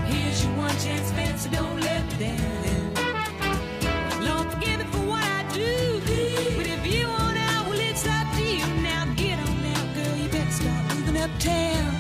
Here's 0.05 0.43
your 0.43 0.53
one 0.57 0.77
chance, 0.79 1.11
fancy, 1.11 1.49
don't 1.49 1.79
let 1.79 2.03
me 2.11 2.25
down. 2.25 2.57
Forgive 4.51 4.79
me 4.79 4.85
for 4.91 5.05
what 5.07 5.23
I 5.23 5.43
do. 5.53 6.01
But 6.57 6.67
if 6.67 6.85
you 6.93 7.07
want 7.07 7.37
out, 7.37 7.67
well, 7.67 7.79
it's 7.79 8.07
up 8.07 8.27
to 8.35 8.43
you. 8.43 8.65
Now 8.81 9.05
get 9.15 9.37
on 9.39 9.65
out, 9.65 9.95
girl, 9.95 10.15
you 10.17 10.29
better 10.29 10.51
start 10.51 10.95
moving 10.95 11.17
uptown. 11.17 11.93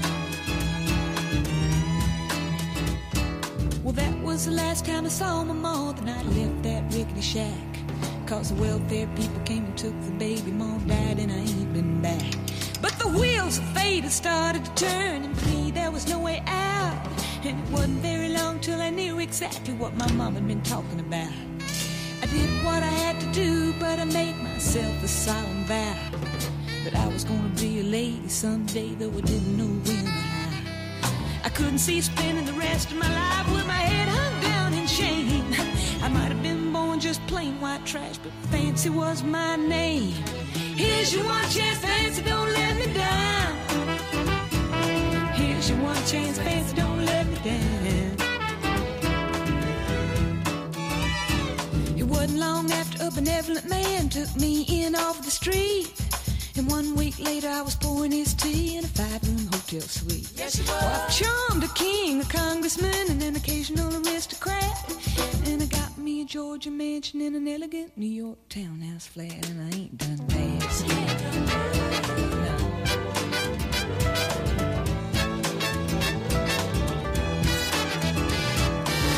Well, 3.83 3.93
that 3.93 4.17
was 4.21 4.45
the 4.45 4.51
last 4.51 4.85
time 4.85 5.05
I 5.05 5.09
saw 5.09 5.43
my 5.43 5.93
the 5.93 6.01
night 6.01 6.25
I 6.25 6.29
left 6.29 6.63
that 6.63 6.93
rickety 6.93 7.21
shack. 7.21 7.76
Cause 8.27 8.53
the 8.53 8.61
welfare 8.61 9.07
people 9.15 9.39
came 9.45 9.63
and 9.63 9.77
took 9.77 9.93
the 10.01 10.11
baby, 10.11 10.51
mom 10.51 10.85
died, 10.85 11.17
and 11.17 11.31
I 11.31 11.37
ain't 11.37 11.71
been 11.71 12.01
back. 12.01 12.35
But 12.81 12.91
the 12.99 13.07
wheels 13.07 13.57
of 13.57 13.63
fate 13.69 14.03
had 14.03 14.11
started 14.11 14.65
to 14.65 14.73
turn, 14.75 15.23
and 15.23 15.45
me 15.45 15.71
there 15.71 15.91
was 15.91 16.09
no 16.09 16.19
way 16.19 16.43
out. 16.45 17.07
And 17.45 17.57
it 17.57 17.71
wasn't 17.71 18.01
very 18.01 18.27
long 18.27 18.59
till 18.59 18.81
I 18.81 18.89
knew 18.89 19.19
exactly 19.19 19.73
what 19.75 19.95
my 19.95 20.11
mom 20.11 20.35
had 20.35 20.45
been 20.45 20.61
talking 20.63 20.99
about. 20.99 21.31
I 22.21 22.25
did 22.25 22.49
what 22.65 22.83
I 22.83 22.93
had 23.05 23.17
to 23.21 23.31
do, 23.31 23.71
but 23.79 23.97
I 23.97 24.03
made 24.03 24.35
myself 24.43 25.01
a 25.01 25.07
solemn 25.07 25.63
vow 25.63 25.95
that 26.83 26.95
I 26.95 27.07
was 27.07 27.23
gonna 27.23 27.55
be 27.55 27.79
a 27.79 27.83
lady 27.83 28.27
someday, 28.27 28.93
though 28.95 29.17
I 29.17 29.21
didn't 29.21 29.55
know 29.55 29.71
when 29.89 30.05
or 30.05 30.09
how. 30.09 31.45
I 31.45 31.49
couldn't 31.49 31.79
see 31.79 32.01
spending 32.01 32.43
the 32.43 32.59
rest 32.59 32.91
of 32.91 32.97
my 32.97 33.07
life 33.07 33.49
with 33.53 33.65
my 33.65 33.73
head 33.73 34.09
hung 34.09 34.16
born 36.97 37.01
just 37.01 37.25
plain 37.27 37.59
white 37.61 37.85
trash, 37.85 38.17
but 38.17 38.31
fancy 38.49 38.89
was 38.89 39.23
my 39.23 39.55
name. 39.55 40.13
Here's 40.75 41.13
your 41.13 41.25
one 41.25 41.49
chance, 41.49 41.77
fancy, 41.79 42.21
don't 42.23 42.51
let 42.51 42.75
me 42.77 42.93
down. 42.93 43.55
Here's 45.33 45.69
your 45.69 45.79
one 45.79 46.05
chance, 46.05 46.37
fancy, 46.39 46.75
don't 46.75 47.05
let 47.05 47.27
me 47.27 47.35
down. 47.43 48.17
It 51.97 52.03
wasn't 52.03 52.39
long 52.39 52.71
after 52.71 53.05
a 53.05 53.11
benevolent 53.11 53.69
man 53.69 54.09
took 54.09 54.35
me 54.35 54.65
in 54.67 54.95
off 54.95 55.23
the 55.23 55.31
street. 55.31 55.91
And 56.57 56.67
one 56.71 56.95
week 56.95 57.19
later, 57.19 57.49
I 57.49 57.61
was 57.61 57.75
pouring 57.75 58.11
his 58.11 58.33
tea 58.33 58.77
in 58.77 58.83
a 58.83 58.87
five-room 58.87 59.47
hotel 59.51 59.81
suite. 59.81 60.31
Yes, 60.35 60.57
you 60.57 60.65
were. 60.65 60.71
Well, 60.71 61.05
I've 61.05 61.15
charmed 61.15 61.63
a 61.63 61.67
king, 61.75 62.21
a 62.21 62.25
congressman, 62.25 63.11
and 63.11 63.21
an 63.21 63.35
occasional 63.35 63.95
aristocrat. 63.97 64.75
And 65.45 65.61
I 65.61 65.67
got 65.67 65.86
a 66.21 66.25
Georgia 66.25 66.71
mansion 66.71 67.21
in 67.21 67.35
an 67.35 67.47
elegant 67.47 67.95
New 67.95 68.07
York 68.07 68.37
townhouse 68.49 69.05
flat, 69.05 69.49
and 69.49 69.61
I 69.61 69.77
ain't 69.77 69.97
done 69.97 70.17
past. 70.27 70.87
No. 70.87 70.93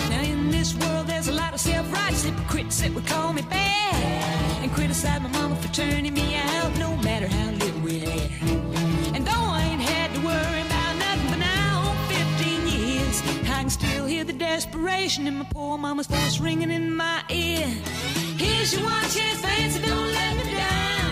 Now 0.10 0.22
in 0.24 0.52
this 0.52 0.76
world, 0.76 1.08
there's 1.08 1.28
a 1.30 1.34
lot 1.34 1.54
of 1.54 1.60
self-righteous 1.62 2.24
hypocrites 2.24 2.82
that 2.82 2.94
would 2.94 3.06
call 3.06 3.34
me 3.34 3.44
bad 3.44 4.64
and 4.64 4.72
criticize 4.74 5.22
my 5.22 5.30
mama 5.30 5.56
for 5.56 5.70
turning 5.74 6.14
me 6.14 6.36
out. 6.36 6.59
In 14.86 15.38
my 15.38 15.46
poor 15.52 15.78
mama's 15.78 16.08
voice 16.08 16.40
ringing 16.40 16.72
in 16.72 16.96
my 16.96 17.22
ear. 17.30 17.68
Here's 18.38 18.74
your 18.74 18.84
one 18.84 19.02
chance, 19.10 19.42
fancy, 19.42 19.82
don't 19.82 20.12
let 20.14 20.38
me 20.38 20.44
down. 20.52 21.12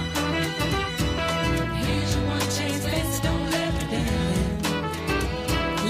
Here's 1.76 2.16
your 2.16 2.26
one 2.28 2.40
chance, 2.40 3.20
don't 3.20 3.52
let 3.52 3.74
me 3.74 3.80
down. 3.92 4.64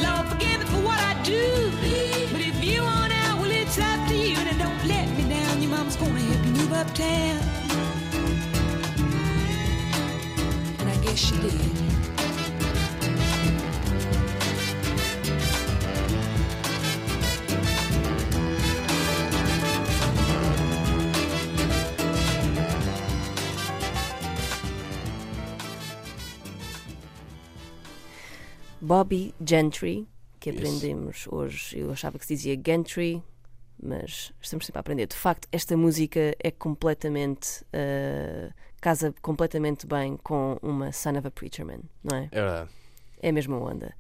Lord, 0.04 0.28
forgive 0.28 0.60
me 0.60 0.66
for 0.66 0.82
what 0.88 1.00
I 1.00 1.22
do. 1.24 1.72
But 2.32 2.42
if 2.42 2.64
you 2.64 2.82
want 2.82 3.14
out, 3.14 3.40
well, 3.40 3.52
it's 3.52 3.78
up 3.78 4.08
to 4.08 4.16
you. 4.16 4.38
And 4.38 4.58
don't 4.58 4.86
let 4.88 5.08
me 5.16 5.30
down. 5.30 5.62
Your 5.62 5.72
mama's 5.72 5.96
gonna 5.98 6.20
help 6.20 6.46
you 6.46 6.52
move 6.54 6.74
uptown. 6.74 7.40
And 10.80 10.90
I 10.90 10.98
guess 11.04 11.18
she 11.20 11.38
did. 11.38 11.77
Bobby 28.92 29.36
Gentry, 29.46 30.08
que 30.40 30.50
Yes. 30.50 30.58
aprendemos 30.60 31.28
hoje. 31.30 31.78
Eu 31.78 31.92
achava 31.92 32.18
que 32.18 32.26
se 32.26 32.36
dizia 32.36 32.58
Gentry, 32.66 33.22
mas 33.84 34.32
estamos 34.42 34.66
sempre 34.66 34.80
a 34.80 34.82
aprender. 34.82 35.08
De 35.08 35.16
facto, 35.16 35.46
esta 35.52 35.76
música 35.76 36.34
é 36.42 36.50
completamente. 36.52 37.66
ah, 37.74 38.54
casa 38.80 39.14
completamente 39.22 39.86
bem 39.86 40.16
com 40.24 40.58
uma 40.62 40.92
Son 40.94 41.18
of 41.18 41.28
a 41.28 41.32
Preacher 41.32 41.66
Man, 41.66 41.80
não 42.02 42.16
é? 42.18 42.30
É 42.32 42.42
verdade. 42.42 42.70
É 43.22 43.30
a 43.30 43.34
mesma 43.34 43.58
onda. 43.58 43.94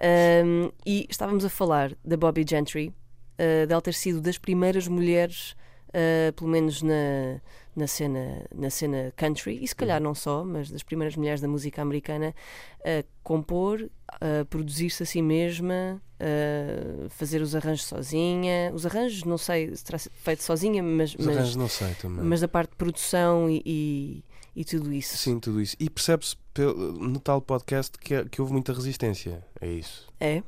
Ahm, 0.00 0.70
e 0.84 1.06
estávamos 1.08 1.44
a 1.44 1.48
falar 1.48 1.96
da 2.04 2.16
Bobby 2.18 2.44
Gentry, 2.46 2.92
ah, 3.38 3.64
dela 3.66 3.80
ter 3.80 3.94
sido 3.94 4.20
das 4.20 4.36
primeiras 4.36 4.86
mulheres, 4.86 5.56
ah, 5.94 6.30
pelo 6.36 6.50
menos 6.50 6.82
na, 6.82 7.40
na, 7.76 7.86
cena, 7.86 8.46
na 8.54 8.70
cena 8.70 9.12
country, 9.14 9.62
e 9.62 9.68
se 9.68 9.76
calhar 9.76 10.00
não 10.00 10.14
só, 10.14 10.42
mas 10.44 10.70
das 10.70 10.82
primeiras 10.82 11.14
mulheres 11.14 11.40
da 11.40 11.46
música 11.46 11.82
americana, 11.82 12.34
a 12.82 13.04
compor, 13.22 13.88
a 14.08 14.44
produzir-se 14.48 15.02
a 15.02 15.06
si 15.06 15.20
mesma, 15.20 16.00
a 16.18 17.08
fazer 17.10 17.42
os 17.42 17.54
arranjos 17.54 17.84
sozinha. 17.86 18.72
Os 18.74 18.86
arranjos, 18.86 19.24
não 19.24 19.36
sei 19.36 19.76
se 19.76 19.84
terá 19.84 19.98
feito 19.98 20.42
sozinha, 20.42 20.82
mas, 20.82 21.14
Os 21.14 21.26
mas, 21.26 21.36
arranjos 21.36 21.56
não 21.56 21.68
sei 21.68 21.94
também. 21.94 22.24
mas 22.24 22.40
da 22.40 22.48
parte 22.48 22.70
de 22.70 22.76
produção 22.76 23.50
e, 23.50 23.62
e, 23.66 24.24
e 24.54 24.64
tudo 24.64 24.92
isso. 24.92 25.16
Sim, 25.18 25.38
tudo 25.38 25.60
isso. 25.60 25.76
E 25.78 25.90
percebe-se 25.90 26.34
no 26.98 27.20
tal 27.20 27.42
podcast 27.42 27.98
que, 27.98 28.24
que 28.24 28.40
houve 28.40 28.52
muita 28.54 28.72
resistência 28.72 29.44
a 29.60 29.66
isso. 29.66 30.08
É? 30.18 30.42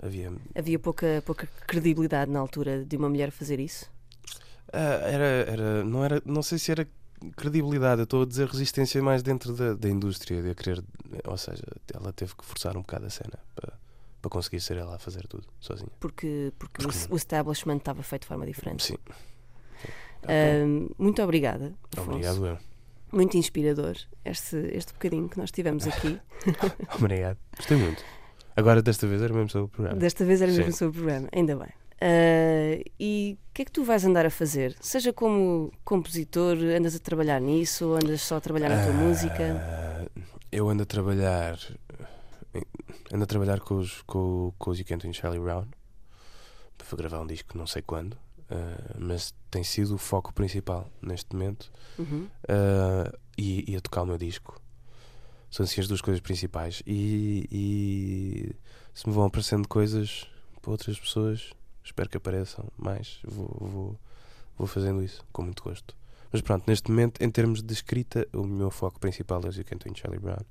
Havia. 0.00 0.32
Havia 0.54 0.78
pouca, 0.78 1.22
pouca 1.26 1.48
credibilidade 1.66 2.30
na 2.30 2.38
altura 2.38 2.84
de 2.84 2.96
uma 2.96 3.08
mulher 3.08 3.32
fazer 3.32 3.58
isso. 3.58 3.90
Ah, 4.72 5.08
era, 5.08 5.24
era, 5.24 5.84
não 5.84 6.04
era. 6.04 6.22
Não 6.24 6.42
sei 6.42 6.58
se 6.58 6.70
era 6.70 6.86
credibilidade, 7.36 8.00
eu 8.00 8.04
estou 8.04 8.22
a 8.22 8.26
dizer 8.26 8.46
resistência 8.46 9.02
mais 9.02 9.22
dentro 9.22 9.52
da, 9.52 9.74
da 9.74 9.88
indústria, 9.88 10.42
de 10.42 10.50
a 10.50 10.54
querer. 10.54 10.82
Ou 11.24 11.36
seja, 11.36 11.64
ela 11.92 12.12
teve 12.12 12.34
que 12.34 12.44
forçar 12.44 12.76
um 12.76 12.80
bocado 12.80 13.06
a 13.06 13.10
cena 13.10 13.38
para, 13.54 13.72
para 14.20 14.30
conseguir 14.30 14.60
ser 14.60 14.76
ela 14.76 14.96
a 14.96 14.98
fazer 14.98 15.26
tudo 15.26 15.46
sozinha. 15.60 15.90
Porque, 15.98 16.52
porque 16.58 16.82
Porque 16.82 17.06
o, 17.10 17.14
o 17.14 17.16
establishment 17.16 17.78
estava 17.78 18.02
feito 18.02 18.22
de 18.22 18.28
forma 18.28 18.46
diferente. 18.46 18.84
Sim. 18.84 18.96
Ahm, 20.24 20.88
muito 20.98 21.22
obrigada. 21.22 21.74
Afonso. 21.96 22.10
Obrigado, 22.10 22.46
eu. 22.46 22.58
Muito 23.10 23.36
inspirador 23.38 23.96
este, 24.24 24.56
este 24.72 24.92
bocadinho 24.92 25.28
que 25.28 25.38
nós 25.38 25.50
tivemos 25.50 25.86
aqui. 25.86 26.20
Obrigado. 26.98 27.38
Gostei 27.56 27.78
muito. 27.78 28.04
Agora, 28.54 28.82
desta 28.82 29.06
vez, 29.06 29.22
era 29.22 29.32
mesmo 29.32 29.48
sobre 29.48 29.66
o 29.66 29.68
programa. 29.68 29.98
Desta 29.98 30.24
vez 30.24 30.42
era 30.42 30.50
mesmo 30.50 30.72
Sim. 30.72 30.78
sobre 30.78 30.98
o 30.98 31.02
programa, 31.02 31.28
ainda 31.32 31.56
bem. 31.56 31.68
Ah, 32.00 32.80
e 32.98 33.36
o 33.50 33.54
que 33.54 33.62
é 33.62 33.64
que 33.64 33.72
tu 33.72 33.82
vais 33.84 34.04
andar 34.04 34.24
a 34.26 34.30
fazer? 34.30 34.76
Seja 34.80 35.12
como 35.12 35.72
compositor, 35.84 36.56
andas 36.58 36.94
a 36.94 36.98
trabalhar 36.98 37.40
nisso 37.40 37.86
ou 37.88 37.94
andas 37.96 38.22
só 38.22 38.36
a 38.36 38.40
trabalhar 38.40 38.68
na 38.68 38.84
tua 38.84 38.92
música? 38.92 39.56
Ah, 39.60 40.22
Eu 40.52 40.68
ando 40.68 40.82
a 40.82 40.86
trabalhar. 40.86 41.58
Ando 43.12 43.24
a 43.24 43.26
trabalhar 43.26 43.60
com 43.60 43.76
os, 43.78 44.02
com, 44.02 44.52
com 44.58 44.70
os 44.70 44.78
You 44.78 44.84
Can't 44.84 45.12
Charlie 45.12 45.40
Brown 45.40 45.66
para 46.76 46.96
gravar 46.96 47.20
um 47.20 47.26
disco, 47.26 47.56
não 47.58 47.66
sei 47.66 47.82
quando, 47.82 48.16
ah, 48.50 48.94
mas 48.98 49.34
tem 49.50 49.62
sido 49.64 49.94
o 49.94 49.98
foco 49.98 50.32
principal 50.32 50.88
neste 51.02 51.34
momento 51.34 51.70
Uhum. 51.98 52.28
e, 53.36 53.64
e 53.72 53.76
a 53.76 53.80
tocar 53.80 54.02
o 54.02 54.06
meu 54.06 54.16
disco. 54.16 54.60
São 55.50 55.64
assim 55.64 55.80
as 55.80 55.88
duas 55.88 56.00
coisas 56.00 56.20
principais. 56.20 56.82
E, 56.86 57.46
e 57.50 58.54
se 58.94 59.08
me 59.08 59.14
vão 59.14 59.24
aparecendo 59.24 59.66
coisas 59.66 60.26
para 60.62 60.70
outras 60.70 60.98
pessoas, 60.98 61.50
espero 61.88 62.08
que 62.08 62.16
apareçam 62.16 62.64
mais. 62.76 63.18
Vou, 63.24 63.48
vou, 63.60 64.00
vou 64.56 64.66
fazendo 64.66 65.02
isso 65.02 65.24
com 65.32 65.42
muito 65.42 65.62
gosto. 65.62 65.96
Mas 66.30 66.42
pronto, 66.42 66.64
neste 66.66 66.90
momento, 66.90 67.22
em 67.22 67.30
termos 67.30 67.62
de 67.62 67.72
escrita, 67.72 68.26
o 68.34 68.44
meu 68.44 68.70
foco 68.70 69.00
principal 69.00 69.40
é 69.44 69.48
o 69.48 69.52
You 69.52 69.64
Can't 69.64 69.82
Win 69.88 69.94
Charlie 69.96 70.20
Brown. 70.20 70.44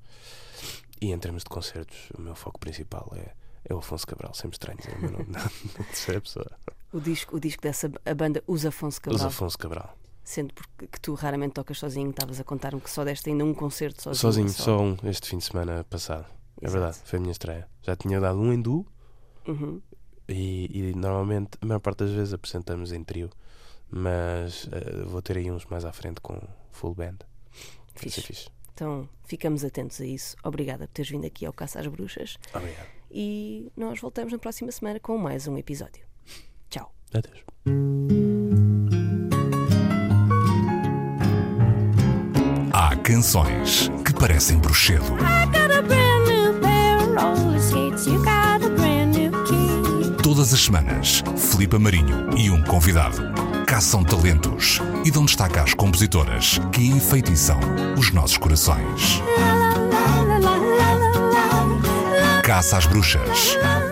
E 0.99 1.11
em 1.11 1.19
termos 1.19 1.43
de 1.43 1.49
concertos, 1.49 2.09
o 2.17 2.21
meu 2.21 2.33
foco 2.33 2.59
principal 2.59 3.07
é, 3.15 3.31
é 3.65 3.73
o 3.73 3.77
Afonso 3.77 4.07
Cabral. 4.07 4.33
Sempre 4.33 4.55
estranho 4.55 4.77
dizer 4.79 4.95
o 4.97 5.01
meu 5.01 5.11
nome 5.11 5.27
na 5.29 5.43
terceira 5.85 6.19
pessoa. 6.19 6.49
O, 6.91 6.99
disco, 6.99 7.35
o 7.35 7.39
disco 7.39 7.61
dessa 7.61 7.91
a 8.05 8.13
banda 8.15 8.43
Usa 8.47 8.69
Afonso 8.69 8.95
Os 8.95 8.99
Cabral, 8.99 9.27
Afonso 9.27 9.57
Cabral. 9.57 9.97
sendo 10.23 10.53
porque 10.55 10.87
que 10.87 10.99
tu 10.99 11.13
raramente 11.13 11.53
tocas 11.53 11.77
sozinho, 11.77 12.09
estavas 12.09 12.39
a 12.39 12.43
contar-me 12.43 12.81
que 12.81 12.89
só 12.89 13.03
deste 13.03 13.29
ainda 13.29 13.45
um 13.45 13.53
concerto 13.53 14.01
sozinho. 14.01 14.19
Sozinho, 14.19 14.49
só 14.49 14.81
um 14.81 14.97
este 15.03 15.29
fim 15.29 15.37
de 15.37 15.43
semana 15.45 15.83
passado. 15.83 16.25
É 16.59 16.65
Exato. 16.65 16.71
verdade, 16.83 16.97
foi 17.05 17.19
a 17.19 17.21
minha 17.21 17.31
estreia. 17.31 17.67
Já 17.83 17.95
tinha 17.95 18.19
dado 18.19 18.39
um 18.39 18.51
em 18.51 18.59
duo 18.59 18.83
Uhum. 19.47 19.79
E, 20.27 20.69
e 20.91 20.93
normalmente, 20.95 21.51
a 21.61 21.65
maior 21.65 21.79
parte 21.79 21.99
das 21.99 22.11
vezes, 22.11 22.33
apresentamos 22.33 22.91
em 22.91 23.03
trio. 23.03 23.29
Mas 23.89 24.67
eh, 24.71 25.03
vou 25.05 25.21
ter 25.21 25.37
aí 25.37 25.49
uns 25.49 25.65
mais 25.65 25.85
à 25.85 25.93
frente 25.93 26.19
com 26.19 26.37
full 26.71 26.93
band. 26.93 27.17
Fixe. 27.95 28.21
fixe. 28.21 28.49
Então 28.73 29.09
ficamos 29.23 29.63
atentos 29.63 29.99
a 30.01 30.05
isso. 30.05 30.35
Obrigada 30.43 30.87
por 30.87 30.93
teres 30.93 31.09
vindo 31.09 31.25
aqui 31.25 31.45
ao 31.45 31.53
Caça 31.53 31.79
às 31.79 31.87
Bruxas 31.87 32.37
Obrigado. 32.53 32.87
e 33.09 33.71
nós 33.75 33.99
voltamos 33.99 34.31
na 34.31 34.37
próxima 34.37 34.71
semana 34.71 34.99
com 34.99 35.17
mais 35.17 35.47
um 35.47 35.57
episódio. 35.57 36.05
Tchau. 36.69 36.93
Adeus. 37.11 37.43
Há 42.71 42.95
canções 42.97 43.89
que 44.05 44.13
parecem 44.13 44.59
bruxedo. 44.59 45.17
Todas 50.37 50.53
as 50.53 50.65
semanas, 50.65 51.23
Filipe 51.35 51.79
Marinho 51.79 52.29
e 52.37 52.51
um 52.51 52.61
convidado 52.61 53.23
caçam 53.65 54.03
talentos 54.03 54.79
e 55.03 55.09
dão 55.09 55.25
destaque 55.25 55.57
às 55.57 55.73
compositoras 55.73 56.59
que 56.71 56.85
enfeitiçam 56.85 57.59
os 57.97 58.13
nossos 58.13 58.37
corações. 58.37 59.19
Caça 62.43 62.77
às 62.77 62.85
bruxas. 62.85 63.57
Oh. 63.59 63.87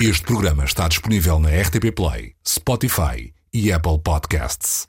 Este 0.02 0.24
programa 0.24 0.64
está 0.64 0.88
disponível 0.88 1.38
na 1.38 1.50
RTP 1.50 1.92
Play, 1.94 2.32
Spotify 2.44 3.32
e 3.54 3.72
Apple 3.72 4.00
Podcasts. 4.02 4.80